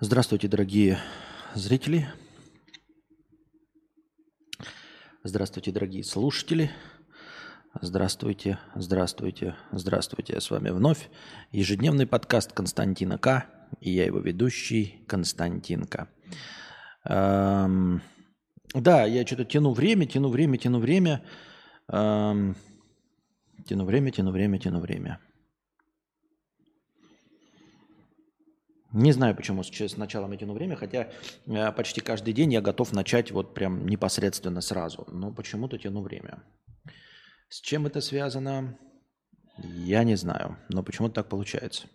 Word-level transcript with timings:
Здравствуйте, 0.00 0.48
дорогие 0.48 0.98
зрители. 1.54 2.08
Здравствуйте, 5.24 5.72
дорогие 5.72 6.04
слушатели. 6.04 6.70
Здравствуйте, 7.82 8.58
здравствуйте, 8.74 9.56
здравствуйте. 9.72 10.40
С 10.40 10.50
вами 10.50 10.70
вновь 10.70 11.10
ежедневный 11.52 12.06
подкаст 12.06 12.52
Константина 12.52 13.18
К. 13.18 13.46
И 13.80 13.90
я 13.90 14.06
его 14.06 14.20
ведущий 14.20 15.04
Константин 15.06 15.84
К. 15.84 16.08
Эм, 17.04 18.00
да, 18.72 19.04
я 19.04 19.26
что-то 19.26 19.44
тяну 19.44 19.72
время, 19.72 20.06
тяну 20.06 20.30
время, 20.30 20.56
тяну 20.56 20.78
время. 20.78 21.22
Эм, 21.92 22.56
тяну 23.68 23.84
время, 23.84 24.10
тяну 24.10 24.32
время, 24.32 24.58
тяну 24.58 24.80
время. 24.80 25.20
Не 28.92 29.12
знаю, 29.12 29.36
почему 29.36 29.62
с 29.62 29.96
началом 29.96 30.32
я 30.32 30.38
тяну 30.38 30.54
время, 30.54 30.74
хотя 30.74 31.12
э, 31.46 31.72
почти 31.72 32.00
каждый 32.00 32.32
день 32.32 32.54
я 32.54 32.62
готов 32.62 32.92
начать 32.92 33.30
вот 33.30 33.52
прям 33.54 33.86
непосредственно 33.86 34.62
сразу. 34.62 35.04
Но 35.08 35.30
почему-то 35.30 35.76
тяну 35.76 36.00
время. 36.00 36.42
С 37.50 37.60
чем 37.60 37.86
это 37.86 38.00
связано, 38.00 38.78
я 39.58 40.04
не 40.04 40.16
знаю, 40.16 40.56
но 40.70 40.82
почему-то 40.82 41.16
так 41.16 41.28
получается. 41.28 41.86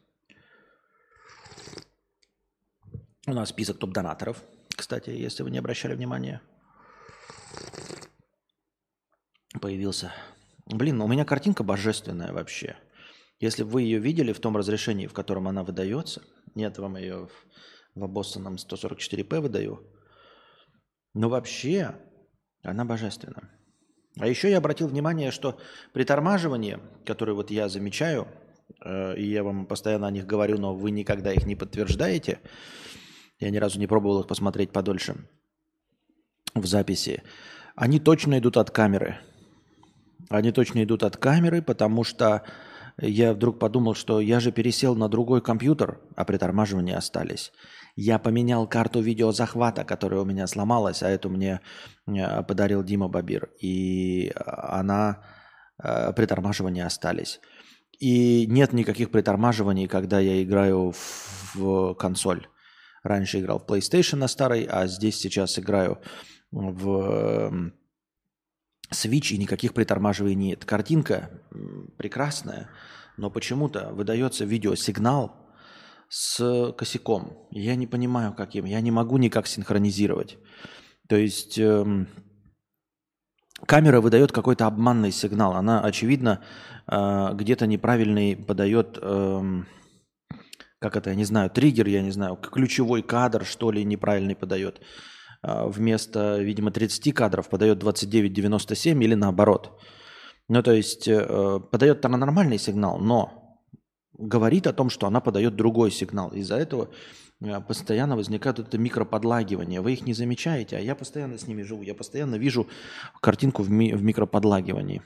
У 3.26 3.34
нас 3.34 3.50
список 3.50 3.80
топ-донаторов, 3.80 4.44
кстати, 4.68 5.10
если 5.10 5.44
вы 5.44 5.50
не 5.50 5.58
обращали 5.58 5.96
внимания. 5.96 6.42
Появился. 9.60 10.12
Блин, 10.74 11.00
у 11.02 11.08
меня 11.08 11.24
картинка 11.24 11.64
божественная 11.64 12.34
вообще. 12.34 12.76
Если 13.40 13.62
бы 13.64 13.70
вы 13.70 13.82
ее 13.84 14.00
видели 14.00 14.34
в 14.34 14.40
том 14.40 14.58
разрешении, 14.58 15.06
в 15.06 15.14
котором 15.14 15.48
она 15.48 15.64
выдается, 15.64 16.24
нет, 16.56 16.80
вам 16.80 16.98
ее 16.98 17.30
в 17.94 18.04
обоссанном 18.04 18.56
144p 18.56 19.40
выдаю, 19.40 19.88
но 21.14 21.30
вообще 21.30 21.96
она 22.64 22.86
божественная. 22.86 23.52
А 24.18 24.28
еще 24.28 24.50
я 24.50 24.58
обратил 24.58 24.88
внимание, 24.88 25.30
что 25.30 25.60
притормаживание, 25.92 26.80
которое 27.06 27.34
вот 27.34 27.52
я 27.52 27.70
замечаю, 27.70 28.28
э, 28.84 29.16
и 29.16 29.30
я 29.30 29.44
вам 29.44 29.68
постоянно 29.68 30.08
о 30.08 30.12
них 30.12 30.26
говорю, 30.26 30.58
но 30.58 30.74
вы 30.74 30.90
никогда 30.90 31.32
их 31.34 31.46
не 31.46 31.56
подтверждаете, 31.56 32.40
я 33.40 33.52
ни 33.52 33.58
разу 33.58 33.78
не 33.78 33.86
пробовал 33.86 34.22
их 34.22 34.28
посмотреть 34.28 34.72
подольше 34.72 35.28
в 36.56 36.66
записи, 36.66 37.22
они 37.76 38.00
точно 38.00 38.40
идут 38.40 38.58
от 38.58 38.72
камеры. 38.72 39.20
Они 40.34 40.52
точно 40.52 40.84
идут 40.84 41.04
от 41.04 41.16
камеры, 41.16 41.62
потому 41.62 42.04
что 42.04 42.42
я 42.98 43.34
вдруг 43.34 43.60
подумал, 43.60 43.94
что 43.94 44.20
я 44.20 44.40
же 44.40 44.52
пересел 44.52 44.96
на 44.96 45.08
другой 45.08 45.42
компьютер, 45.42 46.00
а 46.16 46.26
притормаживания 46.26 46.98
остались. 46.98 47.52
Я 47.96 48.18
поменял 48.18 48.68
карту 48.68 49.00
видеозахвата, 49.00 49.84
которая 49.84 50.22
у 50.22 50.26
меня 50.26 50.48
сломалась, 50.48 51.04
а 51.04 51.10
эту 51.10 51.30
мне 51.30 51.62
э, 52.08 52.44
подарил 52.44 52.84
Дима 52.84 53.10
Бабир. 53.10 53.52
И 53.60 54.30
э, 54.30 54.34
она, 54.44 55.24
э, 55.78 56.12
притормаживания 56.14 56.88
остались. 56.88 57.40
И 58.00 58.48
нет 58.48 58.74
никаких 58.74 59.12
притормаживаний, 59.12 59.88
когда 59.88 60.20
я 60.20 60.42
играю 60.42 60.94
в, 60.94 61.56
в 61.56 61.94
консоль. 61.94 62.48
Раньше 63.04 63.40
играл 63.40 63.60
в 63.60 63.70
PlayStation 63.70 64.16
на 64.16 64.28
старой, 64.28 64.64
а 64.64 64.88
здесь 64.88 65.20
сейчас 65.20 65.60
играю 65.60 66.02
в 66.52 67.72
Switch 68.94 69.34
и 69.34 69.38
никаких 69.38 69.74
притормаживаний 69.74 70.36
нет. 70.36 70.66
Картинка 70.66 71.30
прекрасная, 71.98 72.70
но 73.18 73.30
почему-то 73.30 73.92
выдается 73.94 74.46
видеосигнал 74.46 75.44
с 76.10 76.74
косяком. 76.78 77.48
Я 77.52 77.76
не 77.76 77.88
понимаю, 77.88 78.34
каким. 78.34 78.66
Я 78.66 78.82
не 78.82 78.92
могу 78.92 79.18
никак 79.18 79.48
синхронизировать. 79.48 80.38
То 81.10 81.16
есть 81.16 81.58
эм, 81.58 82.08
камера 83.66 84.02
выдает 84.02 84.32
какой-то 84.32 84.68
обманный 84.68 85.12
сигнал. 85.12 85.54
Она, 85.54 85.82
очевидно, 85.82 86.44
э, 86.88 87.30
где-то 87.34 87.68
неправильный 87.68 88.36
подает, 88.36 88.98
э, 89.02 89.64
как 90.80 90.96
это, 90.96 91.10
я 91.10 91.16
не 91.16 91.26
знаю, 91.26 91.50
триггер, 91.50 91.88
я 91.88 92.02
не 92.02 92.12
знаю, 92.12 92.36
ключевой 92.36 93.02
кадр, 93.02 93.46
что 93.46 93.72
ли, 93.72 93.84
неправильный 93.84 94.36
подает. 94.36 94.82
Э, 95.44 95.68
вместо, 95.68 96.40
видимо, 96.40 96.72
30 96.72 97.14
кадров 97.14 97.50
подает 97.50 97.84
29-97 97.84 99.04
или 99.04 99.14
наоборот. 99.14 99.80
Ну, 100.50 100.64
то 100.64 100.72
есть 100.72 101.08
э, 101.08 101.60
подает 101.72 102.02
там 102.02 102.14
нормальный 102.14 102.58
сигнал, 102.58 103.00
но 103.00 103.60
говорит 104.18 104.68
о 104.68 104.74
том, 104.74 104.90
что 104.90 105.08
она 105.08 105.20
подает 105.20 105.56
другой 105.56 105.92
сигнал. 105.92 106.30
Из-за 106.32 106.56
этого 106.56 106.90
э, 107.42 107.62
постоянно 107.62 108.16
возникает 108.16 108.60
это 108.60 108.78
микроподлагивание. 108.78 109.82
Вы 109.82 109.94
их 109.94 110.06
не 110.06 110.14
замечаете, 110.14 110.78
а 110.78 110.80
я 110.80 110.96
постоянно 110.96 111.38
с 111.38 111.48
ними 111.48 111.64
живу. 111.64 111.82
Я 111.82 111.94
постоянно 111.94 112.36
вижу 112.36 112.68
картинку 113.22 113.64
в, 113.64 113.70
ми- 113.70 113.94
в 113.94 114.04
микроподлагивании. 114.04 115.02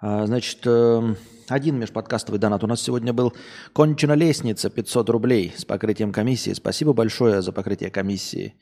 А, 0.00 0.26
значит, 0.26 0.60
эм, 0.64 1.16
один 1.48 1.78
межподкастовый 1.78 2.38
донат 2.38 2.62
у 2.62 2.66
нас 2.66 2.80
сегодня 2.80 3.12
был. 3.12 3.32
Кончена 3.72 4.12
лестница, 4.12 4.70
500 4.70 5.10
рублей 5.10 5.52
с 5.56 5.64
покрытием 5.64 6.12
комиссии. 6.12 6.52
Спасибо 6.52 6.92
большое 6.92 7.42
за 7.42 7.52
покрытие 7.52 7.90
комиссии. 7.90 8.54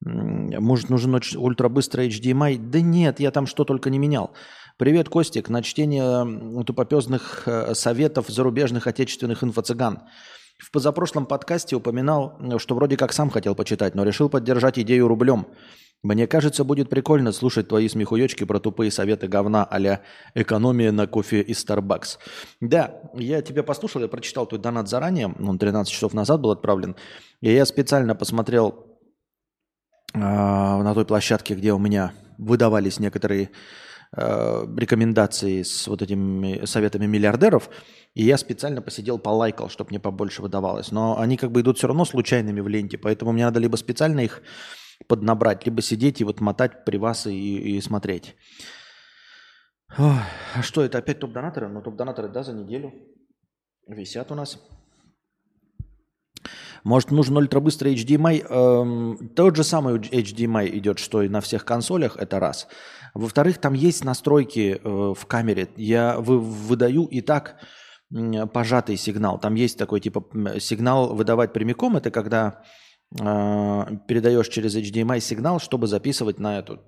Может, 0.00 0.90
нужен 0.90 1.14
ультрабыстрый 1.36 2.08
HDMI? 2.08 2.58
Да 2.58 2.80
нет, 2.80 3.20
я 3.20 3.30
там 3.30 3.46
что 3.46 3.64
только 3.64 3.90
не 3.90 3.98
менял. 3.98 4.34
Привет, 4.78 5.08
Костик. 5.08 5.48
На 5.48 5.62
чтение 5.62 6.64
тупопезных 6.64 7.42
э, 7.46 7.74
советов 7.74 8.28
зарубежных 8.28 8.86
отечественных 8.86 9.44
инфо-цыган. 9.44 10.00
В 10.58 10.70
позапрошлом 10.70 11.26
подкасте 11.26 11.76
упоминал, 11.76 12.38
что 12.58 12.74
вроде 12.74 12.96
как 12.96 13.12
сам 13.12 13.30
хотел 13.30 13.54
почитать, 13.54 13.94
но 13.94 14.04
решил 14.04 14.28
поддержать 14.28 14.78
идею 14.78 15.08
рублем. 15.08 15.46
Мне 16.02 16.26
кажется, 16.26 16.64
будет 16.64 16.88
прикольно 16.88 17.30
слушать 17.30 17.68
твои 17.68 17.88
смехуёчки 17.88 18.42
про 18.42 18.58
тупые 18.58 18.90
советы 18.90 19.28
говна 19.28 19.64
а 19.64 20.00
экономия 20.34 20.90
на 20.90 21.06
кофе 21.06 21.42
из 21.42 21.64
Starbucks. 21.64 22.18
Да, 22.60 23.00
я 23.14 23.40
тебя 23.40 23.62
послушал, 23.62 24.02
я 24.02 24.08
прочитал 24.08 24.46
твой 24.46 24.60
донат 24.60 24.88
заранее, 24.88 25.28
он 25.28 25.58
13 25.58 25.92
часов 25.92 26.12
назад 26.12 26.40
был 26.40 26.50
отправлен, 26.50 26.96
и 27.40 27.52
я 27.52 27.64
специально 27.64 28.16
посмотрел 28.16 28.98
э, 30.12 30.18
на 30.18 30.92
той 30.94 31.04
площадке, 31.04 31.54
где 31.54 31.72
у 31.72 31.78
меня 31.78 32.12
выдавались 32.36 32.98
некоторые 32.98 33.50
э, 34.16 34.66
рекомендации 34.76 35.62
с 35.62 35.86
вот 35.88 36.02
этими 36.02 36.64
советами 36.64 37.06
миллиардеров, 37.06 37.70
и 38.14 38.24
я 38.24 38.36
специально 38.36 38.82
посидел, 38.82 39.18
полайкал, 39.18 39.68
чтобы 39.68 39.90
мне 39.90 40.00
побольше 40.00 40.42
выдавалось. 40.42 40.92
Но 40.92 41.18
они 41.18 41.36
как 41.36 41.50
бы 41.50 41.60
идут 41.60 41.78
все 41.78 41.86
равно 41.86 42.04
случайными 42.04 42.60
в 42.60 42.68
ленте, 42.68 42.98
поэтому 42.98 43.32
мне 43.32 43.44
надо 43.44 43.60
либо 43.60 43.76
специально 43.76 44.20
их 44.20 44.42
поднабрать, 45.08 45.66
либо 45.66 45.82
сидеть 45.82 46.20
и 46.20 46.24
вот 46.24 46.40
мотать 46.40 46.84
при 46.84 46.96
вас 46.96 47.26
и, 47.26 47.76
и 47.76 47.80
смотреть. 47.80 48.36
Ой, 49.98 50.16
а 50.54 50.62
что, 50.62 50.82
это 50.82 50.98
опять 50.98 51.20
топ-донаторы? 51.20 51.68
Ну, 51.68 51.82
топ-донаторы, 51.82 52.28
да, 52.28 52.42
за 52.42 52.52
неделю 52.52 52.92
висят 53.86 54.30
у 54.32 54.34
нас. 54.34 54.58
Может, 56.84 57.12
нужен 57.12 57.36
ультрабыстрый 57.36 57.94
HDMI? 57.94 58.46
Эм, 58.48 59.28
тот 59.36 59.56
же 59.56 59.62
самый 59.62 59.98
HDMI 59.98 60.68
идет, 60.78 60.98
что 60.98 61.22
и 61.22 61.28
на 61.28 61.40
всех 61.40 61.64
консолях, 61.64 62.16
это 62.16 62.40
раз. 62.40 62.66
Во-вторых, 63.14 63.58
там 63.58 63.74
есть 63.74 64.04
настройки 64.04 64.80
э, 64.82 65.14
в 65.14 65.26
камере. 65.26 65.68
Я 65.76 66.18
вы, 66.18 66.38
выдаю 66.38 67.04
и 67.04 67.20
так 67.20 67.56
э, 68.14 68.46
пожатый 68.46 68.96
сигнал. 68.96 69.38
Там 69.38 69.54
есть 69.54 69.78
такой 69.78 70.00
типа 70.00 70.24
сигнал 70.60 71.14
выдавать 71.14 71.52
прямиком. 71.52 71.96
Это 71.96 72.10
когда 72.10 72.62
э, 73.20 73.86
передаешь 74.08 74.48
через 74.48 74.76
HDMI 74.76 75.20
сигнал, 75.20 75.60
чтобы 75.60 75.86
записывать 75.86 76.38
на 76.38 76.58
этот 76.58 76.80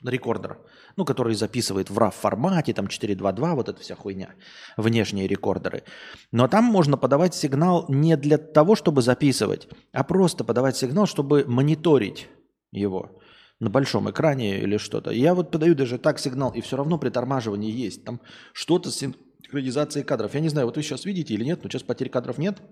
на 0.00 0.10
рекордер, 0.10 0.58
ну, 0.96 1.04
который 1.04 1.34
записывает 1.34 1.90
в 1.90 1.98
RAW 1.98 2.12
формате, 2.12 2.72
там 2.72 2.86
4.2.2, 2.86 3.54
вот 3.54 3.68
эта 3.68 3.80
вся 3.80 3.96
хуйня, 3.96 4.30
внешние 4.76 5.26
рекордеры. 5.26 5.82
Но 6.30 6.46
там 6.46 6.64
можно 6.64 6.96
подавать 6.96 7.34
сигнал 7.34 7.84
не 7.88 8.16
для 8.16 8.38
того, 8.38 8.76
чтобы 8.76 9.02
записывать, 9.02 9.68
а 9.92 10.04
просто 10.04 10.44
подавать 10.44 10.76
сигнал, 10.76 11.06
чтобы 11.06 11.44
мониторить 11.48 12.28
его 12.70 13.17
на 13.60 13.70
большом 13.70 14.08
экране 14.10 14.60
или 14.60 14.76
что-то. 14.76 15.10
Я 15.10 15.34
вот 15.34 15.50
подаю 15.50 15.74
даже 15.74 15.98
так 15.98 16.18
сигнал, 16.18 16.52
и 16.52 16.60
все 16.60 16.76
равно 16.76 16.98
притормаживание 16.98 17.70
есть. 17.70 18.04
Там 18.04 18.20
что-то 18.52 18.90
с 18.90 18.96
синхронизацией 18.96 20.04
кадров. 20.04 20.34
Я 20.34 20.40
не 20.40 20.48
знаю, 20.48 20.66
вот 20.66 20.76
вы 20.76 20.82
сейчас 20.82 21.04
видите 21.04 21.34
или 21.34 21.44
нет, 21.44 21.62
но 21.62 21.68
сейчас 21.68 21.82
потерь 21.82 22.08
кадров 22.08 22.38
нет. 22.38 22.62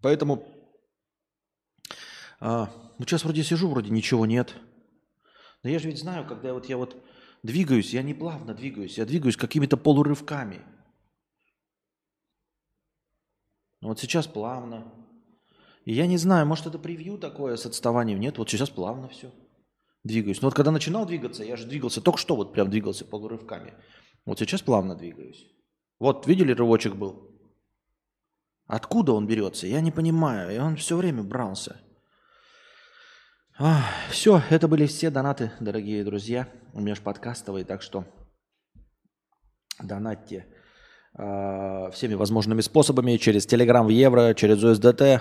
Поэтому 0.00 0.46
а, 2.40 2.70
ну 2.98 3.04
сейчас 3.04 3.24
вроде 3.24 3.44
сижу, 3.44 3.68
вроде 3.68 3.90
ничего 3.90 4.24
нет. 4.24 4.54
Но 5.62 5.70
я 5.70 5.78
же 5.78 5.88
ведь 5.88 5.98
знаю, 5.98 6.26
когда 6.26 6.54
вот 6.54 6.66
я 6.66 6.78
вот 6.78 6.96
двигаюсь, 7.42 7.92
я 7.92 8.02
не 8.02 8.14
плавно 8.14 8.54
двигаюсь, 8.54 8.98
я 8.98 9.04
двигаюсь 9.04 9.36
какими-то 9.36 9.76
полурывками. 9.76 10.62
Вот 13.82 14.00
сейчас 14.00 14.26
плавно. 14.26 14.90
И 15.84 15.92
я 15.92 16.06
не 16.06 16.16
знаю, 16.16 16.46
может 16.46 16.66
это 16.66 16.78
превью 16.78 17.18
такое 17.18 17.56
с 17.56 17.66
отставанием. 17.66 18.18
Нет, 18.18 18.38
вот 18.38 18.48
сейчас 18.48 18.70
плавно 18.70 19.08
все 19.08 19.30
двигаюсь. 20.04 20.40
Но 20.40 20.48
вот 20.48 20.54
когда 20.54 20.70
начинал 20.70 21.06
двигаться, 21.06 21.42
я 21.42 21.56
же 21.56 21.66
двигался, 21.66 22.00
только 22.00 22.18
что 22.18 22.36
вот 22.36 22.52
прям 22.52 22.70
двигался 22.70 23.04
полурывками. 23.04 23.74
Вот 24.24 24.38
сейчас 24.38 24.62
плавно 24.62 24.94
двигаюсь. 24.94 25.50
Вот, 25.98 26.26
видели, 26.26 26.52
рывочек 26.52 26.94
был? 26.94 27.30
Откуда 28.66 29.12
он 29.12 29.26
берется? 29.26 29.66
Я 29.66 29.80
не 29.80 29.90
понимаю. 29.90 30.54
И 30.54 30.58
он 30.58 30.76
все 30.76 30.96
время 30.96 31.22
брался. 31.22 31.80
А, 33.58 33.84
все, 34.10 34.42
это 34.50 34.66
были 34.66 34.86
все 34.86 35.10
донаты, 35.10 35.52
дорогие 35.60 36.02
друзья, 36.02 36.48
межподкастовые, 36.72 37.64
так 37.64 37.82
что 37.82 38.04
донатьте 39.80 40.48
э, 41.18 41.90
всеми 41.92 42.14
возможными 42.14 42.60
способами, 42.60 43.16
через 43.16 43.46
Telegram 43.46 43.84
в 43.84 43.90
евро, 43.90 44.34
через 44.34 44.62
USDT, 44.62 45.20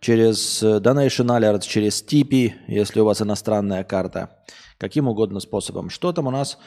через 0.00 0.62
э, 0.62 0.78
Donation 0.78 1.26
Alerts, 1.26 1.66
через 1.66 2.02
Tipeee, 2.02 2.52
если 2.68 3.00
у 3.00 3.04
вас 3.04 3.22
иностранная 3.22 3.84
карта, 3.84 4.30
каким 4.78 5.08
угодно 5.08 5.40
способом. 5.40 5.90
Что 5.90 6.12
там 6.12 6.26
у 6.26 6.30
нас 6.30 6.58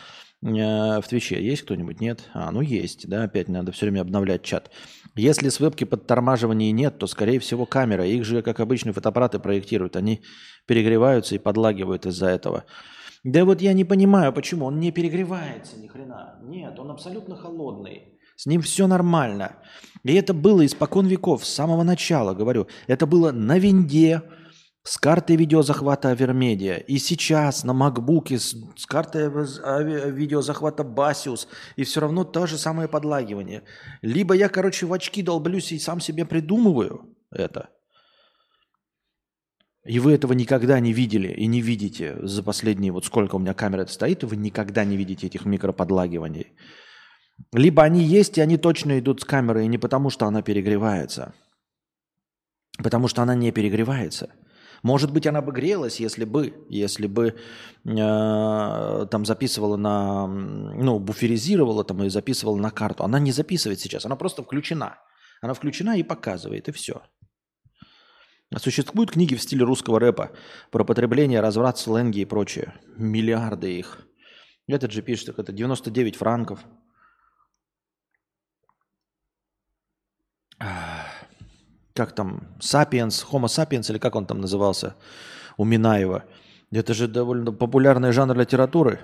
э, 0.42 0.48
в 0.48 1.04
Твиче? 1.07 1.44
Есть 1.44 1.63
кто-нибудь? 1.63 2.01
Нет? 2.01 2.21
А, 2.33 2.51
ну 2.51 2.62
есть, 2.62 3.07
да, 3.07 3.24
опять 3.24 3.48
надо 3.50 3.71
все 3.71 3.86
время 3.86 4.01
обновлять 4.01 4.44
чат. 4.44 4.71
Если 5.16 5.50
с 5.50 5.60
вебки 5.60 5.83
подтормаживания 5.83 6.71
нет, 6.71 6.98
то, 6.98 7.07
скорее 7.07 7.39
всего, 7.39 7.66
камера. 7.66 8.06
Их 8.06 8.24
же, 8.24 8.42
как 8.42 8.60
обычно, 8.60 8.94
фотоаппараты 8.94 9.39
проектируют. 9.39 9.95
Они 9.95 10.21
перегреваются 10.66 11.36
и 11.36 11.39
подлагивают 11.39 12.06
из-за 12.06 12.27
этого. 12.27 12.63
Да 13.24 13.44
вот 13.44 13.62
я 13.62 13.74
не 13.74 13.83
понимаю, 13.83 14.31
почему. 14.31 14.66
Он 14.66 14.80
не 14.80 14.92
перегревается 14.92 15.77
ни 15.77 15.88
хрена. 15.88 16.39
Нет, 16.44 16.80
он 16.80 16.92
абсолютно 16.92 17.36
холодный. 17.36 18.19
С 18.40 18.46
ним 18.46 18.62
все 18.62 18.88
нормально. 18.88 19.58
И 20.06 20.14
это 20.14 20.34
было 20.34 20.66
испокон 20.66 21.08
веков, 21.08 21.46
с 21.46 21.54
самого 21.54 21.84
начала, 21.84 22.34
говорю. 22.34 22.70
Это 22.88 23.06
было 23.06 23.34
на 23.34 23.60
винде, 23.60 24.22
с 24.82 24.98
картой 24.98 25.36
видеозахвата 25.36 26.12
Авермедиа. 26.12 26.78
И 26.78 27.00
сейчас 27.00 27.66
на 27.66 27.74
макбуке 27.74 28.40
с, 28.40 28.56
с 28.78 28.86
картой 28.86 29.30
видеозахвата 30.14 30.86
Басиус. 30.86 31.50
И 31.76 31.84
все 31.84 32.00
равно 32.00 32.24
то 32.24 32.48
же 32.48 32.58
самое 32.58 32.88
подлагивание. 32.88 33.64
Либо 34.02 34.34
я, 34.36 34.48
короче, 34.48 34.86
в 34.86 34.94
очки 34.94 35.22
долблюсь 35.22 35.74
и 35.74 35.80
сам 35.80 36.00
себе 36.00 36.24
придумываю 36.24 37.14
это. 37.32 37.72
И 39.84 40.00
вы 40.00 40.14
этого 40.14 40.32
никогда 40.32 40.80
не 40.80 40.94
видели 40.94 41.28
и 41.28 41.46
не 41.46 41.60
видите 41.60 42.16
за 42.26 42.42
последние, 42.42 42.94
вот 42.94 43.04
сколько 43.04 43.36
у 43.36 43.40
меня 43.40 43.54
камера 43.54 43.86
стоит, 43.88 44.24
вы 44.24 44.38
никогда 44.38 44.86
не 44.86 44.96
видите 44.96 45.28
этих 45.28 45.44
микроподлагиваний. 45.44 46.54
Либо 47.54 47.84
они 47.84 48.04
есть, 48.04 48.38
и 48.38 48.42
они 48.42 48.58
точно 48.58 49.00
идут 49.00 49.22
с 49.22 49.26
камерой, 49.26 49.66
и 49.66 49.70
не 49.70 49.78
потому, 49.78 50.10
что 50.10 50.26
она 50.26 50.42
перегревается. 50.42 51.34
Потому 52.78 53.08
что 53.08 53.22
она 53.22 53.36
не 53.36 53.52
перегревается– 53.52 54.30
может 54.84 55.12
быть, 55.12 55.28
она 55.28 55.42
бы 55.42 55.52
грелась, 55.52 56.00
если 56.00 56.24
бы, 56.24 56.66
если 56.70 57.08
бы 57.08 57.36
э, 57.86 59.08
там 59.12 59.26
записывала 59.26 59.76
на, 59.76 60.28
ну, 60.28 61.00
буферизировала 61.00 61.84
там 61.84 62.04
и 62.04 62.10
записывала 62.10 62.58
на 62.58 62.72
карту. 62.72 63.04
Она 63.04 63.20
не 63.20 63.32
записывает 63.32 63.80
сейчас, 63.80 64.06
она 64.06 64.16
просто 64.16 64.44
включена. 64.44 64.98
Она 65.42 65.54
включена 65.54 65.98
и 65.98 66.04
показывает, 66.04 66.70
и 66.70 66.72
все. 66.72 67.02
Существуют 68.58 69.12
книги 69.12 69.36
в 69.36 69.42
стиле 69.42 69.64
русского 69.64 70.00
рэпа 70.00 70.32
про 70.72 70.84
потребление, 70.84 71.40
разврат, 71.40 71.78
сленги 71.78 72.20
и 72.20 72.26
прочее. 72.26 72.74
Миллиарды 72.98 73.78
их. 73.78 74.08
Этот 74.68 74.92
же 74.92 75.02
пишет, 75.02 75.38
это 75.38 75.52
99 75.52 76.16
франков. 76.16 76.60
Как 81.94 82.14
там, 82.14 82.48
Сапиенс, 82.60 83.26
Homo 83.32 83.46
sapiens, 83.46 83.90
или 83.92 83.98
как 83.98 84.16
он 84.16 84.26
там 84.26 84.40
назывался, 84.42 84.96
у 85.58 85.66
Минаева. 85.66 86.24
Это 86.72 86.94
же 86.94 87.08
довольно 87.08 87.52
популярный 87.52 88.12
жанр 88.12 88.38
литературы. 88.38 89.00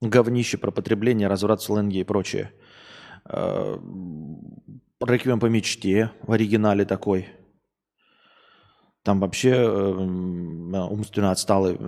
Говнище 0.00 0.58
про 0.58 0.70
потребление, 0.70 1.28
разврат, 1.28 1.60
сленги 1.60 1.98
и 1.98 2.04
прочее. 2.04 2.52
А, 3.24 3.78
Реквием 5.00 5.38
по 5.38 5.46
мечте 5.46 6.10
в 6.22 6.32
оригинале 6.32 6.84
такой. 6.84 7.28
Там 9.04 9.20
вообще 9.20 9.50
э, 9.50 9.92
умственно 9.92 11.30
отсталый 11.30 11.78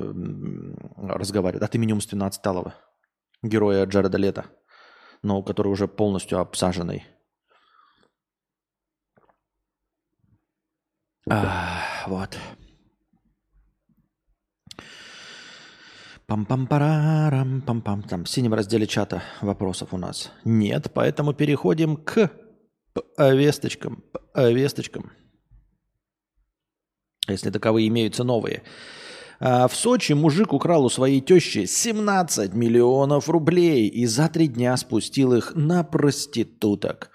разговаривает. 0.97 1.63
От 1.63 1.75
имени 1.75 1.93
умственно 1.93 2.27
отсталого 2.27 2.75
героя 3.43 3.85
Джареда 3.85 4.17
Лета, 4.17 4.47
но 5.23 5.43
который 5.43 5.69
уже 5.69 5.89
полностью 5.89 6.39
обсаженный. 6.39 7.05
А, 11.33 11.85
вот. 12.09 12.37
Пам-пам-парарам, 16.27 17.63
пам-пам. 17.63 18.03
Там 18.09 18.25
в 18.25 18.29
синем 18.29 18.53
разделе 18.53 18.87
чата 18.89 19.23
вопросов 19.41 19.95
у 19.95 19.97
нас 19.97 20.33
нет, 20.45 20.91
поэтому 20.93 21.33
переходим 21.33 21.97
к 21.97 22.33
весточкам. 23.17 24.03
Весточкам. 24.35 25.13
Если 27.29 27.51
таковые 27.51 27.87
имеются 27.87 28.25
новые. 28.25 28.65
А 29.39 29.69
в 29.69 29.77
Сочи 29.77 30.13
мужик 30.13 30.53
украл 30.53 30.85
у 30.85 30.91
своей 30.91 31.21
тещи 31.21 31.65
17 31.65 32.55
миллионов 32.55 33.29
рублей 33.29 33.87
и 33.87 34.05
за 34.07 34.29
три 34.29 34.49
дня 34.49 34.77
спустил 34.77 35.33
их 35.33 35.55
на 35.55 35.85
проституток. 35.85 37.11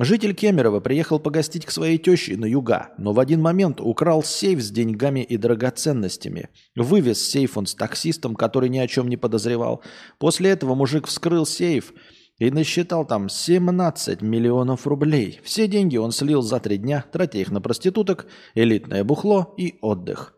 Житель 0.00 0.32
Кемерово 0.32 0.78
приехал 0.78 1.18
погостить 1.18 1.66
к 1.66 1.72
своей 1.72 1.98
теще 1.98 2.36
на 2.36 2.44
юга, 2.44 2.90
но 2.98 3.12
в 3.12 3.18
один 3.18 3.42
момент 3.42 3.80
украл 3.80 4.22
сейф 4.22 4.62
с 4.62 4.70
деньгами 4.70 5.24
и 5.24 5.36
драгоценностями. 5.36 6.50
Вывез 6.76 7.20
сейф 7.28 7.58
он 7.58 7.66
с 7.66 7.74
таксистом, 7.74 8.36
который 8.36 8.68
ни 8.68 8.78
о 8.78 8.86
чем 8.86 9.08
не 9.08 9.16
подозревал. 9.16 9.82
После 10.18 10.50
этого 10.50 10.76
мужик 10.76 11.08
вскрыл 11.08 11.44
сейф 11.44 11.92
и 12.38 12.52
насчитал 12.52 13.04
там 13.04 13.28
17 13.28 14.22
миллионов 14.22 14.86
рублей. 14.86 15.40
Все 15.42 15.66
деньги 15.66 15.96
он 15.96 16.12
слил 16.12 16.42
за 16.42 16.60
три 16.60 16.76
дня, 16.78 17.04
тратя 17.10 17.38
их 17.38 17.50
на 17.50 17.60
проституток, 17.60 18.28
элитное 18.54 19.02
бухло 19.02 19.52
и 19.58 19.78
отдых. 19.80 20.36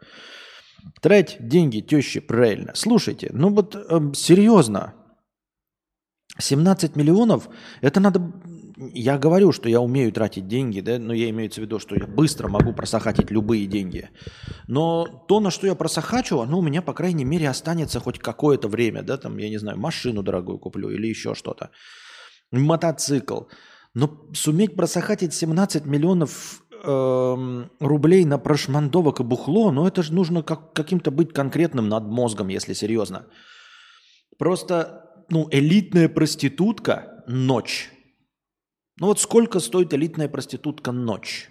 Тратить 1.02 1.46
деньги 1.46 1.80
тещи 1.80 2.20
правильно. 2.20 2.72
Слушайте, 2.74 3.28
ну 3.34 3.50
вот 3.50 3.76
э, 3.76 4.00
серьезно, 4.14 4.94
17 6.38 6.96
миллионов, 6.96 7.50
это 7.82 8.00
надо 8.00 8.32
я 8.80 9.18
говорю, 9.18 9.52
что 9.52 9.68
я 9.68 9.80
умею 9.80 10.10
тратить 10.12 10.48
деньги, 10.48 10.80
да, 10.80 10.98
но 10.98 11.12
я 11.12 11.28
имею 11.30 11.50
в 11.50 11.58
виду, 11.58 11.78
что 11.78 11.94
я 11.94 12.06
быстро 12.06 12.48
могу 12.48 12.72
просохатить 12.72 13.30
любые 13.30 13.66
деньги. 13.66 14.08
Но 14.68 15.06
то, 15.28 15.40
на 15.40 15.50
что 15.50 15.66
я 15.66 15.74
просохачу, 15.74 16.40
оно 16.40 16.58
у 16.58 16.62
меня, 16.62 16.80
по 16.80 16.94
крайней 16.94 17.24
мере, 17.24 17.48
останется 17.48 18.00
хоть 18.00 18.18
какое-то 18.18 18.68
время, 18.68 19.02
да, 19.02 19.18
там, 19.18 19.36
я 19.36 19.50
не 19.50 19.58
знаю, 19.58 19.78
машину 19.78 20.22
дорогую 20.22 20.58
куплю 20.58 20.88
или 20.88 21.06
еще 21.06 21.34
что-то. 21.34 21.70
Мотоцикл. 22.52 23.42
Но 23.92 24.26
суметь 24.32 24.76
просохатить 24.76 25.34
17 25.34 25.84
миллионов 25.84 26.62
э, 26.82 27.64
рублей 27.80 28.24
на 28.24 28.38
прошмандовок 28.38 29.20
и 29.20 29.24
бухло, 29.24 29.72
ну 29.72 29.86
это 29.86 30.02
же 30.02 30.14
нужно 30.14 30.42
как, 30.42 30.72
каким-то 30.72 31.10
быть 31.10 31.34
конкретным 31.34 31.88
над 31.88 32.04
мозгом, 32.04 32.48
если 32.48 32.72
серьезно. 32.72 33.26
Просто, 34.38 35.24
ну, 35.28 35.48
элитная 35.50 36.08
проститутка 36.08 37.24
ночь 37.26 37.90
ну 39.00 39.06
вот 39.06 39.18
сколько 39.18 39.60
стоит 39.60 39.94
элитная 39.94 40.28
проститутка 40.28 40.92
ночь? 40.92 41.50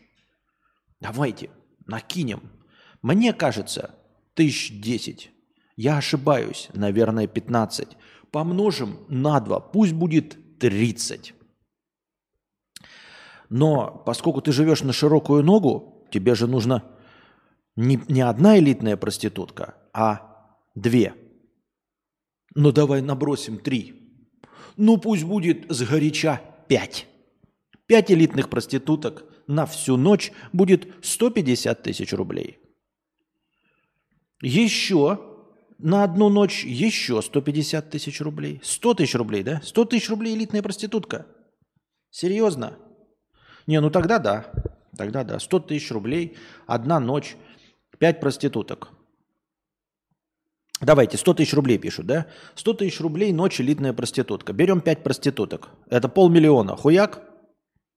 Давайте 1.01 1.49
накинем. 1.87 2.51
Мне 3.01 3.33
кажется, 3.33 3.95
тысяч 4.35 4.79
десять. 4.79 5.31
Я 5.75 5.97
ошибаюсь, 5.97 6.69
наверное, 6.73 7.25
15. 7.25 7.97
Помножим 8.31 8.99
на 9.07 9.39
2, 9.39 9.59
пусть 9.59 9.93
будет 9.93 10.59
30. 10.59 11.33
Но 13.49 14.03
поскольку 14.05 14.41
ты 14.41 14.51
живешь 14.51 14.83
на 14.83 14.93
широкую 14.93 15.43
ногу, 15.43 16.07
тебе 16.11 16.35
же 16.35 16.45
нужно 16.45 16.83
не, 17.75 17.99
не 18.07 18.21
одна 18.21 18.59
элитная 18.59 18.95
проститутка, 18.95 19.75
а 19.91 20.53
две. 20.75 21.15
Ну 22.53 22.71
давай 22.71 23.01
набросим 23.01 23.57
три. 23.57 23.95
Ну 24.77 24.97
пусть 24.97 25.23
будет 25.23 25.65
сгоряча 25.69 26.41
пять. 26.67 27.08
Пять 27.89 28.11
элитных 28.11 28.51
проституток 28.51 29.25
на 29.47 29.65
всю 29.65 29.97
ночь 29.97 30.31
будет 30.53 30.93
150 31.01 31.81
тысяч 31.81 32.13
рублей. 32.13 32.59
Еще 34.43 35.19
на 35.79 36.03
одну 36.03 36.29
ночь 36.29 36.63
еще 36.63 37.19
150 37.19 37.89
тысяч 37.89 38.21
рублей. 38.21 38.59
100 38.61 38.93
тысяч 38.93 39.15
рублей, 39.15 39.41
да? 39.41 39.59
100 39.63 39.85
тысяч 39.85 40.07
рублей 40.07 40.35
элитная 40.35 40.61
проститутка. 40.61 41.25
Серьезно? 42.11 42.77
Не, 43.65 43.81
ну 43.81 43.89
тогда 43.89 44.19
да. 44.19 44.53
Тогда 44.95 45.23
да. 45.23 45.39
100 45.39 45.59
тысяч 45.61 45.89
рублей, 45.89 46.37
одна 46.67 46.99
ночь, 46.99 47.37
5 47.97 48.19
проституток. 48.19 48.91
Давайте, 50.79 51.17
100 51.17 51.33
тысяч 51.33 51.55
рублей 51.55 51.79
пишут, 51.79 52.05
да? 52.05 52.27
100 52.53 52.73
тысяч 52.75 52.99
рублей 52.99 53.33
ночь 53.33 53.59
элитная 53.59 53.93
проститутка. 53.93 54.53
Берем 54.53 54.79
5 54.79 55.01
проституток. 55.01 55.69
Это 55.89 56.07
полмиллиона. 56.07 56.75
Хуяк? 56.75 57.28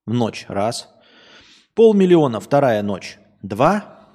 Ночь. 0.07 0.47
Раз. 0.49 0.89
Полмиллиона 1.75 2.41
вторая 2.41 2.83
ночь. 2.83 3.19
Два. 3.43 4.09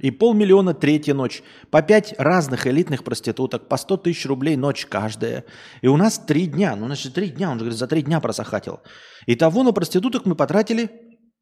И 0.00 0.10
полмиллиона 0.10 0.72
третья 0.72 1.14
ночь. 1.14 1.42
По 1.70 1.82
пять 1.82 2.14
разных 2.18 2.66
элитных 2.66 3.04
проституток, 3.04 3.68
по 3.68 3.76
100 3.76 3.98
тысяч 3.98 4.24
рублей 4.26 4.56
ночь 4.56 4.86
каждая. 4.86 5.44
И 5.82 5.88
у 5.88 5.96
нас 5.96 6.18
три 6.18 6.46
дня. 6.46 6.74
Ну, 6.74 6.86
значит, 6.86 7.14
три 7.14 7.28
дня. 7.28 7.50
Он 7.50 7.54
же 7.54 7.64
говорит, 7.64 7.78
за 7.78 7.86
три 7.86 8.02
дня 8.02 8.20
просохатил. 8.20 8.80
Итого 9.26 9.62
на 9.62 9.72
проституток 9.72 10.24
мы 10.24 10.34
потратили 10.34 10.90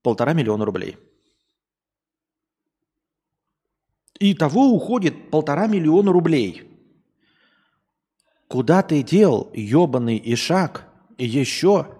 полтора 0.02 0.32
миллиона 0.32 0.64
рублей. 0.64 0.96
И 4.18 4.34
того 4.34 4.72
уходит 4.72 5.30
полтора 5.30 5.68
миллиона 5.68 6.12
рублей. 6.12 6.64
Куда 8.48 8.82
ты 8.82 9.02
дел, 9.02 9.50
ебаный 9.54 10.20
Ишак, 10.24 10.88
и 11.18 11.26
еще 11.26 11.97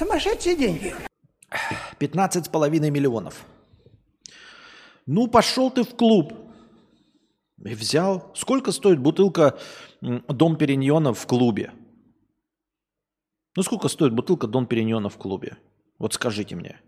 Сумасшедшие 0.00 0.56
деньги. 0.56 0.94
15,5 1.98 2.90
миллионов. 2.90 3.44
Ну, 5.04 5.28
пошел 5.28 5.70
ты 5.70 5.82
в 5.84 5.94
клуб. 5.94 6.32
И 7.62 7.74
взял. 7.74 8.32
Сколько 8.34 8.72
стоит 8.72 8.98
бутылка 8.98 9.58
Дом 10.00 10.56
Периньона 10.56 11.12
в 11.12 11.26
клубе? 11.26 11.74
Ну, 13.54 13.62
сколько 13.62 13.88
стоит 13.88 14.14
бутылка 14.14 14.46
Дон 14.46 14.66
Периньона 14.66 15.10
в 15.10 15.18
клубе? 15.18 15.58
Вот 15.98 16.14
скажите 16.14 16.56
мне. 16.56 16.80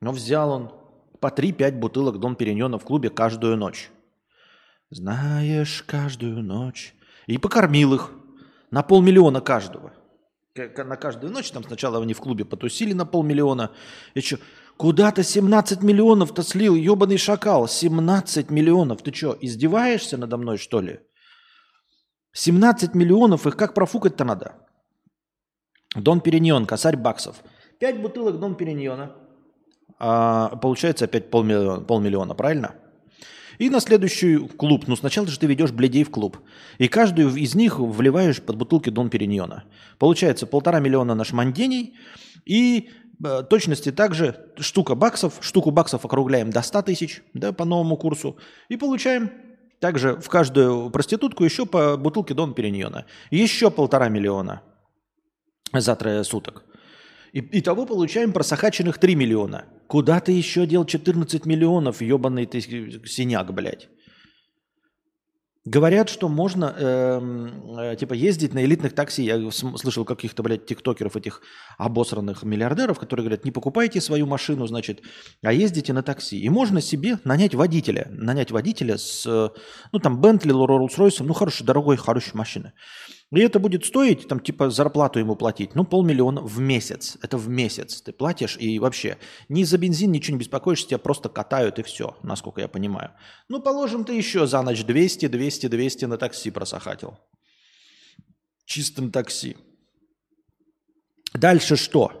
Ну, 0.00 0.12
взял 0.12 0.52
он 0.52 0.70
по 1.18 1.32
3-5 1.36 1.72
бутылок 1.80 2.20
Дон 2.20 2.36
Периньона 2.36 2.78
в 2.78 2.84
клубе 2.84 3.10
каждую 3.10 3.56
ночь. 3.56 3.90
Знаешь, 4.88 5.82
каждую 5.82 6.44
ночь. 6.44 6.94
И 7.26 7.38
покормил 7.38 7.94
их 7.94 8.12
на 8.70 8.84
полмиллиона 8.84 9.40
каждого 9.40 9.92
на 10.56 10.96
каждую 10.96 11.32
ночь, 11.32 11.50
там 11.50 11.64
сначала 11.64 12.02
они 12.02 12.14
в 12.14 12.20
клубе 12.20 12.44
потусили 12.44 12.92
на 12.92 13.06
полмиллиона. 13.06 13.70
И 14.14 14.20
что, 14.20 14.38
куда-то 14.76 15.22
17 15.22 15.82
миллионов-то 15.82 16.42
слил, 16.42 16.74
ебаный 16.74 17.18
шакал, 17.18 17.66
17 17.68 18.50
миллионов. 18.50 19.02
Ты 19.02 19.12
что, 19.12 19.36
издеваешься 19.40 20.16
надо 20.16 20.36
мной, 20.36 20.58
что 20.58 20.80
ли? 20.80 21.00
17 22.34 22.94
миллионов, 22.94 23.46
их 23.46 23.56
как 23.56 23.74
профукать-то 23.74 24.24
надо? 24.24 24.54
Дон 25.94 26.20
Периньон, 26.20 26.66
косарь 26.66 26.96
баксов. 26.96 27.36
5 27.80 28.02
бутылок 28.02 28.38
Дон 28.38 28.54
Периньона. 28.54 29.16
А, 29.98 30.56
получается 30.56 31.04
опять 31.04 31.30
полмиллиона, 31.30 31.84
полмиллиона, 31.84 32.34
правильно? 32.34 32.74
И 33.62 33.70
на 33.70 33.78
следующий 33.78 34.38
клуб. 34.38 34.88
Ну, 34.88 34.96
сначала 34.96 35.28
же 35.28 35.38
ты 35.38 35.46
ведешь 35.46 35.70
бледей 35.70 36.02
в 36.02 36.10
клуб. 36.10 36.36
И 36.78 36.88
каждую 36.88 37.32
из 37.36 37.54
них 37.54 37.78
вливаешь 37.78 38.42
под 38.42 38.56
бутылки 38.56 38.90
Дон 38.90 39.08
Периньона. 39.08 39.62
Получается 40.00 40.48
полтора 40.48 40.80
миллиона 40.80 41.14
на 41.14 41.22
шмандений. 41.22 41.94
И 42.44 42.90
э, 43.24 43.44
точности 43.48 43.92
также 43.92 44.34
штука 44.58 44.96
баксов. 44.96 45.34
Штуку 45.42 45.70
баксов 45.70 46.04
округляем 46.04 46.50
до 46.50 46.60
100 46.60 46.82
тысяч 46.82 47.22
да, 47.34 47.52
по 47.52 47.64
новому 47.64 47.96
курсу. 47.96 48.36
И 48.68 48.76
получаем 48.76 49.30
также 49.78 50.16
в 50.16 50.28
каждую 50.28 50.90
проститутку 50.90 51.44
еще 51.44 51.64
по 51.64 51.96
бутылке 51.96 52.34
Дон 52.34 52.54
Периньона. 52.54 53.06
Еще 53.30 53.70
полтора 53.70 54.08
миллиона 54.08 54.62
за 55.72 55.94
трое 55.94 56.24
суток. 56.24 56.64
И, 57.32 57.40
итого 57.58 57.86
получаем 57.86 58.32
просохаченных 58.32 58.98
3 58.98 59.14
миллиона. 59.14 59.64
Куда 59.86 60.20
ты 60.20 60.32
еще 60.32 60.66
дел 60.66 60.84
14 60.84 61.46
миллионов, 61.46 62.02
ебаный 62.02 62.46
ты 62.46 62.60
синяк, 62.60 63.52
блядь? 63.52 63.88
Говорят, 65.64 66.08
что 66.08 66.28
можно 66.28 66.74
э, 66.76 67.92
э, 67.92 67.96
типа 67.96 68.14
ездить 68.14 68.52
на 68.52 68.64
элитных 68.64 68.94
такси. 68.94 69.22
Я 69.22 69.50
слышал 69.52 70.04
каких-то, 70.04 70.42
блядь, 70.42 70.66
тиктокеров, 70.66 71.14
этих 71.14 71.40
обосранных 71.78 72.42
миллиардеров, 72.42 72.98
которые 72.98 73.24
говорят, 73.24 73.44
не 73.44 73.52
покупайте 73.52 74.00
свою 74.00 74.26
машину, 74.26 74.66
значит, 74.66 75.02
а 75.40 75.52
ездите 75.52 75.92
на 75.92 76.02
такси. 76.02 76.40
И 76.40 76.48
можно 76.48 76.80
себе 76.80 77.18
нанять 77.22 77.54
водителя. 77.54 78.08
Нанять 78.10 78.50
водителя 78.50 78.98
с, 78.98 79.24
ну, 79.92 79.98
там, 80.00 80.20
Бентли, 80.20 80.52
Роллс-Ройсом, 80.52 81.26
ну, 81.26 81.32
хорошей, 81.32 81.64
дорогой, 81.64 81.96
хорошей 81.96 82.34
машины. 82.34 82.72
И 83.32 83.40
это 83.40 83.58
будет 83.58 83.86
стоить, 83.86 84.28
там, 84.28 84.40
типа, 84.40 84.68
зарплату 84.68 85.18
ему 85.18 85.36
платить, 85.36 85.74
ну, 85.74 85.84
полмиллиона 85.84 86.42
в 86.42 86.60
месяц. 86.60 87.16
Это 87.22 87.38
в 87.38 87.48
месяц 87.48 88.02
ты 88.02 88.12
платишь, 88.12 88.58
и 88.60 88.78
вообще 88.78 89.16
ни 89.48 89.64
за 89.64 89.78
бензин 89.78 90.12
ничего 90.12 90.36
не 90.36 90.40
беспокоишься, 90.40 90.88
тебя 90.88 90.98
просто 90.98 91.30
катают, 91.30 91.78
и 91.78 91.82
все, 91.82 92.14
насколько 92.22 92.60
я 92.60 92.68
понимаю. 92.68 93.12
Ну, 93.48 93.62
положим, 93.62 94.04
ты 94.04 94.12
еще 94.12 94.46
за 94.46 94.60
ночь 94.60 94.84
200, 94.84 95.28
200, 95.28 95.66
200 95.68 96.04
на 96.04 96.18
такси 96.18 96.50
просохатил. 96.50 97.18
Чистым 98.66 99.10
такси. 99.10 99.56
Дальше 101.32 101.76
что? 101.76 102.12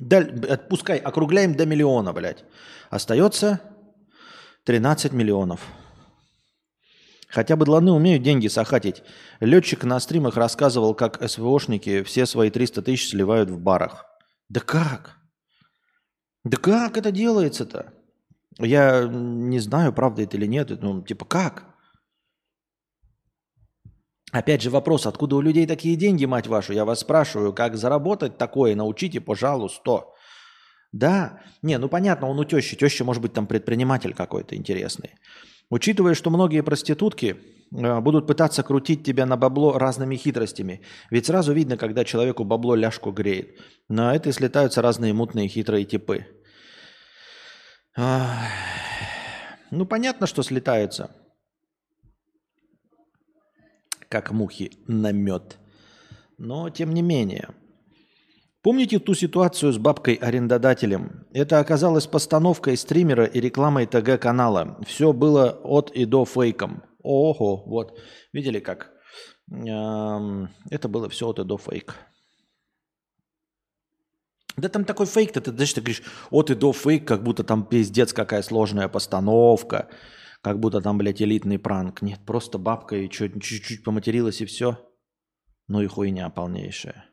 Даль... 0.00 0.58
Пускай 0.68 0.98
округляем 0.98 1.54
до 1.54 1.64
миллиона, 1.64 2.12
блядь. 2.12 2.44
Остается 2.90 3.60
13 4.64 5.12
миллионов. 5.12 5.60
Хотя 7.28 7.56
бы 7.56 7.64
дланы 7.64 7.92
умеют 7.92 8.22
деньги 8.22 8.46
сахатить. 8.48 9.02
Летчик 9.40 9.84
на 9.84 9.98
стримах 10.00 10.36
рассказывал, 10.36 10.94
как 10.94 11.20
СВОшники 11.28 12.02
все 12.02 12.24
свои 12.26 12.50
300 12.50 12.82
тысяч 12.82 13.10
сливают 13.10 13.50
в 13.50 13.58
барах. 13.58 14.06
Да 14.48 14.60
как? 14.60 15.16
Да 16.44 16.56
как 16.56 16.96
это 16.96 17.10
делается-то? 17.10 17.92
Я 18.58 19.04
не 19.04 19.58
знаю, 19.58 19.92
правда 19.92 20.22
это 20.22 20.36
или 20.36 20.46
нет. 20.46 20.70
Ну, 20.80 21.02
типа, 21.02 21.24
как? 21.24 21.64
Опять 24.32 24.62
же 24.62 24.70
вопрос, 24.70 25.06
откуда 25.06 25.36
у 25.36 25.40
людей 25.40 25.66
такие 25.66 25.96
деньги, 25.96 26.24
мать 26.24 26.46
вашу? 26.46 26.72
Я 26.72 26.84
вас 26.84 27.00
спрашиваю, 27.00 27.52
как 27.52 27.76
заработать 27.76 28.38
такое? 28.38 28.74
Научите, 28.74 29.20
пожалуйста. 29.20 30.04
Да, 30.92 31.42
не, 31.62 31.78
ну 31.78 31.88
понятно, 31.88 32.28
он 32.28 32.38
у 32.38 32.44
тещи. 32.44 32.76
Теща 32.76 33.04
может 33.04 33.22
быть 33.22 33.32
там 33.32 33.46
предприниматель 33.46 34.14
какой-то 34.14 34.56
интересный. 34.56 35.14
Учитывая, 35.68 36.14
что 36.14 36.30
многие 36.30 36.62
проститутки 36.62 37.36
э, 37.72 38.00
будут 38.00 38.26
пытаться 38.26 38.62
крутить 38.62 39.04
тебя 39.04 39.26
на 39.26 39.36
бабло 39.36 39.78
разными 39.78 40.16
хитростями. 40.16 40.82
Ведь 41.10 41.26
сразу 41.26 41.52
видно, 41.52 41.76
когда 41.76 42.04
человеку 42.04 42.44
бабло 42.44 42.76
ляжку 42.76 43.10
греет. 43.10 43.58
На 43.88 44.14
это 44.14 44.28
и 44.28 44.32
слетаются 44.32 44.82
разные 44.82 45.12
мутные 45.12 45.48
хитрые 45.48 45.84
типы. 45.84 46.26
Ну, 49.70 49.86
понятно, 49.86 50.26
что 50.26 50.42
слетаются. 50.42 51.10
Как 54.08 54.30
мухи 54.30 54.70
на 54.86 55.12
мед. 55.12 55.58
Но, 56.38 56.70
тем 56.70 56.92
не 56.92 57.02
менее– 57.02 57.48
Помните 58.66 58.98
ту 58.98 59.14
ситуацию 59.14 59.72
с 59.72 59.78
бабкой-арендодателем? 59.78 61.24
Это 61.32 61.60
оказалось 61.60 62.08
постановкой 62.08 62.76
стримера 62.76 63.24
и 63.24 63.38
рекламой 63.38 63.86
ТГ-канала. 63.86 64.80
Все 64.84 65.12
было 65.12 65.50
от 65.62 65.92
и 65.92 66.04
до 66.04 66.24
фейком. 66.24 66.82
Ого, 67.00 67.62
вот. 67.64 67.96
Видели 68.32 68.58
как? 68.58 68.90
Это 69.48 70.88
было 70.88 71.08
все 71.08 71.28
от 71.28 71.38
и 71.38 71.44
до 71.44 71.58
фейк. 71.58 71.94
Да 74.56 74.68
там 74.68 74.84
такой 74.84 75.06
фейк-то, 75.06 75.40
ты, 75.40 75.52
знаешь, 75.52 75.72
ты 75.72 75.80
говоришь, 75.80 76.02
от 76.30 76.50
и 76.50 76.56
до 76.56 76.72
фейк, 76.72 77.06
как 77.06 77.22
будто 77.22 77.44
там 77.44 77.64
пиздец 77.64 78.12
какая 78.12 78.42
сложная 78.42 78.88
постановка, 78.88 79.90
как 80.42 80.58
будто 80.58 80.80
там, 80.80 80.98
блядь, 80.98 81.22
элитный 81.22 81.60
пранк. 81.60 82.02
Нет, 82.02 82.18
просто 82.26 82.58
бабка 82.58 82.96
и 82.96 83.08
чуть-чуть 83.08 83.84
поматерилась 83.84 84.40
и 84.40 84.44
все. 84.44 84.76
Ну 85.68 85.82
и 85.82 85.86
хуйня 85.86 86.28
полнейшая. 86.30 87.04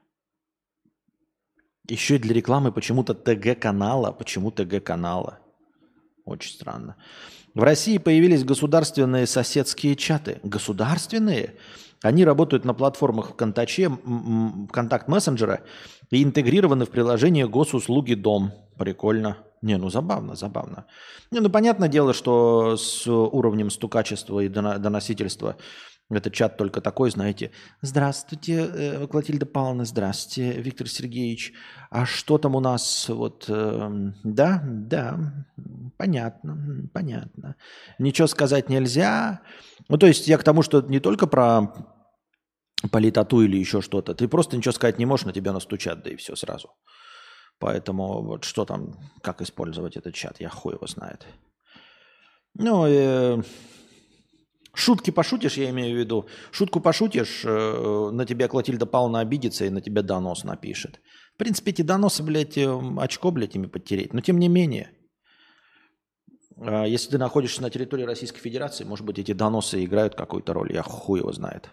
Еще 1.89 2.15
и 2.15 2.19
для 2.19 2.33
рекламы 2.33 2.71
почему-то 2.71 3.13
ТГ-канала. 3.13 4.11
Почему 4.11 4.51
ТГ-канала? 4.51 5.39
Очень 6.25 6.53
странно. 6.53 6.95
В 7.53 7.61
России 7.61 7.97
появились 7.97 8.45
государственные 8.45 9.27
соседские 9.27 9.95
чаты. 9.95 10.39
Государственные? 10.43 11.55
Они 12.01 12.25
работают 12.25 12.65
на 12.65 12.73
платформах 12.73 13.31
ВКонтаче, 13.31 13.89
ВКонтакт 14.69 15.07
мессенджера 15.07 15.61
и 16.09 16.23
интегрированы 16.23 16.85
в 16.85 16.89
приложение 16.89 17.47
госуслуги 17.47 18.13
Дом. 18.13 18.51
Прикольно. 18.77 19.37
Не, 19.61 19.77
ну 19.77 19.89
забавно, 19.89 20.35
забавно. 20.35 20.85
Не, 21.31 21.39
ну 21.39 21.49
понятное 21.49 21.87
дело, 21.87 22.13
что 22.13 22.75
с 22.75 23.07
уровнем 23.07 23.69
стукачества 23.69 24.41
и 24.41 24.49
доносительства 24.49 25.55
это 26.15 26.31
чат 26.31 26.57
только 26.57 26.81
такой, 26.81 27.09
знаете. 27.11 27.51
Здравствуйте, 27.81 28.69
э, 28.73 29.07
Клотильда 29.07 29.45
Павловна, 29.45 29.85
здравствуйте, 29.85 30.61
Виктор 30.61 30.87
Сергеевич. 30.87 31.53
А 31.89 32.05
что 32.05 32.37
там 32.37 32.55
у 32.55 32.59
нас? 32.59 33.09
Вот, 33.09 33.45
э, 33.47 34.11
да, 34.23 34.61
да, 34.65 35.45
понятно, 35.97 36.89
понятно. 36.93 37.55
Ничего 37.99 38.27
сказать 38.27 38.69
нельзя. 38.69 39.41
Ну, 39.89 39.97
то 39.97 40.07
есть 40.07 40.27
я 40.27 40.37
к 40.37 40.43
тому, 40.43 40.61
что 40.61 40.81
не 40.81 40.99
только 40.99 41.27
про 41.27 41.73
политоту 42.91 43.41
или 43.41 43.57
еще 43.57 43.81
что-то. 43.81 44.13
Ты 44.13 44.27
просто 44.27 44.57
ничего 44.57 44.73
сказать 44.73 44.99
не 44.99 45.05
можешь, 45.05 45.25
на 45.25 45.33
тебя 45.33 45.53
настучат, 45.53 46.03
да 46.03 46.09
и 46.09 46.15
все 46.15 46.35
сразу. 46.35 46.69
Поэтому 47.59 48.23
вот 48.23 48.43
что 48.43 48.65
там, 48.65 48.95
как 49.21 49.41
использовать 49.41 49.95
этот 49.95 50.13
чат, 50.13 50.41
я 50.41 50.49
хуй 50.49 50.73
его 50.73 50.87
знает. 50.87 51.25
Ну, 52.55 52.85
э, 52.85 53.41
Шутки 54.75 55.11
пошутишь, 55.11 55.57
я 55.57 55.69
имею 55.69 55.95
в 55.95 55.99
виду. 55.99 56.27
Шутку 56.51 56.79
пошутишь, 56.79 57.45
э, 57.45 58.09
на 58.11 58.25
тебя 58.25 58.47
Клотильда 58.47 58.87
Павловна 58.87 59.19
обидится 59.19 59.65
и 59.65 59.69
на 59.69 59.81
тебя 59.81 60.01
донос 60.01 60.43
напишет. 60.43 60.99
В 61.35 61.37
принципе, 61.37 61.71
эти 61.71 61.83
доносы, 61.83 62.23
блядь, 62.23 62.57
э, 62.57 62.81
очко, 62.97 63.29
блядь, 63.29 63.55
ими 63.55 63.67
подтереть. 63.67 64.13
Но 64.13 64.21
тем 64.21 64.39
не 64.39 64.49
менее, 64.49 64.89
э, 66.57 66.85
если 66.87 67.11
ты 67.11 67.17
находишься 67.19 67.61
на 67.61 67.69
территории 67.69 68.03
Российской 68.03 68.39
Федерации, 68.39 68.83
может 68.83 69.05
быть, 69.05 69.19
эти 69.19 69.33
доносы 69.33 69.85
играют 69.85 70.15
какую-то 70.15 70.53
роль. 70.53 70.73
Я 70.73 70.81
хуй 70.81 71.19
его 71.19 71.31
знает. 71.31 71.69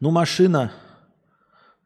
Ну, 0.00 0.10
машина 0.10 0.72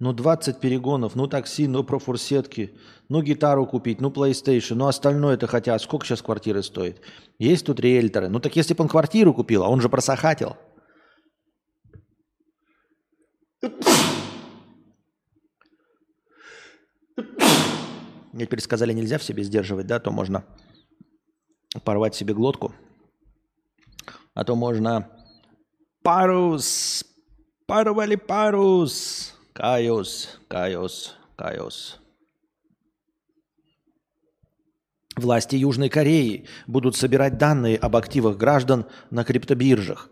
ну 0.05 0.13
20 0.13 0.61
перегонов, 0.61 1.17
ну 1.17 1.27
такси, 1.27 1.67
ну 1.67 1.83
профурсетки, 1.83 2.75
ну 3.09 3.23
гитару 3.23 3.67
купить, 3.67 4.03
ну 4.03 4.11
PlayStation, 4.11 4.75
ну 4.75 4.87
остальное 4.87 5.33
это 5.33 5.47
хотя 5.47 5.79
сколько 5.79 6.05
сейчас 6.05 6.21
квартиры 6.21 6.63
стоит? 6.63 7.01
Есть 7.39 7.65
тут 7.65 7.81
риэлторы. 7.81 8.29
Ну 8.29 8.39
так 8.39 8.55
если 8.55 8.75
бы 8.75 8.83
он 8.83 8.89
квартиру 8.89 9.33
купил, 9.33 9.65
а 9.65 9.69
он 9.71 9.81
же 9.81 9.89
просохатил. 9.89 10.59
Мне 18.33 18.45
теперь 18.45 18.61
сказали, 18.61 18.93
нельзя 18.93 19.17
в 19.17 19.23
себе 19.23 19.43
сдерживать, 19.43 19.87
да, 19.87 20.01
то 20.01 20.11
можно 20.11 20.45
порвать 21.83 22.15
себе 22.15 22.35
глотку, 22.35 22.75
а 24.35 24.45
то 24.45 24.55
можно 24.55 25.09
парус, 26.03 27.07
порвали 27.67 28.17
парус. 28.17 29.34
Каюс, 29.55 30.41
каюс, 30.49 31.15
каюс. 31.37 32.01
Власти 35.15 35.55
Южной 35.55 35.89
Кореи 35.89 36.47
будут 36.67 36.97
собирать 36.97 37.39
данные 37.39 37.77
об 37.77 37.95
активах 37.95 38.37
граждан 38.37 38.87
на 39.11 39.23
криптобиржах. 39.23 40.11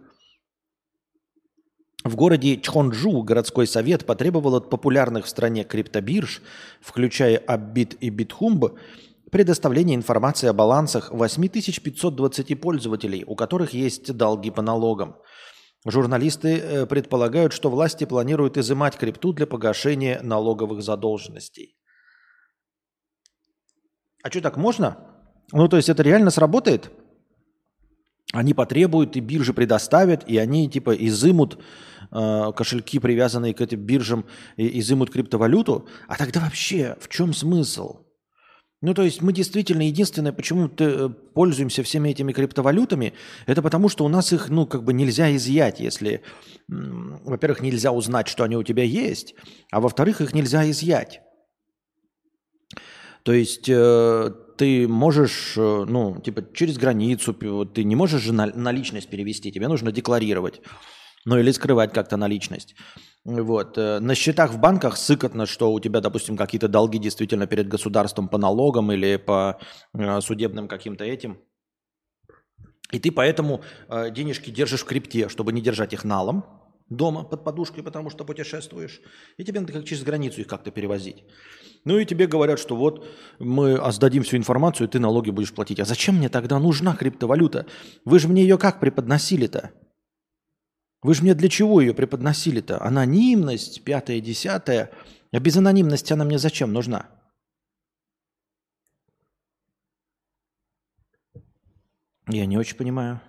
В 2.04 2.14
городе 2.14 2.60
Чхонджу 2.60 3.20
городской 3.22 3.66
совет 3.66 4.06
потребовал 4.06 4.54
от 4.54 4.70
популярных 4.70 5.24
в 5.24 5.28
стране 5.28 5.64
криптобирж, 5.64 6.40
включая 6.80 7.38
Аббит 7.38 7.96
и 8.00 8.10
Битхумб, 8.10 8.78
предоставление 9.32 9.96
информации 9.96 10.46
о 10.46 10.52
балансах 10.52 11.10
8520 11.10 12.60
пользователей, 12.60 13.24
у 13.26 13.34
которых 13.34 13.74
есть 13.74 14.16
долги 14.16 14.52
по 14.52 14.62
налогам– 14.62 15.16
Журналисты 15.84 16.58
э, 16.58 16.86
предполагают, 16.86 17.52
что 17.52 17.68
власти 17.68 18.04
планируют 18.04 18.56
изымать 18.56 18.96
крипту 18.96 19.32
для 19.32 19.46
погашения 19.46 20.20
налоговых 20.22 20.82
задолженностей. 20.82 21.76
А 24.22 24.30
что, 24.30 24.40
так 24.40 24.56
можно? 24.56 24.98
Ну, 25.50 25.68
то 25.68 25.76
есть 25.76 25.88
это 25.88 26.04
реально 26.04 26.30
сработает? 26.30 26.92
Они 28.32 28.54
потребуют, 28.54 29.16
и 29.16 29.20
биржи 29.20 29.52
предоставят, 29.52 30.28
и 30.28 30.38
они 30.38 30.70
типа 30.70 30.94
изымут 30.94 31.58
э, 32.12 32.52
кошельки, 32.56 33.00
привязанные 33.00 33.52
к 33.52 33.60
этим 33.60 33.80
биржам, 33.80 34.24
и 34.56 34.78
изымут 34.78 35.10
криптовалюту. 35.10 35.88
А 36.06 36.16
тогда 36.16 36.40
вообще 36.40 36.96
в 37.00 37.08
чем 37.08 37.34
смысл? 37.34 38.04
Ну, 38.82 38.94
то 38.94 39.02
есть 39.02 39.22
мы 39.22 39.32
действительно 39.32 39.82
единственное, 39.82 40.32
почему 40.32 40.68
э, 40.76 41.08
пользуемся 41.34 41.84
всеми 41.84 42.08
этими 42.08 42.32
криптовалютами, 42.32 43.14
это 43.46 43.62
потому, 43.62 43.88
что 43.88 44.04
у 44.04 44.08
нас 44.08 44.32
их, 44.32 44.48
ну, 44.48 44.66
как 44.66 44.82
бы 44.82 44.92
нельзя 44.92 45.34
изъять, 45.36 45.78
если, 45.78 46.22
во-первых, 46.66 47.62
нельзя 47.62 47.92
узнать, 47.92 48.26
что 48.26 48.42
они 48.42 48.56
у 48.56 48.64
тебя 48.64 48.82
есть, 48.82 49.36
а 49.70 49.80
во-вторых, 49.80 50.20
их 50.20 50.34
нельзя 50.34 50.68
изъять. 50.68 51.20
То 53.22 53.32
есть 53.32 53.68
э, 53.68 54.32
ты 54.58 54.88
можешь, 54.88 55.54
э, 55.56 55.84
ну, 55.88 56.20
типа, 56.20 56.44
через 56.52 56.76
границу, 56.76 57.34
ты 57.34 57.84
не 57.84 57.94
можешь 57.94 58.22
же 58.22 58.32
наличность 58.32 59.08
перевести, 59.08 59.52
тебе 59.52 59.68
нужно 59.68 59.92
декларировать. 59.92 60.60
Ну 61.24 61.38
или 61.38 61.52
скрывать 61.52 61.92
как-то 61.92 62.16
наличность. 62.16 62.74
Вот. 63.24 63.78
Э, 63.78 64.00
на 64.00 64.14
счетах 64.14 64.52
в 64.52 64.58
банках 64.58 64.96
сыкотно, 64.96 65.46
что 65.46 65.72
у 65.72 65.80
тебя, 65.80 66.00
допустим, 66.00 66.36
какие-то 66.36 66.68
долги 66.68 66.98
действительно 66.98 67.46
перед 67.46 67.68
государством 67.68 68.28
по 68.28 68.38
налогам 68.38 68.90
или 68.90 69.16
по 69.16 69.60
э, 69.94 70.20
судебным 70.20 70.66
каким-то 70.66 71.04
этим. 71.04 71.38
И 72.90 72.98
ты 72.98 73.12
поэтому 73.12 73.62
э, 73.88 74.10
денежки 74.10 74.50
держишь 74.50 74.80
в 74.80 74.84
крипте, 74.84 75.28
чтобы 75.28 75.52
не 75.52 75.60
держать 75.60 75.92
их 75.92 76.04
налом 76.04 76.44
дома 76.88 77.24
под 77.24 77.44
подушкой, 77.44 77.82
потому 77.82 78.10
что 78.10 78.24
путешествуешь. 78.24 79.00
И 79.38 79.44
тебе 79.44 79.60
надо 79.60 79.72
как 79.72 79.84
через 79.84 80.02
границу 80.02 80.40
их 80.40 80.46
как-то 80.46 80.70
перевозить. 80.70 81.24
Ну 81.84 81.98
и 81.98 82.04
тебе 82.04 82.26
говорят, 82.26 82.58
что 82.58 82.76
вот 82.76 83.06
мы 83.38 83.80
сдадим 83.92 84.22
всю 84.22 84.36
информацию, 84.36 84.86
и 84.86 84.90
ты 84.90 84.98
налоги 84.98 85.30
будешь 85.30 85.54
платить. 85.54 85.80
А 85.80 85.84
зачем 85.84 86.16
мне 86.16 86.28
тогда 86.28 86.58
нужна 86.58 86.94
криптовалюта? 86.94 87.66
Вы 88.04 88.18
же 88.18 88.28
мне 88.28 88.42
ее 88.42 88.58
как 88.58 88.78
преподносили-то? 88.78 89.72
Вы 91.02 91.14
же 91.14 91.22
мне 91.22 91.34
для 91.34 91.48
чего 91.48 91.80
ее 91.80 91.94
преподносили-то? 91.94 92.80
Анонимность, 92.80 93.82
пятое, 93.82 94.20
десятое. 94.20 94.90
А 95.32 95.40
без 95.40 95.56
анонимности 95.56 96.12
она 96.12 96.24
мне 96.24 96.38
зачем 96.38 96.72
нужна? 96.72 97.08
Я 102.28 102.46
не 102.46 102.56
очень 102.56 102.76
понимаю. 102.76 103.20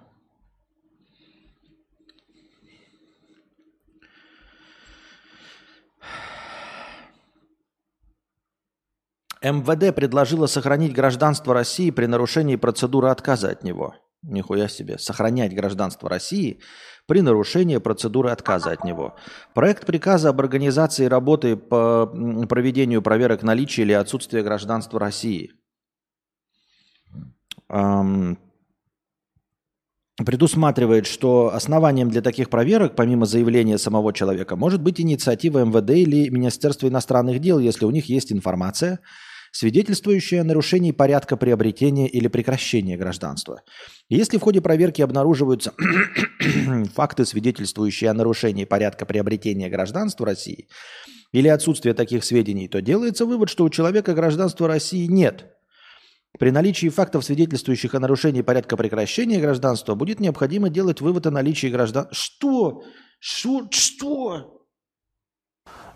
МВД 9.42 9.94
предложило 9.94 10.46
сохранить 10.46 10.94
гражданство 10.94 11.54
России 11.54 11.90
при 11.90 12.06
нарушении 12.06 12.56
процедуры 12.56 13.10
отказа 13.10 13.50
от 13.50 13.64
него. 13.64 13.96
Нихуя 14.24 14.70
себе. 14.70 14.98
Сохранять 14.98 15.54
гражданство 15.54 16.10
России 16.10 16.60
при 17.08 17.22
нарушении 17.22 17.78
процедуры 17.78 18.30
отказа 18.30 18.72
от 18.72 18.86
него. 18.86 19.16
Проект 19.54 19.86
приказа 19.86 20.30
об 20.30 20.40
организации 20.40 21.06
работы 21.06 21.58
по 21.58 22.08
проведению 22.50 23.02
проверок 23.02 23.44
наличия 23.44 23.82
или 23.82 23.92
отсутствия 23.92 24.42
гражданства 24.42 25.00
России. 25.00 25.52
предусматривает, 30.26 31.06
что 31.08 31.54
основанием 31.54 32.10
для 32.10 32.22
таких 32.22 32.50
проверок, 32.50 32.96
помимо 32.96 33.26
заявления 33.26 33.78
самого 33.78 34.14
человека, 34.14 34.56
может 34.56 34.82
быть 34.82 35.02
инициатива 35.02 35.66
МВД 35.66 35.90
или 35.90 36.30
Министерства 36.30 36.88
иностранных 36.88 37.40
дел, 37.40 37.60
если 37.60 37.84
у 37.86 37.92
них 37.92 38.06
есть 38.06 38.32
информация– 38.32 39.00
свидетельствующее 39.54 40.42
о 40.42 40.44
нарушении 40.44 40.92
порядка 40.92 41.38
приобретения 41.38 42.08
или 42.08 42.28
прекращения 42.28 42.98
гражданства. 42.98 43.62
Если 44.10 44.38
в 44.38 44.42
ходе 44.42 44.62
проверки 44.62 45.02
обнаруживаются 45.02 45.74
факты, 46.96 47.24
свидетельствующие 47.24 48.10
о 48.10 48.16
нарушении 48.16 48.66
порядка 48.66 49.06
приобретения 49.06 49.70
гражданства 49.70 50.26
России 50.26 50.68
или 51.32 51.48
отсутствие 51.48 51.94
таких 51.94 52.26
сведений, 52.26 52.68
то 52.68 52.82
делается 52.82 53.26
вывод, 53.26 53.50
что 53.50 53.64
у 53.64 53.70
человека 53.70 54.16
гражданства 54.16 54.68
России 54.68 55.06
нет. 55.06 55.46
При 56.40 56.50
наличии 56.50 56.90
фактов, 56.90 57.24
свидетельствующих 57.24 57.94
о 57.94 58.00
нарушении 58.00 58.42
порядка 58.42 58.76
прекращения 58.76 59.40
гражданства, 59.40 59.94
будет 59.94 60.20
необходимо 60.20 60.70
делать 60.70 61.00
вывод 61.00 61.28
о 61.28 61.32
наличии 61.32 61.68
гражданства. 61.68 62.16
Что? 62.16 62.84
Что? 63.20 63.68
Что? 63.70 64.63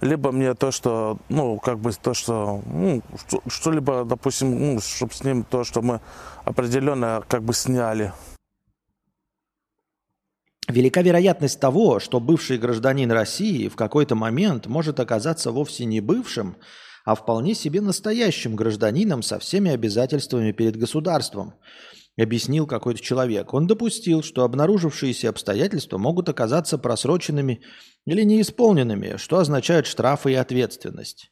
Либо 0.01 0.31
мне 0.31 0.53
то, 0.53 0.71
что, 0.71 1.19
ну, 1.29 1.57
как 1.59 1.79
бы 1.79 1.91
то, 1.91 2.13
что, 2.13 2.61
ну, 2.65 3.01
что-либо, 3.47 4.05
допустим, 4.05 4.75
ну, 4.75 4.79
чтобы 4.79 5.13
с 5.13 5.23
ним 5.23 5.43
то, 5.43 5.63
что 5.63 5.81
мы 5.81 6.01
определенно 6.45 7.23
как 7.27 7.43
бы 7.43 7.53
сняли. 7.53 8.13
Велика 10.67 11.01
вероятность 11.01 11.59
того, 11.59 11.99
что 11.99 12.19
бывший 12.19 12.57
гражданин 12.57 13.09
России 13.11 13.69
в 13.69 13.75
какой-то 13.75 14.15
момент 14.15 14.67
может 14.67 14.99
оказаться 14.99 15.51
вовсе 15.51 15.85
не 15.85 16.01
бывшим, 16.01 16.57
а 17.05 17.15
вполне 17.15 17.55
себе 17.55 17.79
настоящим 17.79 18.55
гражданином 18.55 19.23
со 19.23 19.39
всеми 19.39 19.71
обязательствами 19.71 20.51
перед 20.51 20.75
государством– 20.75 21.53
объяснил 22.21 22.67
какой-то 22.67 23.01
человек. 23.01 23.53
Он 23.53 23.67
допустил, 23.67 24.23
что 24.23 24.43
обнаружившиеся 24.43 25.29
обстоятельства 25.29 25.97
могут 25.97 26.29
оказаться 26.29 26.77
просроченными 26.77 27.61
или 28.05 28.23
неисполненными, 28.23 29.17
что 29.17 29.37
означает 29.37 29.85
штрафы 29.85 30.31
и 30.31 30.35
ответственность. 30.35 31.31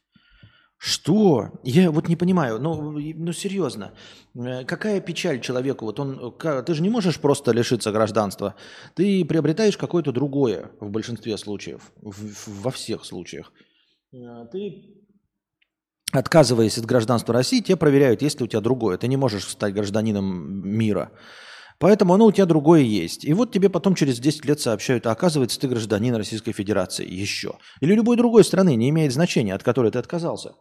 Что? 0.78 1.52
Я 1.64 1.90
вот 1.90 2.08
не 2.08 2.16
понимаю. 2.16 2.60
Ну, 2.60 2.92
ну 2.92 3.32
серьезно. 3.32 3.94
Э, 4.34 4.64
какая 4.64 5.00
печаль 5.00 5.40
человеку? 5.40 5.86
Вот 5.86 5.98
он, 5.98 6.36
ты 6.38 6.74
же 6.74 6.82
не 6.82 6.90
можешь 6.90 7.18
просто 7.18 7.52
лишиться 7.52 7.92
гражданства. 7.92 8.54
Ты 8.94 9.24
приобретаешь 9.24 9.78
какое-то 9.78 10.12
другое 10.12 10.70
в 10.80 10.90
большинстве 10.90 11.38
случаев, 11.38 11.92
в, 12.02 12.62
во 12.62 12.70
всех 12.70 13.06
случаях. 13.06 13.52
Э, 14.12 14.46
ты 14.52 15.05
отказываясь 16.12 16.78
от 16.78 16.86
гражданства 16.86 17.34
России, 17.34 17.60
те 17.60 17.76
проверяют, 17.76 18.22
есть 18.22 18.40
ли 18.40 18.44
у 18.44 18.48
тебя 18.48 18.60
другое. 18.60 18.98
Ты 18.98 19.08
не 19.08 19.16
можешь 19.16 19.44
стать 19.44 19.74
гражданином 19.74 20.68
мира. 20.68 21.10
Поэтому 21.78 22.14
оно 22.14 22.26
у 22.26 22.32
тебя 22.32 22.46
другое 22.46 22.80
есть. 22.80 23.24
И 23.24 23.32
вот 23.34 23.52
тебе 23.52 23.68
потом 23.68 23.94
через 23.94 24.18
10 24.18 24.46
лет 24.46 24.60
сообщают, 24.60 25.06
а 25.06 25.10
оказывается, 25.10 25.60
ты 25.60 25.68
гражданин 25.68 26.14
Российской 26.14 26.52
Федерации 26.52 27.06
еще. 27.06 27.58
Или 27.80 27.94
любой 27.94 28.16
другой 28.16 28.44
страны, 28.44 28.76
не 28.76 28.88
имеет 28.88 29.12
значения, 29.12 29.54
от 29.54 29.62
которой 29.62 29.90
ты 29.90 29.98
отказался. 29.98 30.54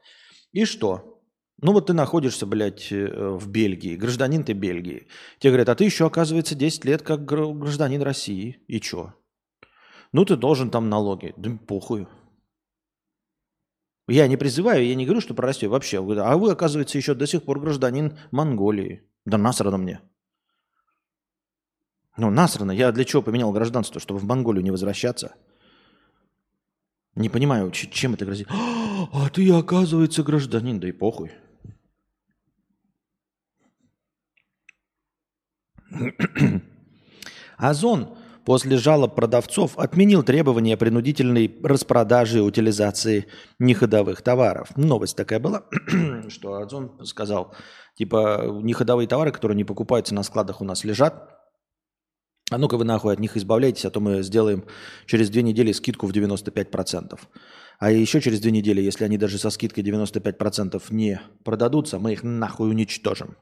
И 0.51 0.65
что? 0.65 1.21
Ну 1.61 1.71
вот 1.71 1.87
ты 1.87 1.93
находишься, 1.93 2.45
блядь, 2.45 2.91
э, 2.91 3.07
в 3.07 3.47
Бельгии, 3.47 3.95
гражданин 3.95 4.43
ты 4.43 4.51
Бельгии. 4.51 5.07
Тебе 5.39 5.51
говорят, 5.51 5.69
а 5.69 5.75
ты 5.75 5.85
еще, 5.85 6.05
оказывается, 6.05 6.53
10 6.53 6.83
лет 6.83 7.01
как 7.01 7.23
гражданин 7.23 8.01
России. 8.01 8.57
И 8.67 8.81
чё? 8.81 9.13
Ну 10.11 10.25
ты 10.25 10.35
должен 10.35 10.69
там 10.69 10.89
налоги. 10.89 11.33
Да 11.37 11.51
похуй. 11.65 12.07
Я 14.07 14.27
не 14.27 14.37
призываю, 14.37 14.85
я 14.85 14.95
не 14.95 15.05
говорю, 15.05 15.21
что 15.21 15.33
про 15.33 15.51
вообще. 15.67 15.97
А 15.97 16.37
вы, 16.37 16.51
оказывается, 16.51 16.97
еще 16.97 17.15
до 17.15 17.25
сих 17.25 17.43
пор 17.43 17.59
гражданин 17.59 18.17
Монголии. 18.31 19.03
Да 19.25 19.37
насрано 19.37 19.77
мне. 19.77 20.01
Ну, 22.17 22.29
насрано. 22.29 22.71
Я 22.71 22.91
для 22.91 23.03
чего 23.03 23.23
поменял 23.23 23.51
гражданство? 23.51 23.99
Чтобы 23.99 24.19
в 24.19 24.25
Монголию 24.25 24.63
не 24.63 24.71
возвращаться? 24.71 25.35
Не 27.15 27.29
понимаю, 27.29 27.71
чем 27.71 28.13
это 28.13 28.25
грозит. 28.25 28.47
А 28.51 29.29
ты, 29.29 29.51
оказывается, 29.51 30.23
гражданин. 30.23 30.79
Да 30.79 30.87
и 30.87 30.91
похуй. 30.91 31.31
Озон 37.57 38.17
после 38.45 38.77
жалоб 38.77 39.15
продавцов 39.15 39.77
отменил 39.77 40.23
требования 40.23 40.77
принудительной 40.77 41.53
распродажи 41.63 42.37
и 42.37 42.41
утилизации 42.41 43.25
неходовых 43.59 44.21
товаров. 44.21 44.77
Новость 44.77 45.17
такая 45.17 45.39
была, 45.39 45.63
что 46.29 46.53
Озон 46.53 47.05
сказал, 47.05 47.53
типа, 47.97 48.59
неходовые 48.61 49.07
товары, 49.07 49.31
которые 49.31 49.57
не 49.57 49.63
покупаются 49.63 50.13
на 50.13 50.23
складах 50.23 50.61
у 50.61 50.63
нас 50.65 50.83
лежат, 50.83 51.29
а 52.51 52.59
ну-ка 52.59 52.77
вы 52.77 52.85
нахуй 52.85 53.13
от 53.13 53.19
них 53.19 53.35
избавляйтесь, 53.37 53.85
а 53.85 53.89
то 53.89 53.99
мы 53.99 54.21
сделаем 54.21 54.65
через 55.07 55.31
две 55.31 55.41
недели 55.41 55.71
скидку 55.71 56.05
в 56.05 56.11
95%. 56.11 57.19
А 57.79 57.91
еще 57.91 58.21
через 58.21 58.39
две 58.39 58.51
недели, 58.51 58.81
если 58.81 59.03
они 59.03 59.17
даже 59.17 59.39
со 59.39 59.49
скидкой 59.49 59.83
95% 59.83 60.81
не 60.91 61.19
продадутся, 61.43 61.97
мы 61.97 62.13
их 62.13 62.23
нахуй 62.23 62.69
уничтожим. 62.69 63.35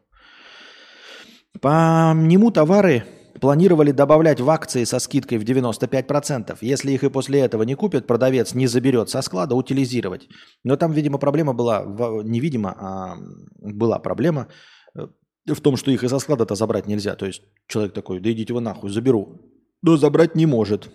По 1.59 2.13
нему 2.15 2.49
товары 2.49 3.05
планировали 3.39 3.91
добавлять 3.91 4.39
в 4.39 4.49
акции 4.49 4.83
со 4.83 4.99
скидкой 4.99 5.37
в 5.37 5.43
95%. 5.43 6.57
Если 6.61 6.91
их 6.91 7.03
и 7.03 7.09
после 7.09 7.41
этого 7.41 7.63
не 7.63 7.75
купят, 7.75 8.07
продавец 8.07 8.53
не 8.53 8.67
заберет 8.67 9.09
со 9.09 9.21
склада, 9.21 9.55
утилизировать. 9.55 10.27
Но 10.63 10.75
там, 10.75 10.91
видимо, 10.91 11.17
проблема 11.17 11.53
была, 11.53 11.83
невидимо, 12.23 12.75
а 12.79 13.17
была 13.59 13.99
проблема 13.99 14.47
э, 14.95 15.07
в 15.47 15.61
том, 15.61 15.77
что 15.77 15.91
их 15.91 16.03
из-за 16.03 16.19
склада-то 16.19 16.55
забрать 16.55 16.87
нельзя. 16.87 17.15
То 17.15 17.25
есть 17.25 17.43
человек 17.67 17.93
такой, 17.93 18.19
да 18.19 18.31
идите 18.31 18.53
вы 18.53 18.61
нахуй, 18.61 18.89
заберу. 18.89 19.41
Но 19.81 19.97
забрать 19.97 20.35
не 20.35 20.45
может. 20.45 20.89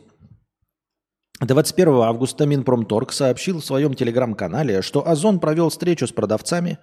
21 1.40 1.88
августа 2.02 2.46
Минпромторг 2.46 3.12
сообщил 3.12 3.60
в 3.60 3.64
своем 3.64 3.94
телеграм-канале, 3.94 4.82
что 4.82 5.06
Озон 5.06 5.38
провел 5.38 5.68
встречу 5.68 6.06
с 6.06 6.12
продавцами, 6.12 6.78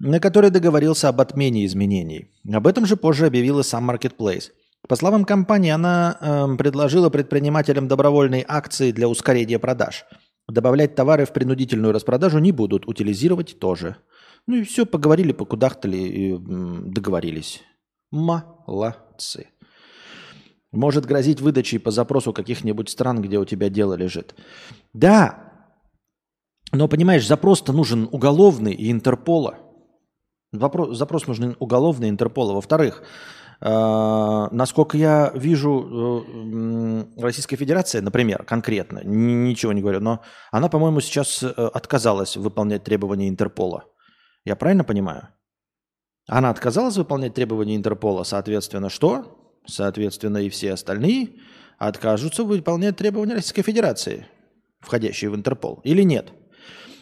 на 0.00 0.20
которой 0.20 0.50
договорился 0.50 1.08
об 1.08 1.20
отмене 1.20 1.64
изменений. 1.66 2.30
Об 2.52 2.66
этом 2.66 2.86
же 2.86 2.96
позже 2.96 3.26
объявила 3.26 3.62
сам 3.62 3.88
Marketplace. 3.90 4.50
По 4.88 4.96
словам 4.96 5.24
компании, 5.24 5.70
она 5.70 6.16
э, 6.20 6.56
предложила 6.56 7.10
предпринимателям 7.10 7.88
добровольные 7.88 8.44
акции 8.48 8.90
для 8.90 9.06
ускорения 9.08 9.58
продаж. 9.58 10.06
Добавлять 10.48 10.94
товары 10.94 11.26
в 11.26 11.32
принудительную 11.32 11.92
распродажу 11.92 12.38
не 12.38 12.52
будут, 12.52 12.88
утилизировать 12.88 13.58
тоже. 13.58 13.96
Ну 14.46 14.56
и 14.56 14.64
все, 14.64 14.86
поговорили, 14.86 15.32
покудахтали 15.32 15.96
и 15.98 16.38
договорились. 16.38 17.62
Молодцы. 18.10 19.48
Может 20.72 21.04
грозить 21.04 21.42
выдачей 21.42 21.78
по 21.78 21.90
запросу 21.90 22.32
каких-нибудь 22.32 22.88
стран, 22.88 23.20
где 23.20 23.38
у 23.38 23.44
тебя 23.44 23.68
дело 23.68 23.92
лежит. 23.92 24.34
Да, 24.94 25.52
но 26.72 26.88
понимаешь, 26.88 27.26
запрос-то 27.26 27.74
нужен 27.74 28.08
уголовный 28.10 28.72
и 28.72 28.90
Интерпола. 28.90 29.58
Вопрос, 30.52 30.96
запрос 30.96 31.26
нужен 31.26 31.56
уголовный 31.58 32.08
Интерпола. 32.08 32.54
Во-вторых, 32.54 33.02
насколько 33.60 34.96
я 34.96 35.32
вижу, 35.34 36.24
э, 36.26 37.20
Российская 37.20 37.56
Федерация, 37.56 38.02
например, 38.02 38.44
конкретно, 38.44 39.00
ничего 39.02 39.72
не 39.72 39.80
говорю, 39.80 40.00
но 40.00 40.22
она, 40.52 40.68
по-моему, 40.68 41.00
сейчас 41.00 41.42
э, 41.42 41.48
отказалась 41.48 42.36
выполнять 42.36 42.84
требования 42.84 43.28
Интерпола. 43.28 43.86
Я 44.44 44.54
правильно 44.54 44.84
понимаю? 44.84 45.28
Она 46.28 46.50
отказалась 46.50 46.96
выполнять 46.96 47.34
требования 47.34 47.74
Интерпола, 47.74 48.22
соответственно, 48.22 48.90
что? 48.90 49.58
Соответственно, 49.66 50.38
и 50.38 50.50
все 50.50 50.74
остальные 50.74 51.40
откажутся 51.78 52.44
выполнять 52.44 52.96
требования 52.96 53.34
Российской 53.34 53.62
Федерации, 53.62 54.26
входящие 54.80 55.30
в 55.30 55.36
Интерпол, 55.36 55.80
или 55.82 56.02
нет? 56.02 56.32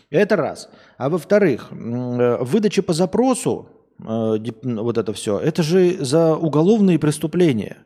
Это 0.09 0.37
раз. 0.37 0.71
А 0.97 1.11
во-вторых, 1.11 1.69
э, 1.71 2.39
выдача 2.41 2.83
по 2.83 2.95
запросу, 2.95 3.76
э, 3.99 4.39
вот 4.63 4.99
это 4.99 5.13
все, 5.13 5.39
это 5.39 5.63
же 5.63 6.05
за 6.05 6.35
уголовные 6.35 6.99
преступления. 6.99 7.85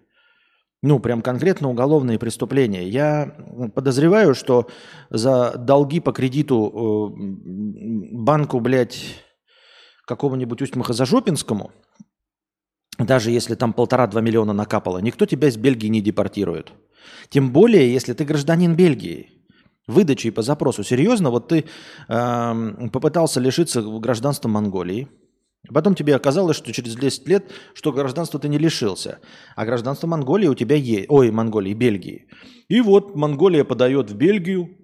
Ну, 0.82 0.98
прям 0.98 1.20
конкретно 1.20 1.68
уголовные 1.68 2.18
преступления. 2.18 2.88
Я 2.88 3.36
подозреваю, 3.74 4.34
что 4.34 4.66
за 5.10 5.54
долги 5.58 6.00
по 6.00 6.12
кредиту 6.12 7.12
э, 7.14 7.22
банку, 8.12 8.60
блядь, 8.60 8.98
какому-нибудь 10.06 10.62
Усть-Махазажопинскому, 10.62 11.70
даже 12.98 13.30
если 13.30 13.54
там 13.54 13.72
полтора-два 13.72 14.20
миллиона 14.20 14.52
накапало, 14.52 14.98
никто 14.98 15.26
тебя 15.26 15.48
из 15.48 15.56
Бельгии 15.56 15.88
не 15.88 16.00
депортирует. 16.00 16.72
Тем 17.28 17.52
более, 17.52 17.92
если 17.92 18.12
ты 18.14 18.24
гражданин 18.24 18.74
Бельгии. 18.74 19.36
Выдачей 19.86 20.30
по 20.30 20.42
запросу. 20.42 20.84
Серьезно, 20.84 21.30
вот 21.30 21.48
ты 21.48 21.64
э, 22.08 22.88
попытался 22.92 23.40
лишиться 23.40 23.82
гражданства 23.82 24.48
Монголии, 24.48 25.08
Потом 25.68 25.94
тебе 25.94 26.16
оказалось, 26.16 26.56
что 26.56 26.72
через 26.72 26.96
10 26.96 27.28
лет, 27.28 27.52
что 27.74 27.92
гражданство 27.92 28.40
ты 28.40 28.48
не 28.48 28.58
лишился, 28.58 29.20
а 29.56 29.66
гражданство 29.66 30.06
Монголии 30.06 30.48
у 30.48 30.54
тебя 30.54 30.76
есть, 30.76 31.06
ой, 31.10 31.30
Монголии, 31.30 31.74
Бельгии. 31.74 32.26
И 32.68 32.80
вот 32.80 33.14
Монголия 33.14 33.64
подает 33.64 34.10
в 34.10 34.16
Бельгию, 34.16 34.76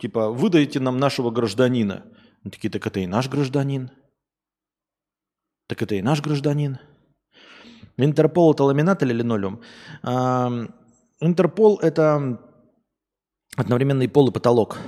типа, 0.00 0.30
выдайте 0.30 0.80
нам 0.80 0.98
нашего 0.98 1.30
гражданина. 1.30 2.04
Они 2.42 2.50
такие, 2.50 2.68
так 2.68 2.86
это 2.86 3.00
и 3.00 3.06
наш 3.06 3.28
гражданин. 3.28 3.90
Так 5.68 5.82
это 5.82 5.94
и 5.94 6.02
наш 6.02 6.20
гражданин. 6.20 6.78
Интерпол 7.96 8.52
это 8.52 8.64
ламинат 8.64 9.02
или 9.02 9.12
линолеум? 9.12 9.60
Интерпол 11.20 11.78
это 11.78 12.40
одновременный 13.56 14.08
пол 14.08 14.28
и 14.28 14.32
потолок. 14.32 14.78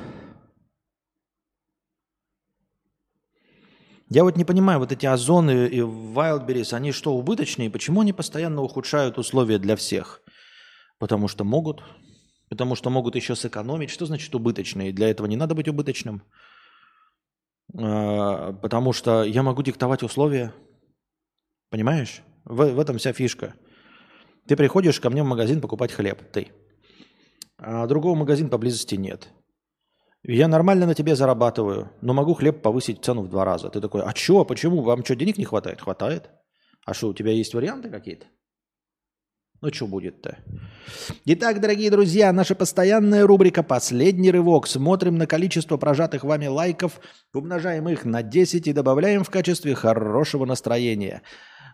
Я 4.09 4.23
вот 4.23 4.37
не 4.37 4.45
понимаю, 4.45 4.79
вот 4.79 4.93
эти 4.93 5.05
озоны 5.05 5.67
и 5.67 5.81
Wildberries, 5.81 6.75
они 6.75 6.93
что, 6.93 7.15
убыточные? 7.15 7.71
Почему 7.71 8.03
они 8.03 8.13
постоянно 8.13 8.63
ухудшают 8.63 9.19
условия 9.19 9.59
для 9.59 9.75
всех? 9.75 10.23
Потому 10.99 11.27
что 11.27 11.45
могут. 11.45 11.83
Потому 12.49 12.77
что 12.77 12.89
могут 12.89 13.17
еще 13.17 13.35
сэкономить. 13.35 13.91
Что 13.91 14.07
значит 14.07 14.33
убыточные? 14.35 14.93
Для 14.93 15.11
этого 15.11 15.27
не 15.27 15.37
надо 15.37 15.57
быть 15.57 15.69
убыточным. 15.69 16.23
А, 17.77 18.53
потому 18.53 18.93
что 18.93 19.25
я 19.25 19.43
могу 19.43 19.63
диктовать 19.63 20.05
условия. 20.05 20.55
Понимаешь? 21.71 22.23
В, 22.45 22.65
в 22.65 22.79
этом 22.79 22.99
вся 22.99 23.13
фишка. 23.13 23.55
Ты 24.47 24.57
приходишь 24.57 25.01
ко 25.01 25.11
мне 25.11 25.25
в 25.25 25.27
магазин 25.27 25.61
покупать 25.61 25.91
хлеб, 25.91 26.23
ты. 26.33 26.53
А 27.59 27.89
другого 27.89 28.15
магазина 28.15 28.49
поблизости 28.49 28.95
нет. 28.95 29.29
Я 30.29 30.49
нормально 30.49 30.87
на 30.87 30.95
тебе 30.95 31.15
зарабатываю, 31.15 31.93
но 32.01 32.13
могу 32.13 32.35
хлеб 32.35 32.61
повысить 32.61 33.05
цену 33.05 33.23
в 33.23 33.29
два 33.29 33.45
раза. 33.45 33.69
Ты 33.69 33.81
такой, 33.81 34.03
а 34.03 34.13
чё, 34.13 34.45
почему? 34.45 34.83
Вам 34.83 35.05
что, 35.05 35.15
денег 35.15 35.39
не 35.39 35.45
хватает? 35.45 35.81
Хватает. 35.81 36.31
А 36.85 36.95
что, 36.95 37.09
у 37.09 37.15
тебя 37.15 37.31
есть 37.31 37.55
варианты 37.55 37.91
какие-то? 37.91 38.27
Ну, 39.63 39.73
что 39.73 39.87
будет-то? 39.87 40.39
Итак, 41.27 41.61
дорогие 41.61 41.91
друзья, 41.91 42.33
наша 42.33 42.57
постоянная 42.57 43.25
рубрика 43.25 43.63
«Последний 43.63 44.33
рывок». 44.33 44.67
Смотрим 44.67 45.17
на 45.17 45.29
количество 45.29 45.77
прожатых 45.77 46.25
вами 46.25 46.47
лайков, 46.47 47.01
умножаем 47.33 47.89
их 47.89 48.05
на 48.05 48.25
10 48.25 48.67
и 48.67 48.73
добавляем 48.73 49.23
в 49.23 49.31
качестве 49.31 49.77
хорошего 49.77 50.45
настроения. 50.45 51.23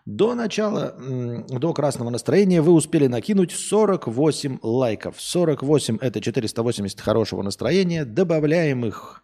До 0.05 0.35
начала, 0.35 0.95
до 0.99 1.73
красного 1.73 2.09
настроения 2.09 2.61
вы 2.61 2.73
успели 2.73 3.07
накинуть 3.07 3.51
48 3.51 4.59
лайков. 4.61 5.21
48– 5.21 5.97
это 6.01 6.19
480 6.19 6.99
хорошего 6.99 7.41
настроения. 7.41 8.03
Добавляем 8.03 8.85
их 8.85 9.23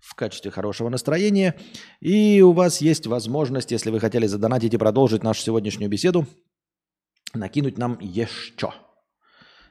в 0.00 0.14
качестве 0.14 0.52
хорошего 0.52 0.88
настроения. 0.90 1.58
И 2.00 2.40
у 2.40 2.52
вас 2.52 2.80
есть 2.80 3.08
возможность, 3.08 3.72
если 3.72 3.90
вы 3.90 3.98
хотели 3.98 4.26
задонатить 4.26 4.74
и 4.74 4.78
продолжить 4.78 5.24
нашу 5.24 5.42
сегодняшнюю 5.42 5.90
беседу, 5.90 6.26
накинуть 7.34 7.76
нам 7.76 7.98
еще. 8.00 8.72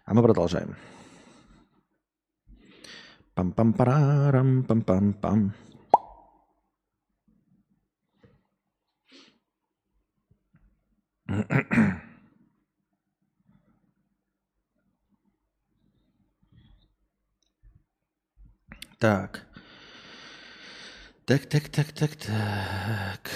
А 0.05 0.13
мы 0.13 0.21
продолжаем. 0.21 0.75
Пам-пам-парам, 3.35 4.65
пам-пам-пам. 4.65 5.51
Так. 19.01 19.47
Так, 21.25 21.45
так, 21.47 21.69
так, 21.69 21.91
так, 21.91 22.15
так. 22.15 23.31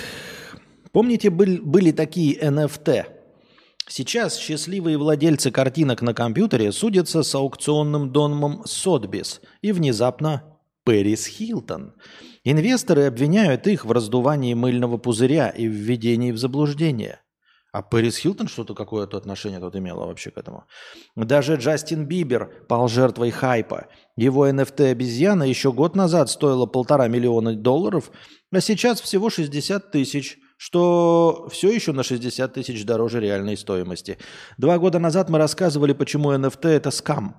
Помните, 0.91 1.31
был, 1.31 1.57
были 1.63 1.91
такие 1.91 2.39
NFT? 2.39 3.05
Сейчас 3.87 4.37
счастливые 4.37 4.99
владельцы 4.99 5.49
картинок 5.49 6.03
на 6.03 6.13
компьютере 6.13 6.71
судятся 6.71 7.23
с 7.23 7.33
аукционным 7.33 8.11
домом 8.11 8.61
Сотбис 8.65 9.41
и 9.63 9.71
внезапно 9.71 10.43
Пэрис 10.83 11.25
Хилтон. 11.25 11.93
Инвесторы 12.43 13.05
обвиняют 13.05 13.65
их 13.65 13.85
в 13.85 13.91
раздувании 13.91 14.53
мыльного 14.53 14.97
пузыря 14.97 15.49
и 15.49 15.65
введении 15.65 16.31
в 16.31 16.37
заблуждение. 16.37 17.21
А 17.75 17.81
Пэрис 17.81 18.15
Хилтон 18.19 18.47
что-то 18.47 18.73
какое-то 18.73 19.17
отношение 19.17 19.59
тут 19.59 19.75
имела 19.75 20.05
вообще 20.05 20.31
к 20.31 20.37
этому. 20.37 20.63
Даже 21.17 21.55
Джастин 21.55 22.05
Бибер 22.05 22.49
пал 22.69 22.87
жертвой 22.87 23.31
хайпа. 23.31 23.87
Его 24.15 24.47
NFT-обезьяна 24.47 25.43
еще 25.43 25.73
год 25.73 25.93
назад 25.93 26.29
стоила 26.29 26.67
полтора 26.67 27.09
миллиона 27.09 27.53
долларов, 27.53 28.11
а 28.53 28.61
сейчас 28.61 29.01
всего 29.01 29.29
60 29.29 29.91
тысяч, 29.91 30.37
что 30.55 31.49
все 31.51 31.69
еще 31.69 31.91
на 31.91 32.03
60 32.03 32.53
тысяч 32.53 32.85
дороже 32.85 33.19
реальной 33.19 33.57
стоимости. 33.57 34.19
Два 34.57 34.79
года 34.79 34.99
назад 34.99 35.29
мы 35.29 35.37
рассказывали, 35.37 35.91
почему 35.91 36.31
NFT– 36.31 36.69
это 36.69 36.91
скам. 36.91 37.35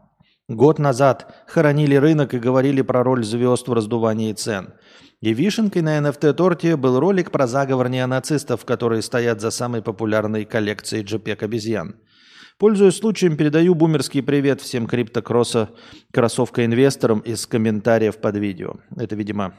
Год 0.48 0.78
назад 0.78 1.34
хоронили 1.46 1.96
рынок 1.96 2.34
и 2.34 2.38
говорили 2.38 2.82
про 2.82 3.02
роль 3.02 3.24
звезд 3.24 3.68
в 3.68 3.72
раздувании 3.72 4.32
цен– 4.32 4.74
и 5.22 5.32
вишенкой 5.32 5.82
на 5.82 5.98
NFT-торте 5.98 6.76
был 6.76 7.00
ролик 7.00 7.30
про 7.30 7.46
заговор 7.46 7.88
неонацистов, 7.88 8.64
которые 8.64 9.00
стоят 9.00 9.40
за 9.40 9.50
самой 9.50 9.80
популярной 9.80 10.44
коллекцией 10.44 11.04
JPEG-обезьян. 11.04 11.96
Пользуясь 12.58 12.98
случаем, 12.98 13.36
передаю 13.36 13.74
бумерский 13.74 14.22
привет 14.22 14.60
всем 14.60 14.86
криптокросса 14.86 15.70
кроссовка-инвесторам 16.12 17.20
из 17.20 17.46
комментариев 17.46 18.18
под 18.18 18.36
видео. 18.36 18.74
Это, 18.94 19.16
видимо, 19.16 19.54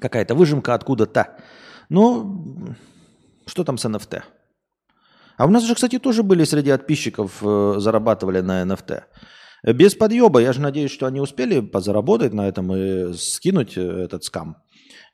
какая-то 0.00 0.34
выжимка 0.34 0.74
откуда-то. 0.74 1.36
Но 1.90 2.74
что 3.46 3.64
там 3.64 3.76
с 3.76 3.84
NFT? 3.84 4.22
А 5.36 5.46
у 5.46 5.50
нас 5.50 5.62
же, 5.64 5.74
кстати, 5.74 5.98
тоже 5.98 6.22
были 6.22 6.44
среди 6.44 6.70
подписчиков, 6.70 7.38
э, 7.42 7.74
зарабатывали 7.78 8.40
на 8.40 8.62
NFT. 8.62 9.02
Без 9.62 9.94
подъеба. 9.94 10.40
Я 10.40 10.52
же 10.52 10.60
надеюсь, 10.60 10.90
что 10.90 11.06
они 11.06 11.20
успели 11.20 11.60
позаработать 11.60 12.32
на 12.32 12.48
этом 12.48 12.74
и 12.74 13.12
скинуть 13.14 13.76
э, 13.76 13.82
этот 13.82 14.24
скам. 14.24 14.56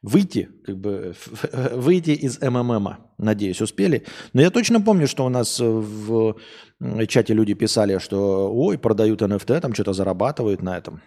Выйти, 0.00 0.48
как 0.64 0.78
бы, 0.78 1.14
выйти 1.72 2.10
из 2.10 2.40
МММа. 2.40 2.98
Надеюсь, 3.18 3.60
успели. 3.60 4.06
Но 4.32 4.40
я 4.40 4.50
точно 4.50 4.80
помню, 4.80 5.06
что 5.06 5.26
у 5.26 5.28
нас 5.28 5.60
в 5.60 6.36
чате 7.08 7.34
люди 7.34 7.54
писали, 7.54 7.98
что 7.98 8.50
ой, 8.54 8.78
продают 8.78 9.20
NFT, 9.22 9.60
там 9.60 9.74
что-то 9.74 9.92
зарабатывают 9.92 10.62
на 10.62 10.78
этом. 10.78 11.02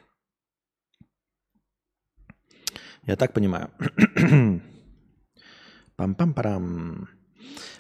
Я 3.08 3.16
так 3.16 3.34
понимаю. 3.34 3.72
Пам-пам-парам. 5.98 7.08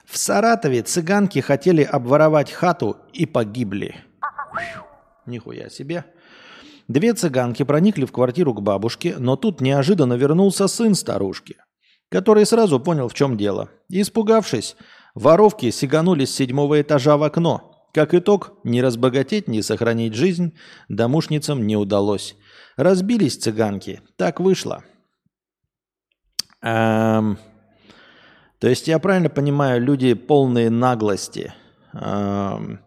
В 0.06 0.17
Саратове 0.17 0.82
цыганки 0.82 1.39
хотели 1.39 1.84
обворовать 1.84 2.52
хату 2.52 2.97
и 3.13 3.26
погибли. 3.26 3.95
Нихуя 5.31 5.69
себе. 5.69 6.03
Две 6.89 7.13
цыганки 7.13 7.63
проникли 7.63 8.05
в 8.05 8.11
квартиру 8.11 8.53
к 8.53 8.61
бабушке, 8.61 9.15
но 9.17 9.37
тут 9.37 9.61
неожиданно 9.61 10.15
вернулся 10.15 10.67
сын 10.67 10.93
старушки, 10.93 11.55
который 12.09 12.45
сразу 12.45 12.81
понял, 12.81 13.07
в 13.07 13.13
чем 13.13 13.37
дело. 13.37 13.69
Испугавшись, 13.87 14.75
воровки 15.15 15.71
сиганули 15.71 16.25
с 16.25 16.35
седьмого 16.35 16.81
этажа 16.81 17.15
в 17.15 17.23
окно. 17.23 17.87
Как 17.93 18.13
итог, 18.13 18.53
не 18.65 18.81
разбогатеть, 18.81 19.47
не 19.47 19.61
сохранить 19.61 20.15
жизнь 20.15 20.57
домушницам 20.89 21.65
не 21.65 21.77
удалось. 21.77 22.35
Разбились 22.75 23.37
цыганки. 23.37 24.01
Так 24.17 24.41
вышло. 24.41 24.83
Эм, 26.61 27.37
то 28.59 28.67
есть 28.67 28.87
я 28.89 28.99
правильно 28.99 29.29
понимаю, 29.29 29.81
люди 29.81 30.13
полные 30.13 30.69
наглости. 30.69 31.53
Эм, 31.93 32.81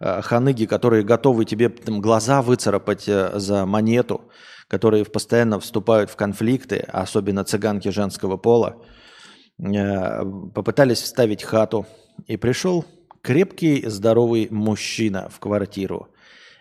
ханыги, 0.00 0.66
которые 0.66 1.02
готовы 1.02 1.44
тебе 1.44 1.68
там, 1.68 2.00
глаза 2.00 2.42
выцарапать 2.42 3.08
э, 3.08 3.38
за 3.38 3.66
монету, 3.66 4.30
которые 4.68 5.04
постоянно 5.04 5.58
вступают 5.58 6.10
в 6.10 6.16
конфликты, 6.16 6.78
особенно 6.88 7.44
цыганки 7.44 7.88
женского 7.88 8.36
пола, 8.36 8.82
э, 9.58 10.24
попытались 10.54 11.00
вставить 11.00 11.42
хату. 11.42 11.86
И 12.26 12.36
пришел 12.36 12.84
крепкий, 13.22 13.86
здоровый 13.86 14.48
мужчина 14.50 15.28
в 15.30 15.40
квартиру. 15.40 16.08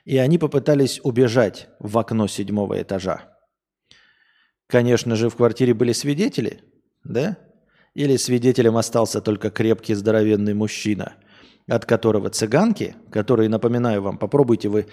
И 0.06 0.18
они 0.18 0.38
попытались 0.38 1.02
убежать 1.04 1.68
в 1.80 1.98
окно 1.98 2.28
седьмого 2.28 2.82
этажа. 2.82 3.34
Конечно 4.68 5.16
же, 5.16 5.30
в 5.30 5.36
квартире 5.36 5.74
были 5.74 5.94
свидетели, 5.94 6.62
да? 7.04 7.38
Или 7.96 8.18
свидетелем 8.18 8.78
остался 8.78 9.22
только 9.22 9.50
крепкий, 9.50 9.94
здоровенный 9.94 10.54
мужчина– 10.54 11.16
от 11.68 11.86
которого 11.86 12.30
цыганки, 12.30 12.96
которые, 13.12 13.50
напоминаю 13.50 14.02
вам, 14.02 14.18
попробуйте 14.18 14.70
вы 14.70 14.88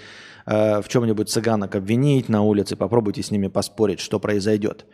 э, 0.47 0.81
в 0.81 0.89
чем-нибудь 0.89 1.29
цыганок 1.29 1.75
обвинить 1.75 2.29
на 2.29 2.43
улице, 2.43 2.77
попробуйте 2.77 3.23
с 3.23 3.31
ними 3.31 3.49
поспорить, 3.49 4.01
что 4.01 4.19
произойдет. 4.19 4.87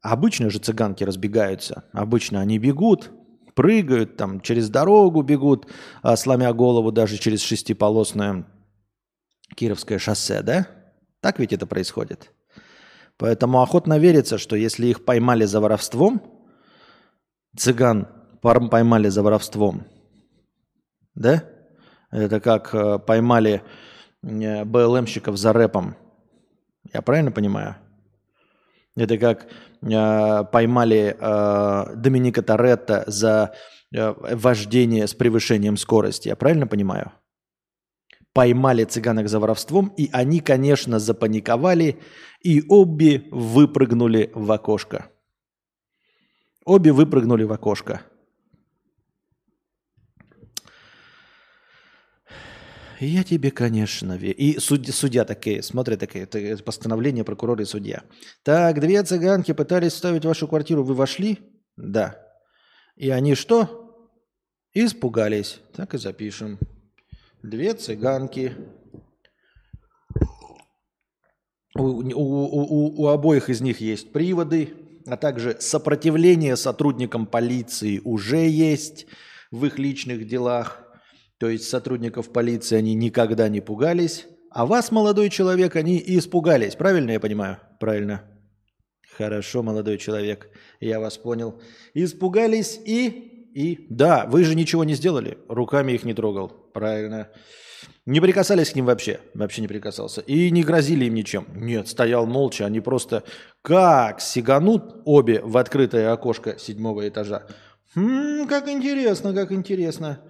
Обычно 0.00 0.48
же 0.48 0.58
цыганки 0.58 1.04
разбегаются, 1.04 1.84
обычно 1.92 2.40
они 2.40 2.58
бегут, 2.58 3.10
прыгают, 3.54 4.16
там 4.16 4.40
через 4.40 4.70
дорогу 4.70 5.22
бегут, 5.22 5.66
э, 6.02 6.16
сломя 6.16 6.52
голову 6.54 6.92
даже 6.92 7.18
через 7.18 7.42
шестиполосное 7.42 8.46
Кировское 9.56 9.98
шоссе, 9.98 10.42
да? 10.42 10.68
Так 11.20 11.40
ведь 11.40 11.52
это 11.52 11.66
происходит. 11.66 12.32
Поэтому 13.18 13.60
охотно 13.60 13.98
верится, 13.98 14.38
что 14.38 14.56
если 14.56 14.86
их 14.86 15.04
поймали 15.04 15.44
за 15.44 15.60
воровством, 15.60 16.22
цыган 17.54 18.08
поймали 18.40 19.08
за 19.08 19.22
воровством– 19.22 19.84
да? 21.14 21.44
Это 22.10 22.40
как 22.40 22.74
э, 22.74 22.98
поймали 22.98 23.62
э, 24.22 24.64
БЛМщиков 24.64 25.36
за 25.36 25.52
рэпом. 25.52 25.96
Я 26.92 27.02
правильно 27.02 27.30
понимаю? 27.30 27.76
Это 28.96 29.18
как 29.18 29.46
э, 29.82 30.44
поймали 30.52 31.16
э, 31.18 31.96
Доминика 31.96 32.42
Торетто 32.42 33.04
за 33.06 33.54
э, 33.94 34.12
вождение 34.34 35.06
с 35.06 35.14
превышением 35.14 35.76
скорости. 35.76 36.28
Я 36.28 36.36
правильно 36.36 36.66
понимаю? 36.66 37.12
Поймали 38.32 38.84
цыганок 38.84 39.28
за 39.28 39.40
воровством, 39.40 39.92
и 39.96 40.08
они, 40.12 40.40
конечно, 40.40 40.98
запаниковали, 40.98 41.98
и 42.42 42.62
обе 42.68 43.24
выпрыгнули 43.30 44.30
в 44.34 44.50
окошко. 44.52 45.06
Обе 46.64 46.92
выпрыгнули 46.92 47.44
в 47.44 47.52
окошко. 47.52 48.02
Я 53.00 53.24
тебе, 53.24 53.50
конечно, 53.50 54.16
верю. 54.16 54.36
И 54.36 54.58
судья, 54.58 54.92
судья 54.92 55.24
такие, 55.24 55.62
смотрят 55.62 56.00
такие, 56.00 56.24
это 56.24 56.62
постановление 56.62 57.24
прокурора 57.24 57.62
и 57.62 57.66
судья. 57.66 58.02
Так, 58.42 58.78
две 58.78 59.02
цыганки 59.02 59.52
пытались 59.52 59.94
вставить 59.94 60.26
вашу 60.26 60.46
квартиру, 60.46 60.84
вы 60.84 60.92
вошли? 60.94 61.38
Да. 61.78 62.22
И 62.96 63.08
они 63.08 63.34
что? 63.34 64.10
Испугались. 64.74 65.60
Так 65.74 65.94
и 65.94 65.98
запишем. 65.98 66.58
Две 67.42 67.72
цыганки. 67.72 68.52
У, 71.74 71.82
у, 71.82 72.04
у, 72.14 73.02
у 73.02 73.06
обоих 73.06 73.48
из 73.48 73.62
них 73.62 73.80
есть 73.80 74.12
приводы, 74.12 74.74
а 75.06 75.16
также 75.16 75.56
сопротивление 75.58 76.54
сотрудникам 76.56 77.24
полиции 77.24 78.02
уже 78.04 78.46
есть 78.46 79.06
в 79.50 79.64
их 79.64 79.78
личных 79.78 80.26
делах. 80.26 80.79
То 81.40 81.48
есть 81.48 81.68
сотрудников 81.70 82.30
полиции 82.32 82.76
они 82.76 82.94
никогда 82.94 83.48
не 83.48 83.62
пугались, 83.62 84.26
а 84.50 84.66
вас, 84.66 84.92
молодой 84.92 85.30
человек, 85.30 85.74
они 85.74 86.02
испугались. 86.04 86.76
Правильно 86.76 87.12
я 87.12 87.20
понимаю? 87.20 87.56
Правильно. 87.80 88.24
Хорошо, 89.16 89.62
молодой 89.62 89.96
человек, 89.96 90.50
я 90.80 91.00
вас 91.00 91.16
понял. 91.16 91.60
Испугались 91.94 92.78
и... 92.84 93.48
И 93.54 93.86
да, 93.88 94.26
вы 94.26 94.44
же 94.44 94.54
ничего 94.54 94.84
не 94.84 94.94
сделали, 94.94 95.38
руками 95.48 95.92
их 95.92 96.04
не 96.04 96.14
трогал. 96.14 96.48
Правильно. 96.48 97.30
Не 98.06 98.20
прикасались 98.20 98.70
к 98.70 98.76
ним 98.76 98.84
вообще, 98.84 99.18
вообще 99.34 99.62
не 99.62 99.66
прикасался. 99.68 100.20
И 100.20 100.50
не 100.50 100.62
грозили 100.62 101.06
им 101.06 101.14
ничем. 101.14 101.46
Нет, 101.54 101.88
стоял 101.88 102.26
молча, 102.26 102.66
они 102.66 102.80
просто 102.80 103.24
как 103.62 104.20
сиганут 104.20 105.02
обе 105.04 105.40
в 105.40 105.56
открытое 105.56 106.12
окошко 106.12 106.58
седьмого 106.58 107.08
этажа. 107.08 107.46
Хм, 107.94 108.46
как 108.46 108.68
интересно, 108.68 109.32
как 109.34 109.50
интересно. 109.50 110.20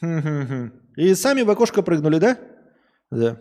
И 0.00 1.14
сами 1.14 1.42
в 1.42 1.50
окошко 1.50 1.82
прыгнули, 1.82 2.18
да? 2.18 2.38
Да. 3.10 3.38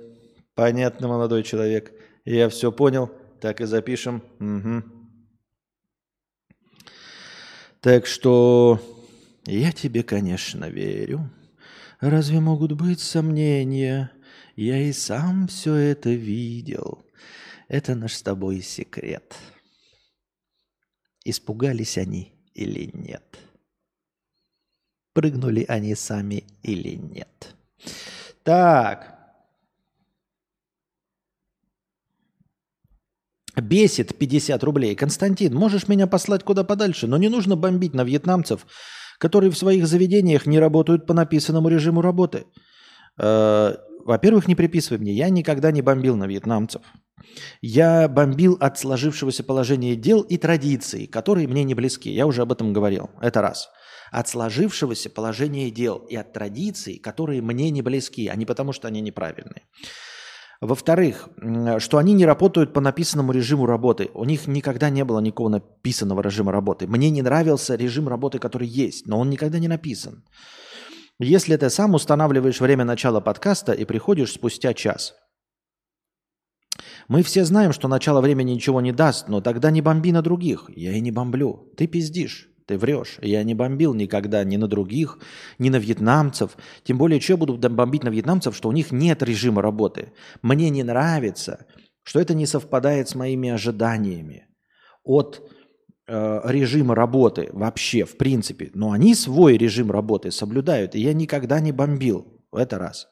Понятно, 0.56 1.08
молодой 1.08 1.44
человек. 1.44 1.94
Я 2.26 2.50
все 2.50 2.72
понял. 2.72 3.12
Так 3.42 3.60
и 3.62 3.66
запишем. 3.66 4.24
Угу. 4.40 4.84
Так 7.82 8.06
что 8.06 8.80
я 9.46 9.72
тебе, 9.72 10.04
конечно, 10.04 10.70
верю. 10.70 11.30
Разве 12.00 12.40
могут 12.40 12.74
быть 12.74 13.02
сомнения? 13.02 14.12
Я 14.56 14.78
и 14.78 14.94
сам 14.94 15.48
все 15.48 15.74
это 15.76 16.10
видел. 16.10 17.06
Это 17.68 17.96
наш 17.96 18.14
с 18.14 18.22
тобой 18.22 18.62
секрет. 18.62 19.36
испугались 21.26 21.98
они 21.98 22.34
или 22.54 22.90
нет. 22.94 23.38
Прыгнули 25.14 25.66
они 25.68 25.96
сами 25.96 26.44
или 26.64 26.96
нет. 26.96 27.56
Так. 28.44 29.14
Бесит 33.56 34.18
50 34.18 34.64
рублей. 34.64 34.96
Константин, 34.96 35.54
можешь 35.54 35.88
меня 35.88 36.08
послать 36.08 36.44
куда 36.44 36.64
подальше, 36.64 37.06
но 37.06 37.18
не 37.18 37.30
нужно 37.30 37.56
бомбить 37.56 37.94
на 37.94 38.04
вьетнамцев, 38.04 38.66
которые 39.20 39.52
в 39.52 39.58
своих 39.58 39.86
заведениях 39.86 40.48
не 40.48 40.60
работают 40.60 41.06
по 41.06 41.14
написанному 41.14 41.70
режиму 41.70 42.02
работы. 42.02 42.46
Э, 43.20 43.76
во-первых, 44.06 44.48
не 44.48 44.56
приписывай 44.56 44.98
мне, 44.98 45.14
я 45.14 45.30
никогда 45.30 45.72
не 45.72 45.84
бомбил 45.84 46.16
на 46.16 46.26
вьетнамцев. 46.26 46.82
Я 47.62 48.08
бомбил 48.08 48.58
от 48.60 48.80
сложившегося 48.80 49.44
положения 49.44 49.96
дел 49.96 50.22
и 50.22 50.38
традиций, 50.38 51.06
которые 51.06 51.48
мне 51.48 51.64
не 51.64 51.76
близки. 51.76 52.12
Я 52.12 52.26
уже 52.26 52.42
об 52.42 52.52
этом 52.52 52.74
говорил. 52.74 53.12
Это 53.22 53.42
раз. 53.42 53.70
От 54.14 54.30
сложившегося 54.30 55.10
положения 55.10 55.72
дел 55.72 55.98
и 55.98 56.16
от 56.16 56.34
традиций, 56.34 57.00
которые 57.00 57.42
мне 57.42 57.72
не 57.72 57.82
близки, 57.82 58.28
а 58.28 58.36
не 58.36 58.46
потому, 58.46 58.72
что 58.72 58.88
они 58.88 59.02
неправильные. 59.02 59.64
Во-вторых, 60.62 61.30
что 61.80 61.98
они 61.98 62.14
не 62.14 62.28
работают 62.28 62.74
по 62.74 62.80
написанному 62.80 63.32
режиму 63.32 63.66
работы. 63.66 64.12
У 64.14 64.24
них 64.26 64.46
никогда 64.46 64.92
не 64.92 65.04
было 65.04 65.20
никакого 65.20 65.50
написанного 65.50 66.22
режима 66.22 66.52
работы. 66.52 66.86
Мне 66.86 67.10
не 67.10 67.24
нравился 67.24 67.76
режим 67.76 68.08
работы, 68.08 68.38
который 68.38 68.68
есть, 68.68 69.08
но 69.08 69.20
он 69.20 69.32
никогда 69.32 69.58
не 69.58 69.68
написан. 69.68 70.24
Если 71.20 71.58
ты 71.58 71.72
сам 71.72 71.96
устанавливаешь 71.96 72.62
время 72.62 72.86
начала 72.86 73.20
подкаста 73.20 73.72
и 73.72 73.84
приходишь 73.84 74.34
спустя 74.34 74.76
час. 74.76 75.16
Мы 77.08 77.24
все 77.24 77.46
знаем, 77.46 77.74
что 77.74 77.88
начало 77.88 78.22
времени 78.22 78.52
ничего 78.52 78.80
не 78.80 78.92
даст, 78.92 79.28
но 79.28 79.42
тогда 79.42 79.72
не 79.72 79.82
бомби 79.82 80.12
на 80.12 80.22
других. 80.22 80.70
Я 80.76 80.92
и 80.92 81.02
не 81.02 81.12
бомблю. 81.12 81.74
Ты 81.78 81.88
пиздишь. 81.88 82.53
Ты 82.74 82.80
врешь. 82.80 83.20
Я 83.22 83.44
не 83.44 83.54
бомбил 83.54 83.94
никогда 83.94 84.44
ни 84.44 84.58
на 84.58 84.68
других, 84.68 85.20
ни 85.60 85.70
на 85.70 85.76
вьетнамцев. 85.76 86.58
Тем 86.84 86.98
более, 86.98 87.22
что 87.22 87.34
я 87.34 87.38
буду 87.38 87.54
бомбить 87.70 88.04
на 88.04 88.10
вьетнамцев, 88.10 88.56
что 88.56 88.70
у 88.70 88.72
них 88.72 88.92
нет 88.92 89.22
режима 89.22 89.62
работы. 89.62 90.12
Мне 90.42 90.72
не 90.72 90.82
нравится, 90.82 91.68
что 92.02 92.20
это 92.20 92.34
не 92.34 92.48
совпадает 92.48 93.10
с 93.10 93.14
моими 93.14 93.50
ожиданиями 93.50 94.48
от 95.04 95.48
э, 96.08 96.42
режима 96.46 96.96
работы 96.96 97.50
вообще, 97.54 98.06
в 98.06 98.18
принципе. 98.18 98.72
Но 98.74 98.92
они 98.92 99.14
свой 99.14 99.56
режим 99.56 99.92
работы 99.92 100.32
соблюдают, 100.32 100.96
и 100.96 101.00
я 101.00 101.14
никогда 101.14 101.60
не 101.60 101.72
бомбил. 101.72 102.42
Это 102.52 102.80
раз. 102.80 103.08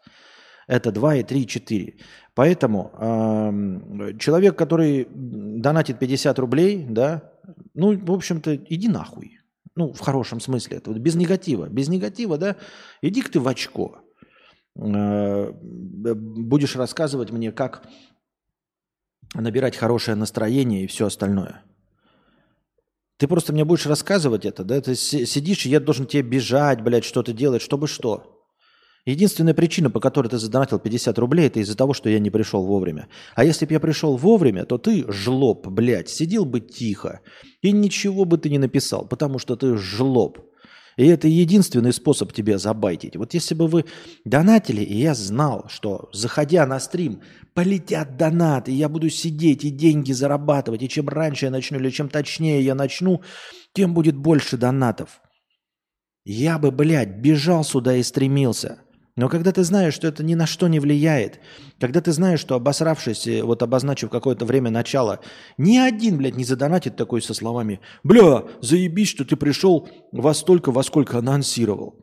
Это 0.67 0.91
два 0.91 1.17
и 1.17 1.24
три, 1.24 1.41
и 1.41 1.47
четыре. 1.47 1.97
Поэтому 2.34 2.91
э, 2.97 4.17
человек, 4.17 4.56
который 4.56 5.08
донатит 5.12 6.00
50 6.00 6.39
рублей, 6.39 6.84
да, 6.89 7.32
ну, 7.76 7.95
в 7.95 8.12
общем-то, 8.12 8.56
иди 8.56 8.88
нахуй. 8.88 9.40
Ну, 9.75 9.93
в 9.93 9.99
хорошем 9.99 10.39
смысле. 10.39 10.77
Это 10.77 10.91
вот 10.91 10.99
без 10.99 11.15
негатива. 11.15 11.67
Без 11.67 11.88
негатива, 11.88 12.38
да, 12.38 12.57
иди-ка 13.01 13.31
ты 13.31 13.39
в 13.39 13.47
очко. 13.47 13.99
Э, 14.75 15.51
будешь 15.53 16.75
рассказывать 16.75 17.31
мне, 17.31 17.51
как 17.51 17.84
набирать 19.34 19.77
хорошее 19.77 20.15
настроение 20.15 20.84
и 20.84 20.88
все 20.88 21.07
остальное. 21.07 21.63
Ты 23.17 23.27
просто 23.27 23.53
мне 23.53 23.65
будешь 23.65 23.86
рассказывать 23.86 24.45
это, 24.45 24.63
да? 24.63 24.81
Ты 24.81 24.95
сидишь, 24.95 25.65
и 25.65 25.69
я 25.69 25.79
должен 25.79 26.07
тебе 26.07 26.23
бежать, 26.23 26.81
блядь, 26.81 27.05
что-то 27.05 27.34
делать, 27.34 27.62
чтобы 27.62 27.88
что? 27.88 28.31
Единственная 29.05 29.55
причина, 29.55 29.89
по 29.89 29.99
которой 29.99 30.27
ты 30.27 30.37
задонатил 30.37 30.77
50 30.77 31.17
рублей, 31.17 31.47
это 31.47 31.59
из-за 31.59 31.75
того, 31.75 31.93
что 31.93 32.07
я 32.07 32.19
не 32.19 32.29
пришел 32.29 32.63
вовремя. 32.63 33.07
А 33.35 33.43
если 33.43 33.65
бы 33.65 33.73
я 33.73 33.79
пришел 33.79 34.15
вовремя, 34.15 34.65
то 34.65 34.77
ты, 34.77 35.11
жлоб, 35.11 35.67
блядь, 35.67 36.09
сидел 36.09 36.45
бы 36.45 36.59
тихо 36.59 37.21
и 37.61 37.71
ничего 37.71 38.25
бы 38.25 38.37
ты 38.37 38.51
не 38.51 38.59
написал, 38.59 39.07
потому 39.07 39.39
что 39.39 39.55
ты 39.55 39.75
жлоб. 39.75 40.39
И 40.97 41.07
это 41.07 41.27
единственный 41.27 41.93
способ 41.93 42.31
тебя 42.31 42.59
забайтить. 42.59 43.15
Вот 43.15 43.33
если 43.33 43.55
бы 43.55 43.67
вы 43.67 43.85
донатили, 44.23 44.81
и 44.83 44.97
я 44.97 45.15
знал, 45.15 45.65
что, 45.67 46.09
заходя 46.13 46.67
на 46.67 46.79
стрим, 46.79 47.21
полетят 47.55 48.17
донаты, 48.17 48.71
я 48.71 48.87
буду 48.87 49.09
сидеть 49.09 49.63
и 49.63 49.71
деньги 49.71 50.11
зарабатывать, 50.11 50.83
и 50.83 50.89
чем 50.89 51.09
раньше 51.09 51.45
я 51.45 51.51
начну, 51.51 51.79
или 51.79 51.89
чем 51.89 52.07
точнее 52.07 52.61
я 52.61 52.75
начну, 52.75 53.23
тем 53.73 53.95
будет 53.95 54.15
больше 54.15 54.57
донатов. 54.57 55.21
Я 56.23 56.59
бы, 56.59 56.69
блядь, 56.69 57.17
бежал 57.17 57.63
сюда 57.63 57.95
и 57.95 58.03
стремился– 58.03 58.77
но 59.15 59.28
когда 59.28 59.52
ты 59.52 59.63
знаешь, 59.63 59.93
что 59.93 60.08
это 60.08 60.24
ни 60.24 60.36
на 60.36 60.47
что 60.47 60.67
не 60.67 60.80
влияет, 60.80 61.39
когда 61.80 62.00
ты 62.02 62.12
знаешь, 62.12 62.39
что 62.39 62.56
обосравшись, 62.56 63.28
э, 63.28 63.43
вот 63.43 63.62
обозначив 63.62 64.10
какое-то 64.10 64.45
время 64.45 64.71
начала, 64.71 65.19
ни 65.58 65.78
один, 65.78 66.17
блядь, 66.17 66.38
не 66.38 66.45
задонатит 66.45 66.95
такой 66.95 67.21
со 67.21 67.34
словами 67.34 67.82
«Бля, 68.04 68.45
заебись, 68.62 69.10
что 69.10 69.26
ты 69.26 69.36
пришел 69.36 69.89
во 70.12 70.34
столько, 70.34 70.71
во 70.71 70.84
сколько 70.84 71.17
анонсировал». 71.17 71.95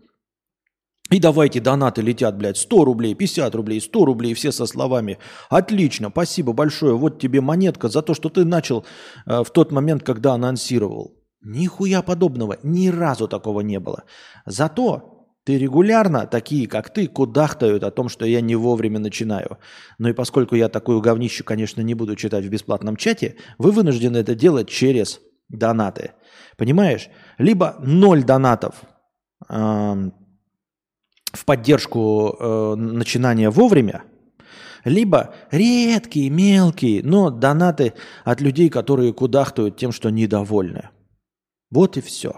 И 1.11 1.19
давайте 1.19 1.61
донаты 1.61 2.03
летят, 2.03 2.37
блядь, 2.37 2.59
100 2.59 2.85
рублей, 2.85 3.15
50 3.15 3.55
рублей, 3.55 3.81
100 3.81 4.05
рублей, 4.05 4.35
все 4.35 4.53
со 4.53 4.67
словами 4.67 5.19
«Отлично, 5.49 6.11
спасибо 6.11 6.53
большое, 6.53 6.95
вот 6.95 7.19
тебе 7.19 7.41
монетка 7.41 7.89
за 7.89 8.03
то, 8.03 8.13
что 8.13 8.29
ты 8.29 8.45
начал 8.45 8.85
э, 9.25 9.43
в 9.43 9.51
тот 9.51 9.73
момент, 9.73 10.03
когда 10.03 10.35
анонсировал». 10.35 11.15
Нихуя 11.41 12.03
подобного, 12.03 12.59
ни 12.65 12.89
разу 12.89 13.29
такого 13.29 13.61
не 13.61 13.79
было. 13.79 14.03
Зато 14.45 15.18
ты 15.49 15.57
регулярно, 15.57 16.27
такие 16.27 16.69
как 16.69 16.91
ты, 16.91 17.07
кудахтают 17.07 17.83
о 17.83 17.91
том, 17.91 18.11
что 18.11 18.27
я 18.27 18.43
не 18.43 18.55
вовремя 18.55 18.99
начинаю. 18.99 19.57
Ну 19.97 20.11
и 20.11 20.13
поскольку 20.13 20.57
я 20.57 20.69
такую 20.69 21.01
говнищу, 21.01 21.43
конечно, 21.43 21.81
не 21.81 21.95
буду 21.95 22.17
читать 22.17 22.45
в 22.45 22.51
бесплатном 22.51 22.97
чате, 22.97 23.37
вы 23.57 23.71
вынуждены 23.71 24.19
это 24.19 24.35
делать 24.35 24.69
через 24.69 25.21
донаты. 25.49 26.11
Понимаешь? 26.59 27.09
Либо 27.39 27.77
ноль 27.81 28.25
донатов 28.25 28.75
э, 29.49 30.11
в 31.33 31.45
поддержку 31.47 32.37
э, 32.39 32.75
начинания 32.75 33.49
вовремя, 33.49 34.03
либо 34.85 35.35
редкие, 35.51 36.29
мелкие, 36.29 37.03
но 37.03 37.31
донаты 37.31 37.95
от 38.23 38.43
людей, 38.43 38.69
которые 38.69 39.15
кудахтают 39.15 39.79
тем, 39.79 39.93
что 39.93 40.11
недовольны. 40.11 40.91
Вот 41.71 41.97
и 41.97 42.03
все. 42.03 42.35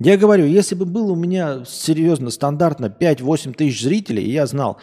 Я 0.00 0.16
говорю, 0.16 0.46
если 0.46 0.74
бы 0.74 0.86
было 0.86 1.12
у 1.12 1.16
меня 1.16 1.64
серьезно, 1.66 2.30
стандартно 2.30 2.86
5-8 2.86 3.52
тысяч 3.52 3.82
зрителей, 3.82 4.24
и 4.24 4.32
я 4.32 4.46
знал, 4.46 4.78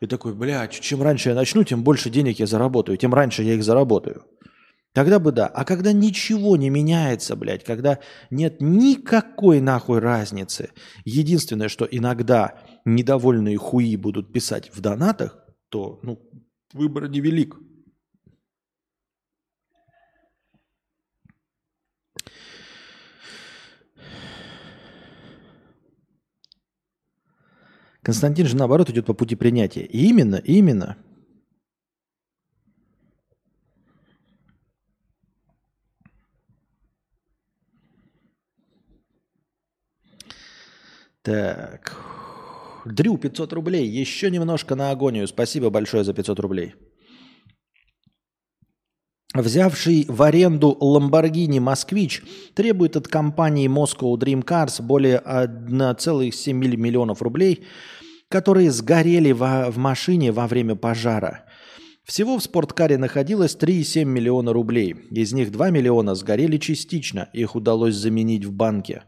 и 0.00 0.06
такой, 0.06 0.34
бля, 0.34 0.66
чем 0.68 1.02
раньше 1.02 1.28
я 1.28 1.34
начну, 1.34 1.64
тем 1.64 1.84
больше 1.84 2.08
денег 2.08 2.38
я 2.38 2.46
заработаю, 2.46 2.96
тем 2.96 3.12
раньше 3.12 3.42
я 3.42 3.54
их 3.54 3.62
заработаю. 3.62 4.24
Тогда 4.94 5.18
бы 5.18 5.32
да. 5.32 5.48
А 5.48 5.64
когда 5.64 5.92
ничего 5.92 6.56
не 6.56 6.70
меняется, 6.70 7.36
блядь, 7.36 7.64
когда 7.64 7.98
нет 8.30 8.60
никакой 8.60 9.60
нахуй 9.60 9.98
разницы, 9.98 10.70
единственное, 11.04 11.68
что 11.68 11.84
иногда 11.84 12.60
недовольные 12.86 13.58
хуи 13.58 13.96
будут 13.96 14.32
писать 14.32 14.70
в 14.72 14.80
донатах, 14.80 15.44
то 15.68 15.98
ну, 16.02 16.20
выбор 16.72 17.08
невелик. 17.08 17.56
Константин 28.04 28.46
же 28.46 28.54
наоборот 28.54 28.90
идет 28.90 29.06
по 29.06 29.14
пути 29.14 29.34
принятия. 29.34 29.80
И 29.80 30.06
именно, 30.06 30.36
именно. 30.36 30.98
Так. 41.22 41.96
Дрю, 42.84 43.16
500 43.16 43.54
рублей. 43.54 43.88
Еще 43.88 44.30
немножко 44.30 44.74
на 44.74 44.90
агонию. 44.90 45.26
Спасибо 45.26 45.70
большое 45.70 46.04
за 46.04 46.12
500 46.12 46.38
рублей. 46.40 46.74
Взявший 49.34 50.06
в 50.08 50.22
аренду 50.22 50.76
Lamborghini 50.80 51.58
Москвич 51.60 52.22
требует 52.54 52.96
от 52.96 53.08
компании 53.08 53.68
Moscow 53.68 54.14
Dream 54.16 54.44
Cars 54.44 54.80
более 54.80 55.18
1,7 55.18 56.52
миллионов 56.52 57.20
рублей– 57.20 57.64
которые 58.34 58.72
сгорели 58.72 59.30
во, 59.30 59.70
в 59.70 59.76
машине 59.76 60.32
во 60.32 60.48
время 60.48 60.74
пожара. 60.74 61.44
Всего 62.02 62.36
в 62.36 62.42
спорткаре 62.42 62.98
находилось 62.98 63.56
3,7 63.56 64.04
миллиона 64.04 64.52
рублей. 64.52 64.96
Из 65.12 65.32
них 65.32 65.52
2 65.52 65.70
миллиона 65.70 66.16
сгорели 66.16 66.58
частично. 66.58 67.28
Их 67.32 67.54
удалось 67.54 67.94
заменить 67.94 68.44
в 68.44 68.52
банке. 68.52 69.04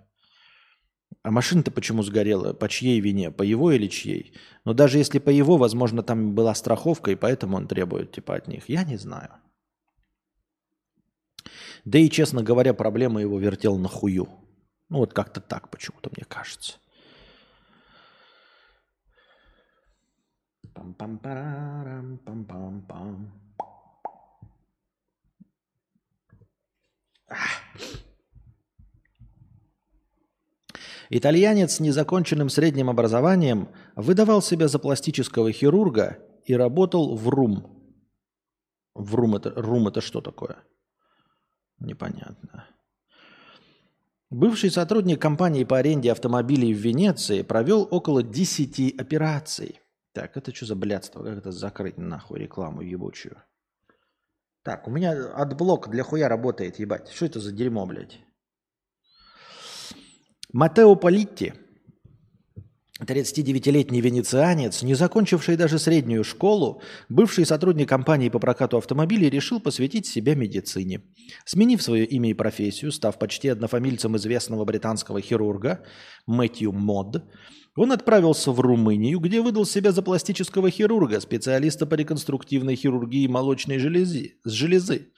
А 1.25 1.33
машина-то 1.33 1.73
почему 1.73 2.05
сгорела? 2.05 2.53
По 2.53 2.69
чьей 2.69 3.01
вине? 3.01 3.33
По 3.33 3.43
его 3.43 3.73
или 3.73 3.89
чьей? 3.89 4.33
Но 4.65 4.75
даже 4.75 4.99
если 4.99 5.19
по 5.19 5.31
его, 5.31 5.57
возможно, 5.57 6.05
там 6.05 6.37
была 6.37 6.55
страховка, 6.55 7.11
и 7.11 7.17
поэтому 7.17 7.57
он 7.57 7.67
требует 7.67 8.13
типа 8.13 8.37
от 8.37 8.47
них. 8.47 8.69
Я 8.69 8.85
не 8.85 8.97
знаю. 8.97 9.31
Да 11.87 11.99
и, 11.99 12.11
честно 12.11 12.43
говоря, 12.43 12.75
проблема 12.75 13.21
его 13.21 13.39
вертел 13.39 13.79
на 13.79 13.89
хую. 13.89 14.29
Ну 14.89 14.99
вот 14.99 15.15
как-то 15.15 15.41
так 15.41 15.71
почему-то 15.71 16.11
мне 16.15 16.25
кажется. 16.29 16.79
пам 20.75 20.93
пам 20.95 21.19
парам 21.19 22.19
пам 22.19 22.45
пам 22.45 22.83
пам 22.83 23.33
Итальянец 31.09 31.77
с 31.77 31.81
незаконченным 31.81 32.49
средним 32.49 32.91
образованием 32.91 33.69
выдавал 33.95 34.43
себя 34.43 34.67
за 34.67 34.81
пластического 34.81 35.53
хирурга 35.53 36.19
и 36.45 36.55
работал 36.55 37.17
в 37.17 37.29
РУМ. 37.29 37.65
В 38.95 39.15
РУМ 39.15 39.37
это, 39.37 39.51
РУМ 39.55 39.89
это 39.89 40.01
что 40.01 40.21
такое? 40.21 40.57
Непонятно. 41.79 42.69
Бывший 44.31 44.71
сотрудник 44.71 45.21
компании 45.21 45.65
по 45.65 45.79
аренде 45.79 46.11
автомобилей 46.11 46.75
в 46.75 46.79
Венеции 46.79 47.43
провел 47.43 47.87
около 47.91 48.23
10 48.23 49.01
операций. 49.01 49.81
Так, 50.13 50.37
это 50.37 50.55
что 50.55 50.67
за 50.67 50.75
блядство? 50.75 51.23
Как 51.23 51.39
это 51.39 51.53
закрыть 51.53 51.99
нахуй 51.99 52.41
рекламу 52.41 52.81
ебучую? 52.81 53.43
Так, 54.63 54.89
у 54.89 54.91
меня 54.91 55.13
AdBlock 55.35 55.89
для 55.91 56.03
хуя 56.03 56.29
работает, 56.29 56.81
ебать. 56.81 57.09
Что 57.11 57.27
это 57.27 57.39
за 57.39 57.53
дерьмо, 57.53 57.87
блядь? 57.87 58.19
Матео 60.53 60.97
Политти, 60.97 61.55
39-летний 63.01 64.01
венецианец, 64.01 64.83
не 64.83 64.95
закончивший 64.95 65.57
даже 65.57 65.79
среднюю 65.79 66.25
школу, 66.25 66.81
бывший 67.09 67.45
сотрудник 67.45 67.89
компании 67.89 68.31
по 68.31 68.39
прокату 68.39 68.79
автомобилей, 68.79 69.29
решил 69.29 69.61
посвятить 69.61 70.07
себя 70.07 70.35
медицине. 70.35 71.03
Сменив 71.45 71.83
свое 71.83 72.07
имя 72.07 72.31
и 72.31 72.35
профессию, 72.35 72.93
став 72.93 73.19
почти 73.19 73.49
однофамильцем 73.49 74.17
известного 74.17 74.65
британского 74.65 75.21
хирурга 75.21 75.85
Мэтью 76.27 76.73
Мод, 76.73 77.23
он 77.77 77.93
отправился 77.93 78.51
в 78.53 78.61
Румынию, 78.61 79.21
где 79.21 79.43
выдал 79.43 79.67
себя 79.67 79.93
за 79.93 80.01
пластического 80.01 80.71
хирурга, 80.71 81.21
специалиста 81.21 81.85
по 81.85 81.95
реконструктивной 81.95 82.77
хирургии 82.77 83.27
молочной 83.27 83.79
железы, 83.79 84.37
с 84.45 84.51
железы. 84.51 85.09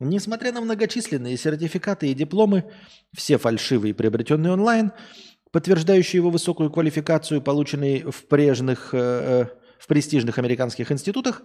Несмотря 0.00 0.52
на 0.52 0.60
многочисленные 0.60 1.38
сертификаты 1.38 2.10
и 2.10 2.14
дипломы, 2.14 2.70
все 3.16 3.38
фальшивые, 3.38 3.94
приобретенные 3.94 4.52
онлайн, 4.52 4.92
подтверждающие 5.54 6.18
его 6.18 6.30
высокую 6.30 6.68
квалификацию, 6.68 7.40
полученные 7.40 8.10
в, 8.10 8.26
прежних, 8.26 8.88
э, 8.92 8.98
э, 8.98 9.44
в 9.78 9.86
престижных 9.86 10.36
американских 10.38 10.90
институтах, 10.90 11.42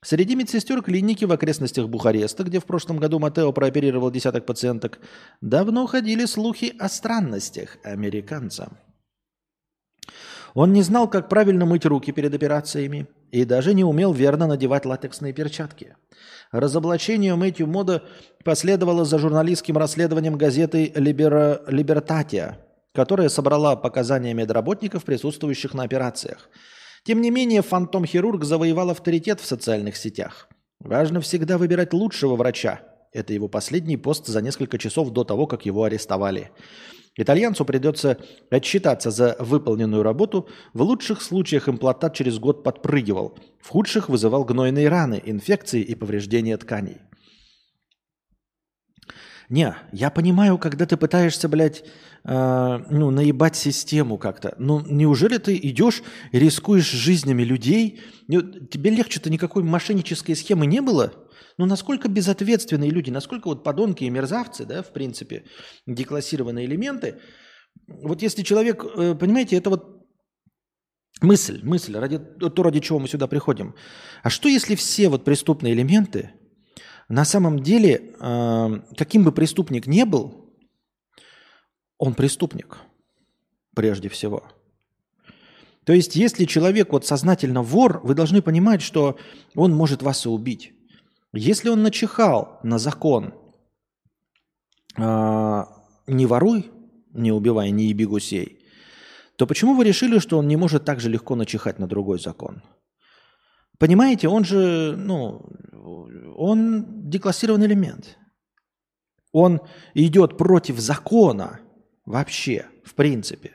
среди 0.00 0.36
медсестер 0.36 0.80
клиники 0.80 1.24
в 1.24 1.32
окрестностях 1.32 1.88
Бухареста, 1.88 2.44
где 2.44 2.60
в 2.60 2.66
прошлом 2.66 2.98
году 2.98 3.18
Матео 3.18 3.52
прооперировал 3.52 4.12
десяток 4.12 4.46
пациенток, 4.46 5.00
давно 5.40 5.88
ходили 5.88 6.24
слухи 6.24 6.72
о 6.78 6.88
странностях 6.88 7.78
американца. 7.82 8.70
Он 10.54 10.72
не 10.72 10.82
знал, 10.82 11.10
как 11.10 11.28
правильно 11.28 11.66
мыть 11.66 11.84
руки 11.84 12.12
перед 12.12 12.32
операциями 12.32 13.08
и 13.32 13.44
даже 13.44 13.74
не 13.74 13.82
умел 13.82 14.12
верно 14.12 14.46
надевать 14.46 14.86
латексные 14.86 15.32
перчатки– 15.32 15.96
Разоблачение 16.50 17.34
Мэтью 17.34 17.66
Мода 17.66 18.02
последовало 18.42 19.04
за 19.04 19.18
журналистским 19.18 19.76
расследованием 19.76 20.38
газеты 20.38 20.92
«Либера... 20.94 21.60
«Либертатия», 21.66 22.58
которая 22.98 23.28
собрала 23.28 23.76
показания 23.76 24.34
медработников, 24.34 25.04
присутствующих 25.04 25.72
на 25.72 25.84
операциях. 25.84 26.50
Тем 27.04 27.20
не 27.20 27.30
менее, 27.30 27.62
фантом-хирург 27.62 28.42
завоевал 28.42 28.90
авторитет 28.90 29.38
в 29.40 29.46
социальных 29.46 29.96
сетях. 29.96 30.48
Важно 30.80 31.20
всегда 31.20 31.58
выбирать 31.58 31.92
лучшего 31.92 32.34
врача. 32.34 32.80
Это 33.12 33.32
его 33.32 33.46
последний 33.46 33.96
пост 33.96 34.26
за 34.26 34.42
несколько 34.42 34.78
часов 34.78 35.10
до 35.10 35.22
того, 35.22 35.46
как 35.46 35.64
его 35.64 35.84
арестовали. 35.84 36.50
Итальянцу 37.14 37.64
придется 37.64 38.18
отчитаться 38.50 39.12
за 39.12 39.36
выполненную 39.38 40.02
работу. 40.02 40.48
В 40.74 40.82
лучших 40.82 41.22
случаях 41.22 41.68
имплантат 41.68 42.14
через 42.14 42.40
год 42.40 42.64
подпрыгивал. 42.64 43.38
В 43.60 43.68
худших 43.68 44.08
вызывал 44.08 44.42
гнойные 44.44 44.88
раны, 44.88 45.22
инфекции 45.24 45.82
и 45.82 45.94
повреждения 45.94 46.56
тканей. 46.56 46.96
Не, 49.48 49.74
я 49.92 50.10
понимаю, 50.10 50.58
когда 50.58 50.84
ты 50.84 50.98
пытаешься, 50.98 51.48
блядь, 51.48 51.82
э, 52.24 52.78
ну, 52.90 53.10
наебать 53.10 53.56
систему 53.56 54.18
как-то. 54.18 54.54
Ну, 54.58 54.84
неужели 54.86 55.38
ты 55.38 55.56
идешь 55.56 56.02
и 56.32 56.38
рискуешь 56.38 56.90
жизнями 56.90 57.42
людей? 57.42 58.00
Тебе 58.28 58.90
легче-то 58.90 59.30
никакой 59.30 59.62
мошеннической 59.62 60.36
схемы 60.36 60.66
не 60.66 60.82
было? 60.82 61.12
Ну, 61.56 61.64
насколько 61.64 62.08
безответственные 62.08 62.90
люди, 62.90 63.10
насколько 63.10 63.48
вот 63.48 63.64
подонки 63.64 64.04
и 64.04 64.10
мерзавцы, 64.10 64.66
да, 64.66 64.82
в 64.82 64.92
принципе, 64.92 65.44
деклассированные 65.86 66.66
элементы. 66.66 67.20
Вот 67.86 68.20
если 68.20 68.42
человек, 68.42 68.84
э, 68.84 69.14
понимаете, 69.14 69.56
это 69.56 69.70
вот 69.70 70.06
мысль, 71.22 71.60
мысль, 71.62 71.96
ради, 71.96 72.18
то, 72.18 72.62
ради 72.62 72.80
чего 72.80 72.98
мы 72.98 73.08
сюда 73.08 73.26
приходим. 73.26 73.74
А 74.22 74.28
что 74.28 74.48
если 74.48 74.74
все 74.74 75.08
вот 75.08 75.24
преступные 75.24 75.72
элементы 75.72 76.32
на 77.08 77.24
самом 77.24 77.62
деле, 77.62 78.14
э, 78.20 78.80
каким 78.96 79.24
бы 79.24 79.32
преступник 79.32 79.86
не 79.86 80.04
был, 80.04 80.52
он 81.96 82.14
преступник 82.14 82.78
прежде 83.74 84.08
всего. 84.08 84.44
То 85.84 85.94
есть, 85.94 86.16
если 86.16 86.44
человек 86.44 86.92
вот 86.92 87.06
сознательно 87.06 87.62
вор, 87.62 88.00
вы 88.04 88.14
должны 88.14 88.42
понимать, 88.42 88.82
что 88.82 89.18
он 89.54 89.74
может 89.74 90.02
вас 90.02 90.26
и 90.26 90.28
убить. 90.28 90.74
Если 91.32 91.70
он 91.70 91.82
начихал 91.82 92.60
на 92.62 92.78
закон 92.78 93.32
э, 94.98 95.64
«не 96.06 96.26
воруй, 96.26 96.70
не 97.12 97.32
убивай, 97.32 97.70
не 97.70 97.86
еби 97.86 98.04
гусей», 98.04 98.58
то 99.36 99.46
почему 99.46 99.74
вы 99.74 99.84
решили, 99.84 100.18
что 100.18 100.36
он 100.36 100.46
не 100.46 100.56
может 100.56 100.84
так 100.84 101.00
же 101.00 101.08
легко 101.08 101.36
начихать 101.36 101.78
на 101.78 101.86
другой 101.86 102.18
закон? 102.18 102.62
Понимаете, 103.78 104.28
он 104.28 104.44
же, 104.44 104.94
ну, 104.96 105.46
он 106.36 107.08
деклассированный 107.08 107.66
элемент. 107.66 108.18
Он 109.32 109.60
идет 109.94 110.36
против 110.36 110.78
закона 110.78 111.60
вообще, 112.04 112.66
в 112.84 112.94
принципе. 112.94 113.52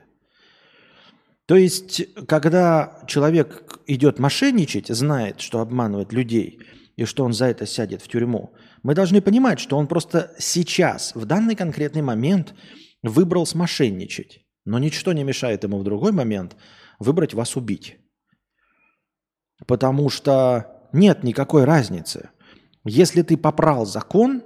То 1.45 1.55
есть, 1.55 2.13
когда 2.25 3.03
человек 3.07 3.79
идет 3.85 4.19
мошенничать, 4.19 4.87
знает, 4.87 5.41
что 5.41 5.59
обманывает 5.59 6.13
людей– 6.13 6.59
и 6.95 7.05
что 7.05 7.23
он 7.23 7.33
за 7.33 7.45
это 7.45 7.65
сядет 7.65 8.01
в 8.01 8.07
тюрьму. 8.07 8.53
Мы 8.83 8.95
должны 8.95 9.21
понимать, 9.21 9.59
что 9.59 9.77
он 9.77 9.87
просто 9.87 10.33
сейчас, 10.37 11.15
в 11.15 11.25
данный 11.25 11.55
конкретный 11.55 12.01
момент, 12.01 12.53
выбрал 13.01 13.45
смошенничать. 13.45 14.41
Но 14.65 14.79
ничто 14.79 15.13
не 15.13 15.23
мешает 15.23 15.63
ему 15.63 15.79
в 15.79 15.83
другой 15.83 16.11
момент 16.11 16.55
выбрать 16.99 17.33
вас 17.33 17.55
убить. 17.55 17.97
Потому 19.65 20.09
что 20.09 20.87
нет 20.91 21.23
никакой 21.23 21.63
разницы. 21.63 22.29
Если 22.85 23.21
ты 23.21 23.37
попрал 23.37 23.85
закон, 23.85 24.43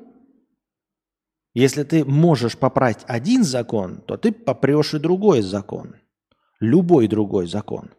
если 1.54 1.84
ты 1.84 2.06
можешь 2.06 2.58
попрать 2.58 3.04
один 3.08 3.44
закон, 3.44 4.02
то 4.02 4.18
ты 4.18 4.32
попрешь 4.32 4.94
и 4.94 5.00
другой 5.00 5.42
закон. 5.42 5.96
Любой 6.60 7.08
другой 7.08 7.48
закон. 7.48 7.92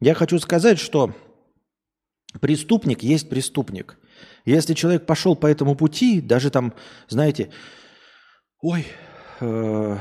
Я 0.00 0.14
хочу 0.14 0.38
сказать, 0.38 0.78
что 0.78 1.14
Преступник 2.40 3.02
есть 3.02 3.28
преступник. 3.28 3.98
Если 4.44 4.74
человек 4.74 5.06
пошел 5.06 5.36
по 5.36 5.46
этому 5.46 5.74
пути, 5.74 6.20
даже 6.20 6.50
там, 6.50 6.74
знаете, 7.08 7.50
ой, 8.60 8.86
э, 9.40 9.98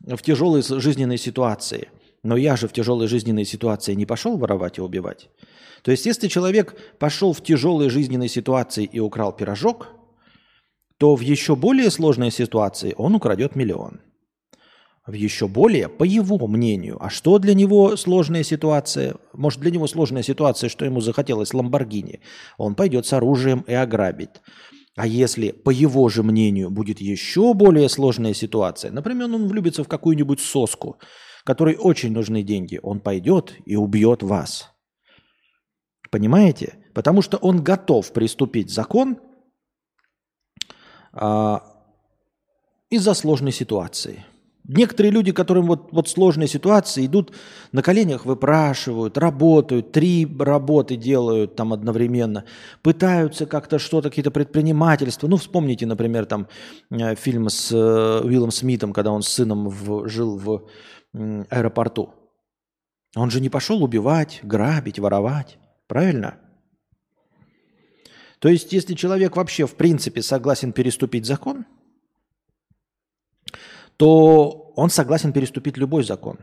в 0.00 0.22
тяжелой 0.22 0.62
жизненной 0.62 1.18
ситуации, 1.18 1.88
но 2.22 2.36
я 2.36 2.56
же 2.56 2.68
в 2.68 2.72
тяжелой 2.72 3.08
жизненной 3.08 3.44
ситуации 3.44 3.94
не 3.94 4.06
пошел 4.06 4.36
воровать 4.36 4.78
и 4.78 4.80
убивать. 4.80 5.28
То 5.82 5.90
есть, 5.90 6.06
если 6.06 6.28
человек 6.28 6.76
пошел 6.98 7.32
в 7.32 7.42
тяжелой 7.42 7.88
жизненной 7.88 8.28
ситуации 8.28 8.84
и 8.84 8.98
украл 9.00 9.32
пирожок, 9.32 9.88
то 10.98 11.14
в 11.14 11.20
еще 11.20 11.54
более 11.54 11.90
сложной 11.90 12.30
ситуации 12.30 12.94
он 12.96 13.14
украдет 13.14 13.54
миллион 13.54 14.00
в 15.08 15.14
еще 15.14 15.48
более, 15.48 15.88
по 15.88 16.04
его 16.04 16.46
мнению, 16.46 16.98
а 17.00 17.08
что 17.08 17.38
для 17.38 17.54
него 17.54 17.96
сложная 17.96 18.42
ситуация? 18.42 19.16
Может, 19.32 19.60
для 19.60 19.70
него 19.70 19.86
сложная 19.86 20.22
ситуация, 20.22 20.68
что 20.68 20.84
ему 20.84 21.00
захотелось 21.00 21.54
Ламборгини. 21.54 22.20
Он 22.58 22.74
пойдет 22.74 23.06
с 23.06 23.14
оружием 23.14 23.64
и 23.66 23.72
ограбит. 23.72 24.42
А 24.96 25.06
если, 25.06 25.52
по 25.52 25.70
его 25.70 26.10
же 26.10 26.22
мнению, 26.22 26.70
будет 26.70 27.00
еще 27.00 27.54
более 27.54 27.88
сложная 27.88 28.34
ситуация, 28.34 28.90
например, 28.90 29.32
он 29.32 29.48
влюбится 29.48 29.82
в 29.82 29.88
какую-нибудь 29.88 30.40
соску, 30.40 30.98
которой 31.48 31.76
очень 31.76 32.12
нужны 32.12 32.42
деньги, 32.42 32.78
он 32.82 33.00
пойдет 33.00 33.54
и 33.64 33.74
убьет 33.74 34.22
вас. 34.22 34.70
Понимаете? 36.10 36.74
Потому 36.92 37.22
что 37.22 37.38
он 37.38 37.64
готов 37.64 38.12
приступить 38.12 38.70
закон 38.70 39.18
а, 41.14 41.62
из-за 42.90 43.14
сложной 43.14 43.52
ситуации– 43.52 44.26
Некоторые 44.68 45.12
люди, 45.12 45.32
которым 45.32 45.66
вот, 45.66 45.88
вот 45.92 46.10
сложные 46.10 46.46
ситуации, 46.46 47.06
идут 47.06 47.32
на 47.72 47.82
коленях, 47.82 48.26
выпрашивают, 48.26 49.16
работают, 49.16 49.92
три 49.92 50.28
работы 50.38 50.96
делают 50.96 51.56
там 51.56 51.72
одновременно, 51.72 52.44
пытаются 52.82 53.46
как-то 53.46 53.78
что-то, 53.78 54.10
какие-то 54.10 54.30
предпринимательства. 54.30 55.26
Ну, 55.26 55.38
вспомните, 55.38 55.86
например, 55.86 56.26
там 56.26 56.48
э, 56.90 57.14
фильм 57.14 57.48
с 57.48 57.72
э, 57.72 58.20
Уиллом 58.22 58.50
Смитом, 58.50 58.92
когда 58.92 59.10
он 59.10 59.22
с 59.22 59.28
сыном 59.28 59.70
в, 59.70 60.06
жил 60.06 60.36
в 60.36 60.66
аэропорту. 61.50 62.14
Он 63.16 63.30
же 63.30 63.40
не 63.40 63.48
пошел 63.48 63.82
убивать, 63.82 64.40
грабить, 64.42 64.98
воровать. 64.98 65.58
Правильно? 65.86 66.38
То 68.38 68.48
есть, 68.48 68.72
если 68.72 68.94
человек 68.94 69.36
вообще 69.36 69.66
в 69.66 69.74
принципе 69.74 70.22
согласен 70.22 70.72
переступить 70.72 71.26
закон– 71.26 71.66
то 73.98 74.72
он 74.76 74.90
согласен 74.90 75.32
переступить 75.32 75.76
любой 75.76 76.04
закон. 76.04 76.38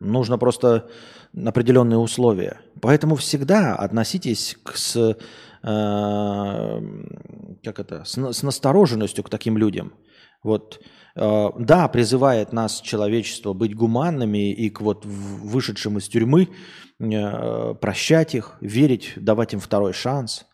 Нужно 0.00 0.36
просто 0.36 0.90
определенные 1.32 1.98
условия. 1.98 2.60
Поэтому 2.80 3.14
всегда 3.14 3.76
относитесь 3.76 4.56
к, 4.64 4.76
с, 4.76 4.96
э, 4.96 5.16
как 7.62 7.78
это, 7.78 8.04
с, 8.04 8.32
с 8.32 8.42
настороженностью 8.42 9.22
к 9.22 9.30
таким 9.30 9.56
людям. 9.56 9.92
Вот, 10.42 10.80
э, 11.14 11.48
да, 11.58 11.88
призывает 11.88 12.52
нас 12.52 12.80
человечество 12.80 13.52
быть 13.52 13.74
гуманными 13.74 14.52
и 14.52 14.70
к 14.70 14.80
вот 14.80 15.04
вышедшим 15.04 15.98
из 15.98 16.08
тюрьмы 16.08 16.48
э, 16.98 17.74
прощать 17.74 18.34
их, 18.34 18.58
верить, 18.60 19.12
давать 19.16 19.52
им 19.52 19.60
второй 19.60 19.92
шанс. 19.92 20.46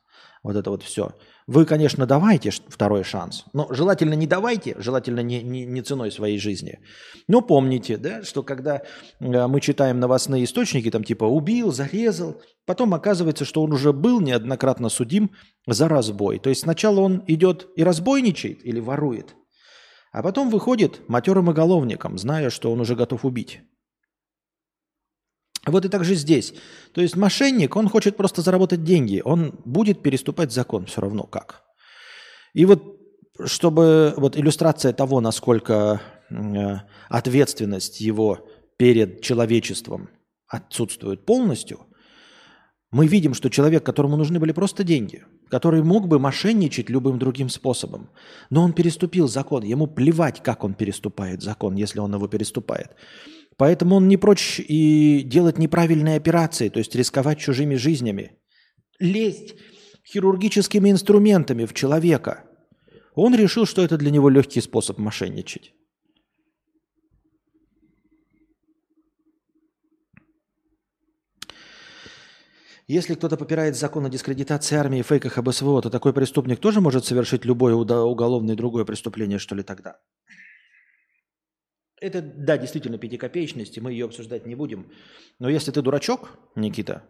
Вот 0.42 0.56
это 0.56 0.70
вот 0.70 0.82
все. 0.82 1.12
Вы, 1.48 1.64
конечно, 1.64 2.04
давайте 2.04 2.50
второй 2.50 3.04
шанс, 3.04 3.46
но 3.54 3.66
желательно 3.70 4.12
не 4.12 4.26
давайте, 4.26 4.76
желательно 4.78 5.20
не, 5.20 5.42
не, 5.42 5.64
не 5.64 5.80
ценой 5.80 6.12
своей 6.12 6.38
жизни. 6.38 6.78
Но 7.26 7.40
помните, 7.40 7.96
да, 7.96 8.22
что 8.22 8.42
когда 8.42 8.82
э, 9.18 9.46
мы 9.46 9.62
читаем 9.62 9.98
новостные 9.98 10.44
источники, 10.44 10.90
там 10.90 11.04
типа 11.04 11.24
убил, 11.24 11.72
зарезал, 11.72 12.42
потом 12.66 12.92
оказывается, 12.92 13.46
что 13.46 13.62
он 13.62 13.72
уже 13.72 13.94
был 13.94 14.20
неоднократно 14.20 14.90
судим 14.90 15.30
за 15.66 15.88
разбой. 15.88 16.38
То 16.38 16.50
есть 16.50 16.60
сначала 16.60 17.00
он 17.00 17.24
идет 17.26 17.68
и 17.76 17.82
разбойничает 17.82 18.62
или 18.66 18.78
ворует, 18.78 19.34
а 20.18 20.22
потом 20.22 20.50
выходит 20.50 21.08
матерым 21.08 21.46
уголовником, 21.46 22.18
зная, 22.18 22.50
что 22.50 22.72
он 22.72 22.80
уже 22.80 22.96
готов 22.96 23.24
убить. 23.24 23.60
Вот 25.64 25.84
и 25.84 25.88
так 25.88 26.02
же 26.02 26.16
здесь. 26.16 26.54
То 26.92 27.00
есть 27.00 27.14
мошенник, 27.14 27.76
он 27.76 27.88
хочет 27.88 28.16
просто 28.16 28.42
заработать 28.42 28.82
деньги, 28.82 29.22
он 29.24 29.60
будет 29.64 30.02
переступать 30.02 30.50
закон 30.50 30.86
все 30.86 31.02
равно 31.02 31.22
как. 31.22 31.62
И 32.52 32.64
вот 32.64 32.98
чтобы 33.44 34.12
вот 34.16 34.36
иллюстрация 34.36 34.92
того, 34.92 35.20
насколько 35.20 36.02
э, 36.30 36.34
ответственность 37.08 38.00
его 38.00 38.44
перед 38.76 39.22
человечеством 39.22 40.10
отсутствует 40.48 41.26
полностью, 41.26 41.86
мы 42.90 43.06
видим, 43.06 43.34
что 43.34 43.50
человек, 43.50 43.86
которому 43.86 44.16
нужны 44.16 44.40
были 44.40 44.50
просто 44.50 44.82
деньги, 44.82 45.24
который 45.50 45.82
мог 45.82 46.08
бы 46.08 46.18
мошенничать 46.18 46.90
любым 46.90 47.18
другим 47.18 47.48
способом, 47.48 48.10
но 48.50 48.62
он 48.62 48.72
переступил 48.72 49.28
закон, 49.28 49.62
ему 49.62 49.86
плевать, 49.86 50.42
как 50.42 50.64
он 50.64 50.74
переступает 50.74 51.42
закон, 51.42 51.74
если 51.76 52.00
он 52.00 52.14
его 52.14 52.28
переступает. 52.28 52.96
Поэтому 53.56 53.96
он 53.96 54.08
не 54.08 54.16
прочь 54.16 54.60
и 54.60 55.22
делать 55.22 55.58
неправильные 55.58 56.16
операции, 56.16 56.68
то 56.68 56.78
есть 56.78 56.94
рисковать 56.94 57.38
чужими 57.38 57.74
жизнями. 57.74 58.38
Лезть 59.00 59.56
хирургическими 60.06 60.90
инструментами 60.90 61.64
в 61.64 61.74
человека. 61.74 62.44
Он 63.14 63.34
решил, 63.34 63.66
что 63.66 63.82
это 63.82 63.96
для 63.96 64.10
него 64.10 64.28
легкий 64.28 64.60
способ 64.60 64.98
мошенничать. 64.98 65.72
Если 72.88 73.14
кто-то 73.14 73.36
попирает 73.36 73.76
закон 73.76 74.06
о 74.06 74.08
дискредитации 74.08 74.74
армии, 74.74 75.02
фейках 75.02 75.36
об 75.36 75.50
СВО, 75.50 75.82
то 75.82 75.90
такой 75.90 76.14
преступник 76.14 76.58
тоже 76.58 76.80
может 76.80 77.04
совершить 77.04 77.44
любое 77.44 77.74
уголовное 77.74 78.54
и 78.54 78.56
другое 78.56 78.86
преступление, 78.86 79.38
что 79.38 79.54
ли, 79.54 79.62
тогда? 79.62 80.00
Это, 82.00 82.22
да, 82.22 82.56
действительно 82.56 82.96
пятикопеечность, 82.96 83.76
и 83.76 83.80
мы 83.82 83.92
ее 83.92 84.06
обсуждать 84.06 84.46
не 84.46 84.54
будем. 84.54 84.90
Но 85.38 85.50
если 85.50 85.70
ты 85.70 85.82
дурачок, 85.82 86.30
Никита, 86.54 87.02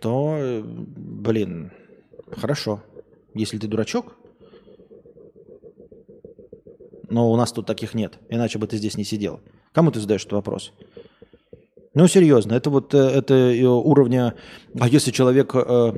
то, 0.00 0.62
блин, 0.64 1.72
хорошо. 2.30 2.82
Если 3.34 3.58
ты 3.58 3.66
дурачок, 3.66 4.16
но 7.10 7.30
у 7.30 7.36
нас 7.36 7.52
тут 7.52 7.66
таких 7.66 7.92
нет, 7.92 8.18
иначе 8.30 8.58
бы 8.58 8.66
ты 8.66 8.78
здесь 8.78 8.96
не 8.96 9.04
сидел. 9.04 9.42
Кому 9.72 9.90
ты 9.90 10.00
задаешь 10.00 10.22
этот 10.22 10.32
вопрос? 10.32 10.72
Ну, 11.94 12.06
серьезно, 12.06 12.54
это 12.54 12.70
вот 12.70 12.94
э, 12.94 12.98
это 12.98 13.34
уровня... 13.70 14.34
А 14.78 14.88
если 14.88 15.10
человек 15.10 15.54
э, 15.54 15.92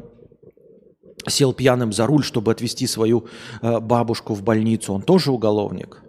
сел 1.26 1.52
пьяным 1.52 1.92
за 1.92 2.06
руль, 2.06 2.22
чтобы 2.22 2.52
отвезти 2.52 2.86
свою 2.86 3.26
э, 3.62 3.80
бабушку 3.80 4.34
в 4.34 4.42
больницу, 4.42 4.92
он 4.92 5.02
тоже 5.02 5.32
уголовник. 5.32 6.02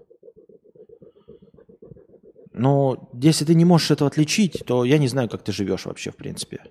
Но 2.54 3.10
если 3.14 3.46
ты 3.46 3.56
не 3.56 3.66
можешь 3.66 3.92
этого 3.92 4.10
отличить, 4.10 4.64
то 4.66 4.86
я 4.86 4.98
не 4.98 5.08
знаю, 5.08 5.30
как 5.30 5.44
ты 5.44 5.52
живешь 5.52 5.86
вообще, 5.86 6.12
в 6.12 6.16
принципе. 6.16 6.62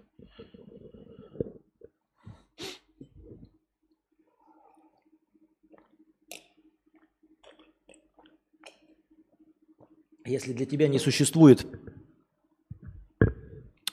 Если 10.27 10.53
для 10.53 10.65
тебя 10.65 10.87
не 10.87 11.01
существует, 11.01 11.67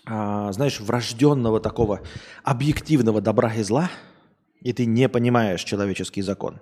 а, 0.08 0.52
знаешь, 0.54 0.80
врожденного 0.80 1.60
такого 1.60 2.02
объективного 2.44 3.22
добра 3.22 3.54
и 3.54 3.64
зла– 3.64 3.92
и 4.62 4.74
ты 4.74 4.86
не 4.86 5.08
понимаешь 5.10 5.64
человеческий 5.64 6.22
закон 6.22 6.60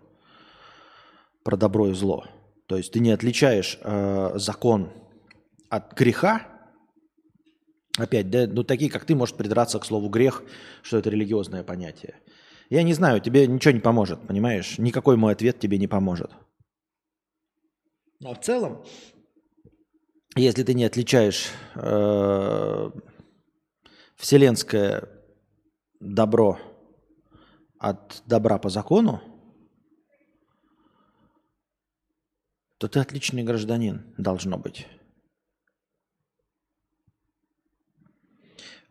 про 1.44 1.58
добро 1.58 1.90
и 1.90 1.94
зло. 1.94 2.26
То 2.68 2.78
есть 2.78 2.92
ты 2.92 3.00
не 3.00 3.12
отличаешь 3.12 3.78
э, 3.82 4.32
закон 4.36 4.92
от 5.70 5.94
греха. 5.94 6.48
Опять, 7.98 8.30
да, 8.30 8.48
ну 8.48 8.64
такие, 8.64 8.92
как 8.92 9.06
ты, 9.06 9.16
может 9.16 9.38
придраться 9.38 9.80
к 9.80 9.86
слову 9.86 10.10
грех, 10.10 10.44
что 10.82 10.98
это 10.98 11.10
религиозное 11.10 11.64
понятие. 11.64 12.16
Я 12.70 12.84
не 12.84 12.94
знаю, 12.94 13.22
тебе 13.22 13.48
ничего 13.48 13.74
не 13.74 13.80
поможет, 13.80 14.20
понимаешь? 14.28 14.78
Никакой 14.80 15.18
мой 15.18 15.34
ответ 15.34 15.60
тебе 15.60 15.78
не 15.78 15.88
поможет. 15.88 16.32
Но 18.20 18.34
в 18.34 18.42
целом, 18.42 18.84
если 20.36 20.64
ты 20.64 20.74
не 20.74 20.84
отличаешь 20.84 21.52
э, 21.76 22.92
вселенское 24.16 25.08
добро 26.00 26.60
от 27.80 28.24
добра 28.26 28.58
по 28.58 28.70
закону, 28.70 29.22
то 32.78 32.88
ты 32.88 33.00
отличный 33.00 33.44
гражданин 33.44 34.14
должно 34.18 34.58
быть. 34.58 34.88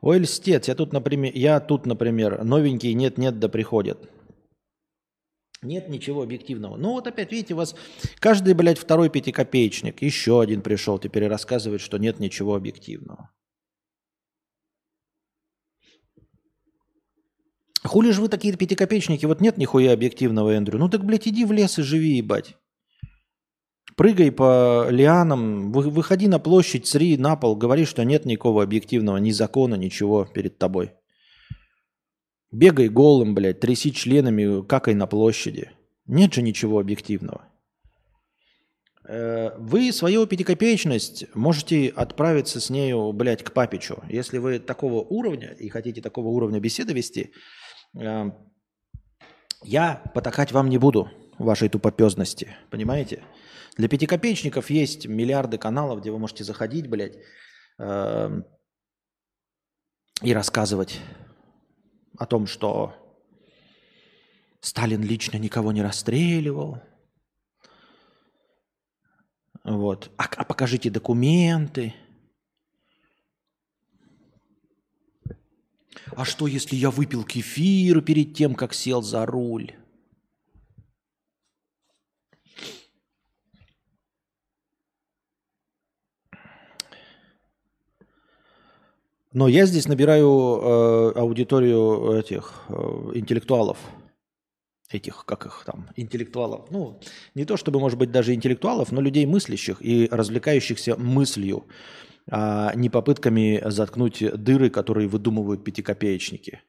Ой, 0.01 0.19
льстец, 0.19 0.69
я 0.69 0.75
тут, 0.75 0.93
например, 0.93 1.33
я 1.35 1.61
тут, 1.61 1.87
например, 1.87 2.45
новенький, 2.45 2.93
нет-нет, 2.93 3.39
да 3.39 3.49
приходят. 3.49 4.11
Нет 5.63 5.89
ничего 5.89 6.23
объективного. 6.23 6.77
Ну 6.77 6.93
вот 6.93 7.07
опять, 7.07 7.33
видите, 7.33 7.55
у 7.55 7.57
вас 7.57 7.75
каждый, 8.21 8.53
блядь, 8.53 8.79
второй 8.79 9.09
пятикопеечник, 9.09 10.03
еще 10.03 10.43
один 10.43 10.61
пришел, 10.61 10.99
теперь 10.99 11.27
рассказывает, 11.27 11.81
что 11.81 11.97
нет 11.97 12.21
ничего 12.21 12.55
объективного. 12.55 13.31
Хули 17.85 18.13
же 18.13 18.23
вы 18.23 18.29
такие 18.29 18.57
пятикопеечники? 18.57 19.27
Вот 19.27 19.41
нет 19.41 19.59
нихуя 19.59 19.93
объективного, 19.93 20.57
Эндрю. 20.57 20.79
Ну 20.79 20.89
так, 20.89 21.05
блядь, 21.05 21.29
иди 21.29 21.45
в 21.45 21.53
лес 21.53 21.79
и 21.79 21.83
живи, 21.83 22.17
ебать. 22.17 22.57
Прыгай 23.97 24.33
по 24.33 24.89
лианам, 24.91 25.71
выходи 25.71 26.27
на 26.27 26.39
площадь, 26.39 26.87
сри 26.87 27.17
на 27.17 27.37
пол, 27.37 27.55
говори, 27.55 27.85
что 27.85 28.03
нет 28.05 28.25
никакого 28.25 28.63
объективного, 28.63 29.19
ни 29.19 29.31
закона, 29.31 29.75
ничего 29.75 30.25
перед 30.25 30.59
тобой. 30.59 30.93
Бегай 32.51 32.89
голым, 32.89 33.35
блядь, 33.35 33.61
тряси 33.61 33.93
членами, 33.93 34.65
какай 34.67 34.95
на 34.95 35.07
площади. 35.07 35.71
Нет 36.07 36.33
же 36.33 36.43
ничего 36.43 36.81
объективного. 36.81 37.45
Э, 39.07 39.51
вы 39.59 39.93
свою 39.93 40.27
пятикопеечность 40.27 41.27
можете 41.35 41.89
отправиться 41.89 42.61
с 42.61 42.71
нею, 42.71 43.13
блядь, 43.13 43.43
к 43.43 43.53
папичу. 43.53 44.03
Если 44.09 44.39
вы 44.39 44.59
такого 44.59 45.03
уровня 45.03 45.55
и 45.59 45.69
хотите 45.69 46.01
такого 46.01 46.29
уровня 46.29 46.59
беседы 46.59 46.95
вести, 46.95 47.33
я 47.95 48.37
потакать 50.15 50.53
вам 50.53 50.69
не 50.69 50.79
буду 50.79 51.11
вашей 51.39 51.69
тупопезности, 51.69 52.57
понимаете? 52.71 53.23
Для 53.77 53.89
пятикопеечников 53.89 54.71
есть 54.71 55.07
миллиарды 55.07 55.59
каналов, 55.59 56.01
где 56.01 56.11
вы 56.11 56.19
можете 56.19 56.45
заходить, 56.45 56.89
блядь, 56.89 57.19
эм, 57.79 58.45
и 60.23 60.33
рассказывать 60.33 61.01
о 62.17 62.27
том, 62.27 62.47
что 62.47 62.95
Сталин 64.61 65.03
лично 65.03 65.39
никого 65.39 65.73
не 65.73 65.83
расстреливал. 65.83 66.81
Вот. 69.65 70.13
А, 70.17 70.25
а 70.37 70.45
покажите 70.45 70.91
документы. 70.91 71.95
А 76.17 76.25
что, 76.25 76.47
если 76.47 76.77
я 76.77 76.91
выпил 76.91 77.25
кефир 77.25 78.01
перед 78.03 78.35
тем, 78.35 78.55
как 78.55 78.75
сел 78.75 79.03
за 79.03 79.27
руль? 79.27 79.73
Но 89.33 89.49
я 89.49 89.67
здесь 89.67 89.89
набираю 89.89 90.29
э, 90.29 91.13
аудиторию 91.17 92.13
этих 92.19 92.63
э, 92.69 92.75
интеллектуалов. 93.15 93.79
этих, 94.91 95.25
как 95.27 95.47
их 95.47 95.65
там, 95.67 95.89
интеллектуалов. 95.97 96.71
Ну, 96.71 97.01
не 97.35 97.45
то 97.45 97.57
чтобы, 97.57 97.81
может 97.81 97.99
быть, 97.99 98.13
даже 98.13 98.33
интеллектуалов, 98.33 98.93
но 98.93 99.01
людей 99.01 99.27
мыслящих 99.27 99.79
и 99.81 100.09
развлекающихся 100.11 100.97
мыслью, 100.97 101.65
а 102.31 102.75
не 102.75 102.89
попытками 102.89 103.63
заткнуть 103.67 104.23
дыры, 104.43 104.71
которые 104.71 105.09
выдумывают 105.09 105.65
пятикопеечники. 105.65 106.63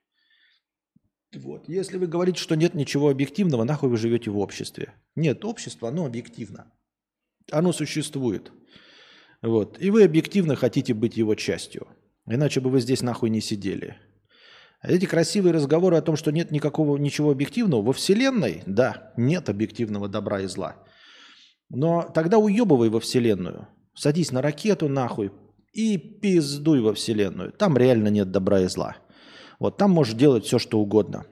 Вот. 1.34 1.68
Если 1.68 1.98
вы 1.98 2.08
говорите, 2.08 2.40
что 2.40 2.56
нет 2.56 2.74
ничего 2.74 3.10
объективного, 3.10 3.64
нахуй 3.64 3.90
вы 3.90 3.98
живете 3.98 4.32
в 4.32 4.38
обществе. 4.40 4.94
Нет, 5.16 5.44
общество, 5.46 5.90
оно 5.90 6.06
объективно. 6.06 6.72
Оно 7.52 7.74
существует. 7.74 8.52
Вот. 9.42 9.78
И 9.82 9.90
вы 9.90 10.04
объективно 10.04 10.56
хотите 10.56 10.94
быть 10.94 11.18
его 11.18 11.36
частью. 11.36 11.88
Иначе 12.26 12.60
бы 12.62 12.70
вы 12.70 12.80
здесь 12.80 13.02
нахуй 13.02 13.30
не 13.30 13.42
сидели. 13.42 13.98
Эти 14.82 15.06
красивые 15.06 15.54
разговоры 15.54 15.98
о 15.98 16.02
том, 16.02 16.16
что 16.16 16.32
нет 16.32 16.52
никакого 16.52 16.98
ничего 16.98 17.32
объективного 17.32 17.82
во 17.82 17.94
Вселенной, 17.94 18.62
да, 18.66 19.14
нет 19.18 19.50
объективного 19.50 20.08
добра 20.08 20.42
и 20.42 20.48
зла. 20.48 20.76
Но 21.70 22.04
тогда 22.14 22.38
уебывай 22.38 22.90
во 22.90 23.00
Вселенную. 23.00 23.68
Садись 23.96 24.32
на 24.32 24.42
ракету 24.42 24.88
нахуй 24.88 25.32
и 25.76 25.98
пиздуй 25.98 26.80
во 26.80 26.94
Вселенную. 26.94 27.52
Там 27.52 27.78
реально 27.78 28.08
нет 28.08 28.32
добра 28.32 28.62
и 28.62 28.68
зла. 28.68 28.96
Вот 29.60 29.78
там 29.78 29.92
можешь 29.92 30.16
делать 30.16 30.46
все, 30.46 30.58
что 30.58 30.80
угодно. 30.80 31.26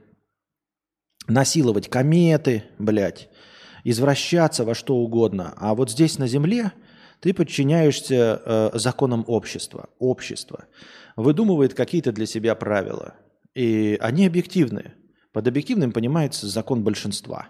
Насиловать 1.27 1.89
кометы, 1.89 2.65
блядь, 2.77 3.29
извращаться 3.85 4.65
во 4.65 4.75
что 4.75 4.97
угодно. 4.97 5.53
А 5.57 5.73
вот 5.73 5.89
здесь 5.89 6.19
на 6.19 6.27
Земле 6.27 6.73
ты 7.21 7.33
подчиняешься 7.33 8.41
э, 8.45 8.69
законам 8.73 9.23
общества. 9.27 9.89
Общество 9.97 10.65
выдумывает 11.15 11.73
какие-то 11.73 12.11
для 12.11 12.25
себя 12.25 12.53
правила. 12.53 13.15
И 13.55 13.97
они 14.01 14.27
объективны. 14.27 14.93
Под 15.31 15.47
объективным 15.47 15.93
понимается 15.93 16.47
закон 16.47 16.83
большинства. 16.83 17.49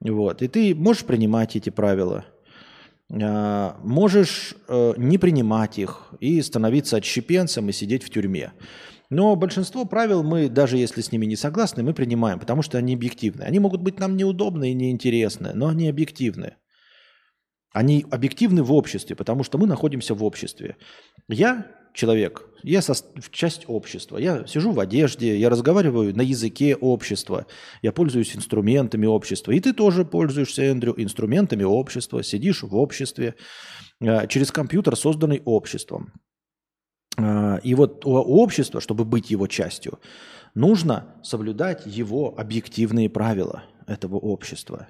Вот. 0.00 0.42
И 0.42 0.48
ты 0.48 0.74
можешь 0.74 1.04
принимать 1.04 1.56
эти 1.56 1.70
правила, 1.70 2.26
можешь 3.08 4.54
э, 4.68 4.94
не 4.96 5.16
принимать 5.18 5.78
их 5.78 6.08
и 6.18 6.42
становиться 6.42 6.96
отщепенцем 6.96 7.68
и 7.68 7.72
сидеть 7.72 8.02
в 8.02 8.10
тюрьме. 8.10 8.52
Но 9.10 9.36
большинство 9.36 9.84
правил 9.84 10.24
мы, 10.24 10.48
даже 10.48 10.76
если 10.76 11.00
с 11.00 11.12
ними 11.12 11.26
не 11.26 11.36
согласны, 11.36 11.82
мы 11.82 11.94
принимаем, 11.94 12.40
потому 12.40 12.62
что 12.62 12.78
они 12.78 12.94
объективны. 12.94 13.44
Они 13.44 13.60
могут 13.60 13.80
быть 13.80 14.00
нам 14.00 14.16
неудобны 14.16 14.72
и 14.72 14.74
неинтересны, 14.74 15.52
но 15.54 15.68
они 15.68 15.88
объективны. 15.88 16.56
Они 17.72 18.04
объективны 18.10 18.62
в 18.62 18.72
обществе, 18.72 19.14
потому 19.14 19.44
что 19.44 19.58
мы 19.58 19.66
находимся 19.66 20.14
в 20.14 20.24
обществе. 20.24 20.76
Я 21.28 21.66
человек, 21.96 22.46
я 22.62 22.82
со, 22.82 22.94
часть 23.30 23.64
общества. 23.66 24.18
Я 24.18 24.46
сижу 24.46 24.72
в 24.72 24.80
одежде, 24.80 25.36
я 25.38 25.50
разговариваю 25.50 26.14
на 26.14 26.22
языке 26.22 26.76
общества, 26.76 27.46
я 27.82 27.92
пользуюсь 27.92 28.36
инструментами 28.36 29.06
общества. 29.06 29.52
И 29.52 29.60
ты 29.60 29.72
тоже 29.72 30.04
пользуешься, 30.04 30.62
Эндрю, 30.62 30.94
инструментами 30.96 31.64
общества, 31.64 32.22
сидишь 32.22 32.62
в 32.62 32.76
обществе, 32.76 33.34
э, 34.00 34.26
через 34.28 34.52
компьютер, 34.52 34.96
созданный 34.96 35.42
обществом. 35.44 36.12
А, 37.16 37.56
и 37.62 37.74
вот 37.74 38.04
у 38.04 38.12
общества, 38.12 38.80
чтобы 38.80 39.04
быть 39.04 39.30
его 39.30 39.46
частью, 39.46 39.98
нужно 40.54 41.16
соблюдать 41.22 41.86
его 41.86 42.34
объективные 42.36 43.08
правила 43.08 43.64
этого 43.86 44.16
общества. 44.16 44.88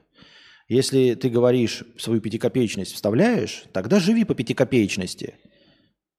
Если 0.69 1.15
ты 1.15 1.29
говоришь 1.29 1.85
свою 1.97 2.21
пятикопеечность, 2.21 2.95
вставляешь, 2.95 3.65
тогда 3.73 4.01
живи 4.01 4.25
по 4.25 4.35
пятикопеечности. 4.35 5.35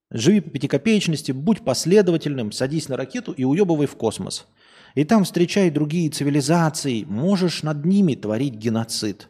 Живи 0.10 0.40
по 0.40 0.50
пятикопеечности, 0.50 1.32
будь 1.32 1.66
последовательным, 1.66 2.52
садись 2.52 2.88
на 2.88 2.96
ракету 2.96 3.34
и 3.34 3.44
уебывай 3.44 3.88
в 3.88 3.96
космос. 3.96 4.48
И 4.96 5.04
там 5.04 5.26
встречай 5.26 5.70
другие 5.70 6.10
цивилизации, 6.10 7.04
можешь 7.04 7.62
над 7.64 7.86
ними 7.86 8.16
творить 8.16 8.56
геноцид. 8.56 9.30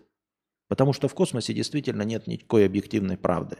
Потому 0.68 0.94
что 0.94 1.08
в 1.08 1.14
космосе 1.14 1.54
действительно 1.54 2.04
нет 2.04 2.28
никакой 2.28 2.66
объективной 2.66 3.18
правды. 3.18 3.58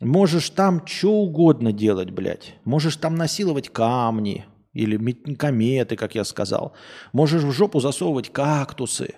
Можешь 0.00 0.50
там 0.50 0.86
что 0.86 1.12
угодно 1.12 1.72
делать, 1.72 2.10
блядь. 2.10 2.54
Можешь 2.64 2.96
там 2.96 3.16
насиловать 3.16 3.68
камни 3.68 4.46
или 4.72 4.96
кометы, 5.34 5.96
как 5.96 6.14
я 6.14 6.24
сказал. 6.24 6.74
Можешь 7.12 7.42
в 7.42 7.52
жопу 7.52 7.80
засовывать 7.80 8.30
кактусы. 8.30 9.14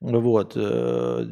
Вот. 0.00 0.52
Э, 0.56 1.26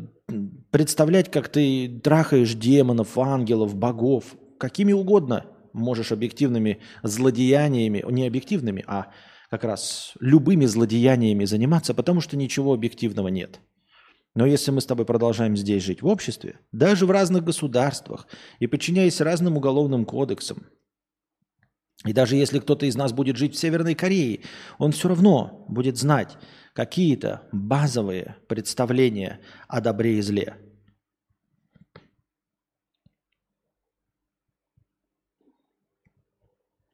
представлять, 0.71 1.31
как 1.31 1.49
ты 1.49 2.01
трахаешь 2.03 2.55
демонов, 2.55 3.17
ангелов, 3.17 3.75
богов. 3.75 4.37
Какими 4.59 4.93
угодно 4.93 5.47
можешь 5.73 6.13
объективными 6.13 6.81
злодеяниями, 7.03 8.05
не 8.11 8.27
объективными, 8.27 8.85
а 8.87 9.13
как 9.51 9.65
раз 9.65 10.13
любыми 10.21 10.67
злодеяниями 10.67 11.45
заниматься, 11.45 11.95
потому 11.95 12.21
что 12.21 12.37
ничего 12.37 12.75
объективного 12.75 13.29
нет. 13.29 13.61
Но 14.35 14.47
если 14.47 14.71
мы 14.71 14.81
с 14.81 14.87
тобой 14.87 15.07
продолжаем 15.07 15.57
здесь 15.57 15.83
жить 15.83 16.03
в 16.03 16.07
обществе, 16.07 16.61
даже 16.71 17.07
в 17.07 17.11
разных 17.11 17.45
государствах, 17.45 18.27
и 18.59 18.67
подчиняясь 18.67 19.21
разным 19.21 19.57
уголовным 19.57 20.05
кодексам, 20.05 20.67
и 22.05 22.13
даже 22.13 22.37
если 22.37 22.61
кто-то 22.61 22.87
из 22.87 22.95
нас 22.95 23.13
будет 23.13 23.37
жить 23.37 23.55
в 23.55 23.59
Северной 23.59 23.95
Корее, 23.95 24.41
он 24.79 24.93
все 24.93 25.09
равно 25.09 25.65
будет 25.69 25.97
знать 25.97 26.37
какие-то 26.73 27.49
базовые 27.51 28.37
представления 28.49 29.41
о 29.67 29.81
добре 29.81 30.19
и 30.19 30.21
зле. 30.21 30.57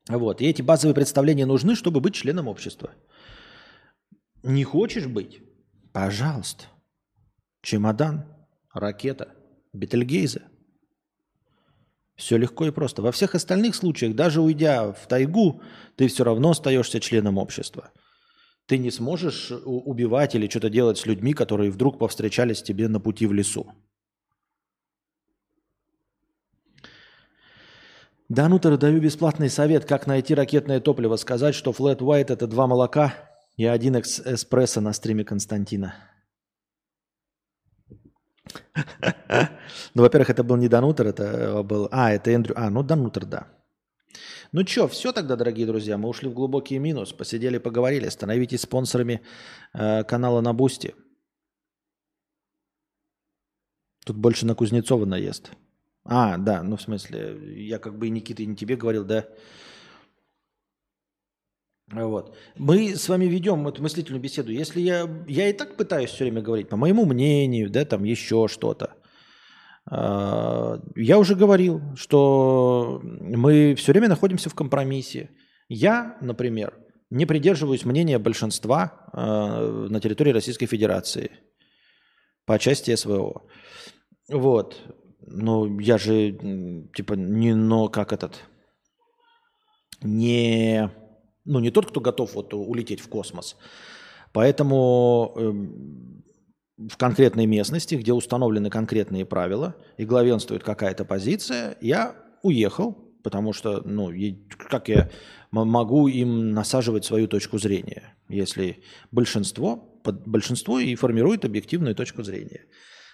Вот. 0.09 0.41
И 0.41 0.47
эти 0.47 0.63
базовые 0.63 0.95
представления 0.95 1.47
нужны, 1.47 1.75
чтобы 1.75 2.01
быть 2.01 2.15
членом 2.15 2.49
общества. 2.49 2.91
Не 4.43 4.65
хочешь 4.65 5.07
быть? 5.07 5.43
Пожалуйста. 5.93 6.65
Чемодан, 7.63 8.25
ракета, 8.73 9.35
Бетельгейзе. 9.73 10.43
Все 12.17 12.37
легко 12.37 12.67
и 12.67 12.71
просто. 12.71 13.03
Во 13.03 13.11
всех 13.11 13.35
остальных 13.35 13.75
случаях, 13.75 14.15
даже 14.15 14.41
уйдя 14.41 14.93
в 14.93 15.09
тайгу, 15.09 15.63
ты 15.97 16.09
все 16.09 16.25
равно 16.25 16.51
остаешься 16.51 17.01
членом 17.01 17.39
общества. 17.39 17.91
Ты 18.67 18.79
не 18.79 18.91
сможешь 18.91 19.51
убивать 19.51 20.35
или 20.35 20.49
что-то 20.49 20.71
делать 20.71 20.99
с 20.99 21.07
людьми, 21.07 21.33
которые 21.35 21.71
вдруг 21.71 21.99
повстречались 21.99 22.63
тебе 22.63 22.89
на 22.89 23.01
пути 23.01 23.27
в 23.27 23.33
лесу. 23.33 23.73
Данутер, 28.35 28.77
даю 28.77 29.01
бесплатный 29.01 29.49
совет, 29.49 29.85
как 29.85 30.07
найти 30.07 30.35
ракетное 30.35 30.81
топливо. 30.81 31.17
Сказать, 31.17 31.55
что 31.55 31.71
Flat 31.71 31.99
White 31.99 32.33
это 32.33 32.47
два 32.47 32.67
молока 32.67 33.15
и 33.57 33.65
один 33.65 33.97
эспрессо 33.97 34.81
на 34.81 34.93
стриме 34.93 35.25
Константина. 35.25 35.95
Ну, 39.95 40.03
во-первых, 40.03 40.31
это 40.31 40.43
был 40.43 40.57
не 40.57 40.69
Данутер, 40.69 41.07
это 41.07 41.23
э, 41.23 41.63
был... 41.63 41.89
А, 41.93 42.13
это 42.13 42.31
Эндрю... 42.31 42.55
А, 42.57 42.71
ну, 42.71 42.83
Данутер, 42.83 43.25
да. 43.25 43.47
Ну 44.53 44.67
что, 44.67 44.89
все 44.89 45.13
тогда, 45.13 45.37
дорогие 45.37 45.67
друзья, 45.67 45.97
мы 45.97 46.09
ушли 46.09 46.29
в 46.29 46.35
глубокий 46.35 46.79
минус, 46.79 47.13
посидели, 47.13 47.59
поговорили. 47.59 48.09
Становитесь 48.09 48.63
спонсорами 48.63 49.21
э, 49.73 50.05
канала 50.05 50.41
на 50.41 50.53
Boosty. 50.53 50.95
Тут 54.05 54.17
больше 54.17 54.47
на 54.47 54.55
Кузнецова 54.55 55.07
наезд. 55.07 55.53
А, 56.05 56.37
да, 56.37 56.63
ну 56.63 56.77
в 56.77 56.83
смысле, 56.83 57.39
я 57.67 57.79
как 57.79 57.99
бы 57.99 58.09
и 58.09 58.11
Никита, 58.11 58.43
и 58.43 58.47
не 58.47 58.57
тебе 58.57 58.77
говорил, 58.77 59.05
да? 59.05 59.27
Вот. 61.91 62.35
Мы 62.57 62.97
с 62.97 63.09
вами 63.09 63.27
ведем 63.27 63.67
эту 63.69 63.83
мыслительную 63.83 64.21
беседу. 64.21 64.51
Если 64.51 64.81
я, 64.81 65.09
я 65.27 65.49
и 65.49 65.53
так 65.53 65.77
пытаюсь 65.77 66.11
все 66.11 66.25
время 66.25 66.43
говорить, 66.43 66.69
по 66.69 66.77
моему 66.77 67.05
мнению, 67.05 67.71
да, 67.71 67.85
там 67.85 68.05
еще 68.05 68.49
что-то. 68.49 68.97
А, 69.91 70.81
я 70.97 71.19
уже 71.19 71.35
говорил, 71.35 71.81
что 71.97 73.01
мы 73.03 73.75
все 73.75 73.93
время 73.93 74.09
находимся 74.09 74.49
в 74.51 74.55
компромиссе. 74.55 75.31
Я, 75.69 76.17
например, 76.21 76.75
не 77.11 77.27
придерживаюсь 77.27 77.85
мнения 77.85 78.19
большинства 78.19 79.09
а, 79.13 79.89
на 79.89 80.01
территории 80.01 80.33
Российской 80.33 80.67
Федерации 80.67 81.31
по 82.47 82.59
части 82.59 82.95
СВО. 82.95 83.43
Вот. 84.29 84.81
Ну, 85.27 85.79
я 85.81 85.99
же, 85.99 86.33
типа, 86.95 87.15
не, 87.15 87.55
но 87.55 87.89
как 87.89 88.13
этот, 88.13 88.41
не 90.03 90.91
ну, 91.45 91.61
не 91.61 91.71
тот, 91.71 91.87
кто 91.87 92.01
готов 92.01 92.35
вот 92.35 92.55
улететь 92.55 93.01
в 93.01 93.09
космос. 93.09 93.57
Поэтому 94.33 95.33
э, 95.37 95.53
в 96.89 96.97
конкретной 96.97 97.47
местности, 97.47 97.95
где 97.95 98.13
установлены 98.13 98.71
конкретные 98.71 99.25
правила 99.25 99.77
и 99.97 100.05
главенствует 100.05 100.65
какая-то 100.65 101.05
позиция, 101.05 101.77
я 101.81 102.17
уехал, 102.43 102.93
потому 103.23 103.53
что, 103.53 103.83
ну, 103.85 104.11
как 104.71 104.89
я 104.89 105.11
могу 105.51 106.09
им 106.09 106.51
насаживать 106.51 107.05
свою 107.05 107.29
точку 107.29 107.59
зрения, 107.59 108.17
если 108.29 108.83
большинство, 109.13 110.01
большинство 110.05 110.81
и 110.81 110.95
формирует 110.95 111.45
объективную 111.45 111.95
точку 111.95 112.23
зрения. 112.23 112.65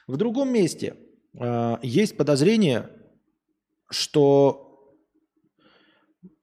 В 0.07 0.17
другом 0.17 0.53
месте 0.53 0.97
э, 1.39 1.77
есть 1.83 2.17
подозрение, 2.17 2.89
что 3.91 4.97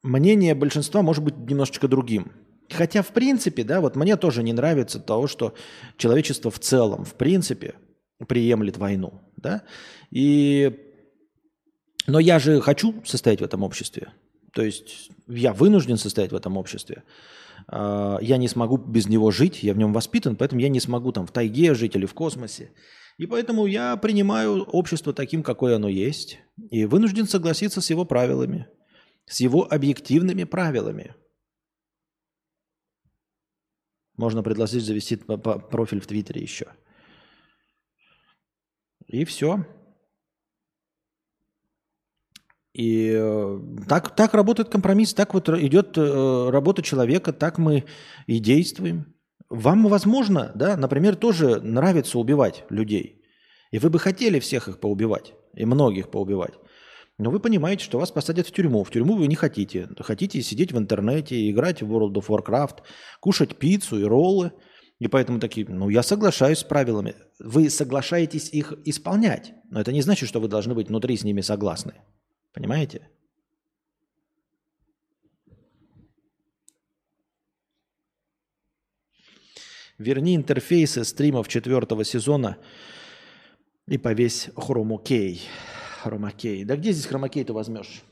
мнение 0.04 0.56
большинства 0.56 1.02
может 1.02 1.24
быть 1.24 1.38
немножечко 1.38 1.88
другим. 1.88 2.32
Хотя, 2.70 3.02
в 3.02 3.10
принципе, 3.10 3.64
да, 3.64 3.80
вот 3.82 3.96
мне 3.96 4.18
тоже 4.18 4.44
не 4.44 4.54
нравится 4.54 5.00
того, 5.00 5.28
что 5.28 5.54
человечество 5.98 6.52
в 6.52 6.60
целом, 6.60 7.06
в 7.06 7.14
принципе, 7.14 7.76
приемлет 8.28 8.78
войну, 8.78 9.22
да, 9.38 9.64
и... 10.12 10.84
Но 12.08 12.20
я 12.20 12.40
же 12.40 12.62
хочу 12.62 13.04
состоять 13.06 13.42
в 13.42 13.44
этом 13.44 13.64
обществе. 13.64 14.14
То 14.54 14.62
есть 14.62 15.12
я 15.28 15.52
вынужден 15.52 15.98
состоять 15.98 16.32
в 16.32 16.36
этом 16.36 16.56
обществе. 16.56 17.04
А, 17.68 18.18
я 18.22 18.38
не 18.38 18.48
смогу 18.48 18.78
без 18.78 19.08
него 19.08 19.30
жить, 19.32 19.62
я 19.62 19.74
в 19.74 19.78
нем 19.78 19.92
воспитан, 19.92 20.38
поэтому 20.38 20.62
я 20.62 20.70
не 20.70 20.80
смогу 20.80 21.12
там 21.12 21.28
в 21.28 21.32
тайге 21.32 21.74
жить 21.74 21.96
или 21.96 22.06
в 22.06 22.14
космосе. 22.14 22.72
И 23.18 23.26
поэтому 23.26 23.66
я 23.66 23.98
принимаю 23.98 24.64
общество 24.64 25.12
таким, 25.12 25.42
какое 25.42 25.76
оно 25.76 25.88
есть, 25.88 26.40
и 26.70 26.86
вынужден 26.86 27.28
согласиться 27.28 27.82
с 27.82 27.90
его 27.90 28.06
правилами, 28.06 28.68
с 29.26 29.40
его 29.40 29.68
объективными 29.72 30.44
правилами. 30.44 31.16
Можно 34.16 34.44
предложить 34.44 34.84
завести 34.84 35.16
профиль 35.16 36.00
в 36.00 36.08
Твиттере 36.08 36.42
еще. 36.42 36.68
И 39.08 39.26
все. 39.26 39.66
И 42.74 43.12
э, 43.16 43.60
так, 43.88 44.16
так 44.16 44.36
работает 44.36 44.70
компромисс, 44.70 45.16
так 45.16 45.34
вот 45.34 45.50
идет 45.50 45.98
э, 45.98 46.50
работа 46.52 46.84
человека, 46.84 47.34
так 47.34 47.58
мы 47.58 47.86
и 48.28 48.40
действуем. 48.40 49.17
Вам, 49.50 49.88
возможно, 49.88 50.52
да, 50.56 50.76
например, 50.76 51.16
тоже 51.16 51.62
нравится 51.62 52.20
убивать 52.20 52.66
людей. 52.70 53.22
И 53.72 53.80
вы 53.80 53.90
бы 53.90 54.00
хотели 54.00 54.40
всех 54.40 54.68
их 54.68 54.80
поубивать, 54.80 55.34
и 55.54 55.66
многих 55.66 56.10
поубивать. 56.10 56.54
Но 57.18 57.32
вы 57.32 57.40
понимаете, 57.40 57.84
что 57.84 57.98
вас 57.98 58.12
посадят 58.12 58.48
в 58.48 58.52
тюрьму. 58.52 58.84
В 58.84 58.92
тюрьму 58.92 59.16
вы 59.16 59.28
не 59.28 59.36
хотите. 59.36 59.90
Хотите 60.00 60.42
сидеть 60.42 60.72
в 60.72 60.78
интернете, 60.78 61.50
играть 61.50 61.82
в 61.82 61.92
World 61.92 62.14
of 62.14 62.28
Warcraft, 62.28 62.80
кушать 63.20 63.58
пиццу 63.58 64.00
и 64.00 64.04
роллы. 64.04 64.52
И 65.00 65.08
поэтому 65.08 65.40
такие, 65.40 65.66
ну, 65.68 65.90
я 65.90 66.04
соглашаюсь 66.04 66.60
с 66.60 66.64
правилами. 66.64 67.16
Вы 67.40 67.70
соглашаетесь 67.70 68.50
их 68.50 68.74
исполнять. 68.86 69.54
Но 69.70 69.82
это 69.82 69.92
не 69.92 70.02
значит, 70.02 70.30
что 70.30 70.40
вы 70.40 70.48
должны 70.48 70.76
быть 70.76 70.90
внутри 70.90 71.18
с 71.18 71.24
ними 71.24 71.42
согласны. 71.42 71.94
Понимаете? 72.54 73.10
Верни 79.98 80.36
интерфейсы 80.36 81.04
стримов 81.04 81.48
четвертого 81.48 82.04
сезона 82.04 82.58
и 83.88 83.98
повесь 83.98 84.50
хромокей. 84.56 85.42
Хромакей. 86.02 86.64
Да 86.66 86.76
где 86.76 86.92
здесь 86.92 87.08
хромакей 87.08 87.44
ты 87.44 87.54
возьмешь? 87.54 88.04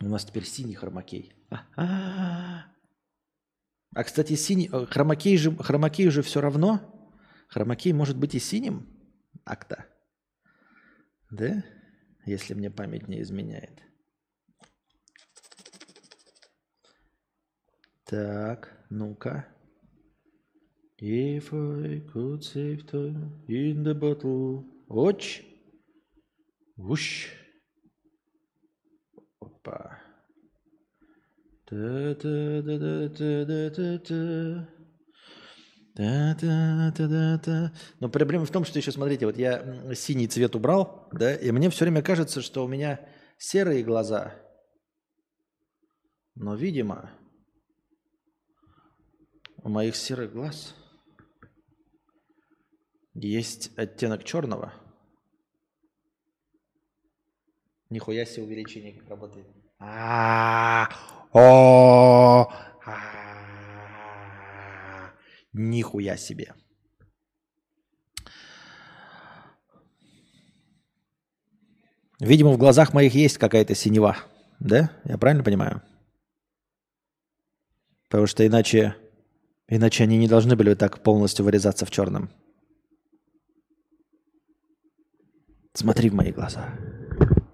У 0.00 0.06
нас 0.06 0.24
теперь 0.24 0.44
синий 0.44 0.74
хромакей. 0.74 1.34
А, 3.94 4.04
кстати, 4.04 4.36
синий 4.36 4.70
э, 4.72 4.86
хромакей 4.86 5.36
же, 5.36 5.56
хромакей 5.56 6.08
же 6.10 6.22
все 6.22 6.40
равно. 6.40 6.80
Хромакей 7.48 7.92
может 7.92 8.16
быть 8.16 8.36
и 8.36 8.38
синим. 8.38 8.86
Акта. 9.44 9.86
Да? 11.30 11.64
Если 12.26 12.54
мне 12.54 12.70
память 12.70 13.08
не 13.08 13.22
изменяет. 13.22 13.82
Так, 18.04 18.86
ну-ка. 18.88 19.48
If 21.00 21.52
I 21.52 22.02
could 22.12 22.42
save 22.42 22.84
time 22.86 23.30
in 23.46 23.84
the 23.84 23.94
bottle. 23.94 24.64
Watch. 24.88 25.44
Вуш. 26.76 27.32
Опа. 29.40 30.00
Да-да-да-да-да-да-да. 31.70 34.68
Да-да-да-да-да. 35.94 37.72
Но 38.00 38.08
проблема 38.08 38.44
в 38.44 38.50
том, 38.50 38.64
что 38.64 38.80
еще, 38.80 38.90
смотрите, 38.90 39.26
вот 39.26 39.36
я 39.36 39.94
синий 39.94 40.26
цвет 40.26 40.56
убрал, 40.56 41.08
да, 41.12 41.32
и 41.34 41.52
мне 41.52 41.70
все 41.70 41.84
время 41.84 42.02
кажется, 42.02 42.40
что 42.40 42.64
у 42.64 42.68
меня 42.68 43.00
серые 43.36 43.84
глаза. 43.84 44.34
Но, 46.34 46.56
видимо, 46.56 47.10
у 49.62 49.68
моих 49.68 49.94
серых 49.96 50.32
глаз 50.32 50.74
есть 53.26 53.70
оттенок 53.76 54.24
черного. 54.24 54.72
Нихуя 57.90 58.24
себе 58.26 58.44
увеличение 58.44 58.92
как 58.92 59.08
работает. 59.08 59.46
А, 59.78 60.88
о, 61.32 62.52
а, 62.84 63.02
нихуя 65.52 66.16
себе. 66.16 66.54
Видимо, 72.20 72.50
в 72.52 72.58
глазах 72.58 72.92
моих 72.92 73.14
есть 73.14 73.38
какая-то 73.38 73.74
синева. 73.74 74.18
Да? 74.58 74.90
Я 75.04 75.16
правильно 75.18 75.44
понимаю? 75.44 75.82
Потому 78.08 78.26
что 78.26 78.44
иначе, 78.44 78.96
иначе 79.68 80.02
они 80.02 80.18
не 80.18 80.26
должны 80.26 80.56
были 80.56 80.74
так 80.74 81.02
полностью 81.02 81.44
вырезаться 81.44 81.86
в 81.86 81.90
черном. 81.90 82.30
Смотри 85.78 86.10
в 86.10 86.14
мои 86.14 86.32
глаза. 86.32 86.76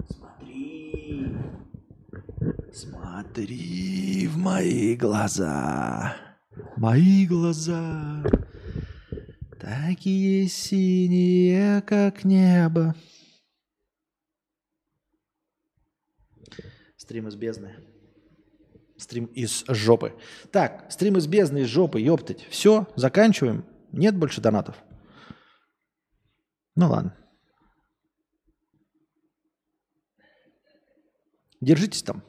Смотри. 0.09 1.37
Смотри 2.72 4.27
в 4.29 4.39
мои 4.39 4.97
глаза. 4.97 6.16
Мои 6.79 7.27
глаза. 7.27 8.25
Такие 9.61 10.49
синие, 10.49 11.83
как 11.83 12.25
небо. 12.25 12.95
Стрим 16.97 17.29
из 17.29 17.37
бездны. 17.37 17.77
Стрим 18.97 19.27
из 19.27 19.66
жопы. 19.68 20.14
Так, 20.51 20.91
стрим 20.91 21.18
из 21.18 21.27
бездны, 21.27 21.59
из 21.59 21.66
жопы, 21.66 22.01
ёптать. 22.01 22.47
Все, 22.49 22.89
заканчиваем. 22.97 23.66
Нет 23.93 24.16
больше 24.16 24.41
донатов. 24.41 24.83
Ну 26.75 26.89
ладно. 26.89 27.14
Держитесь 31.64 32.02
там. 32.02 32.22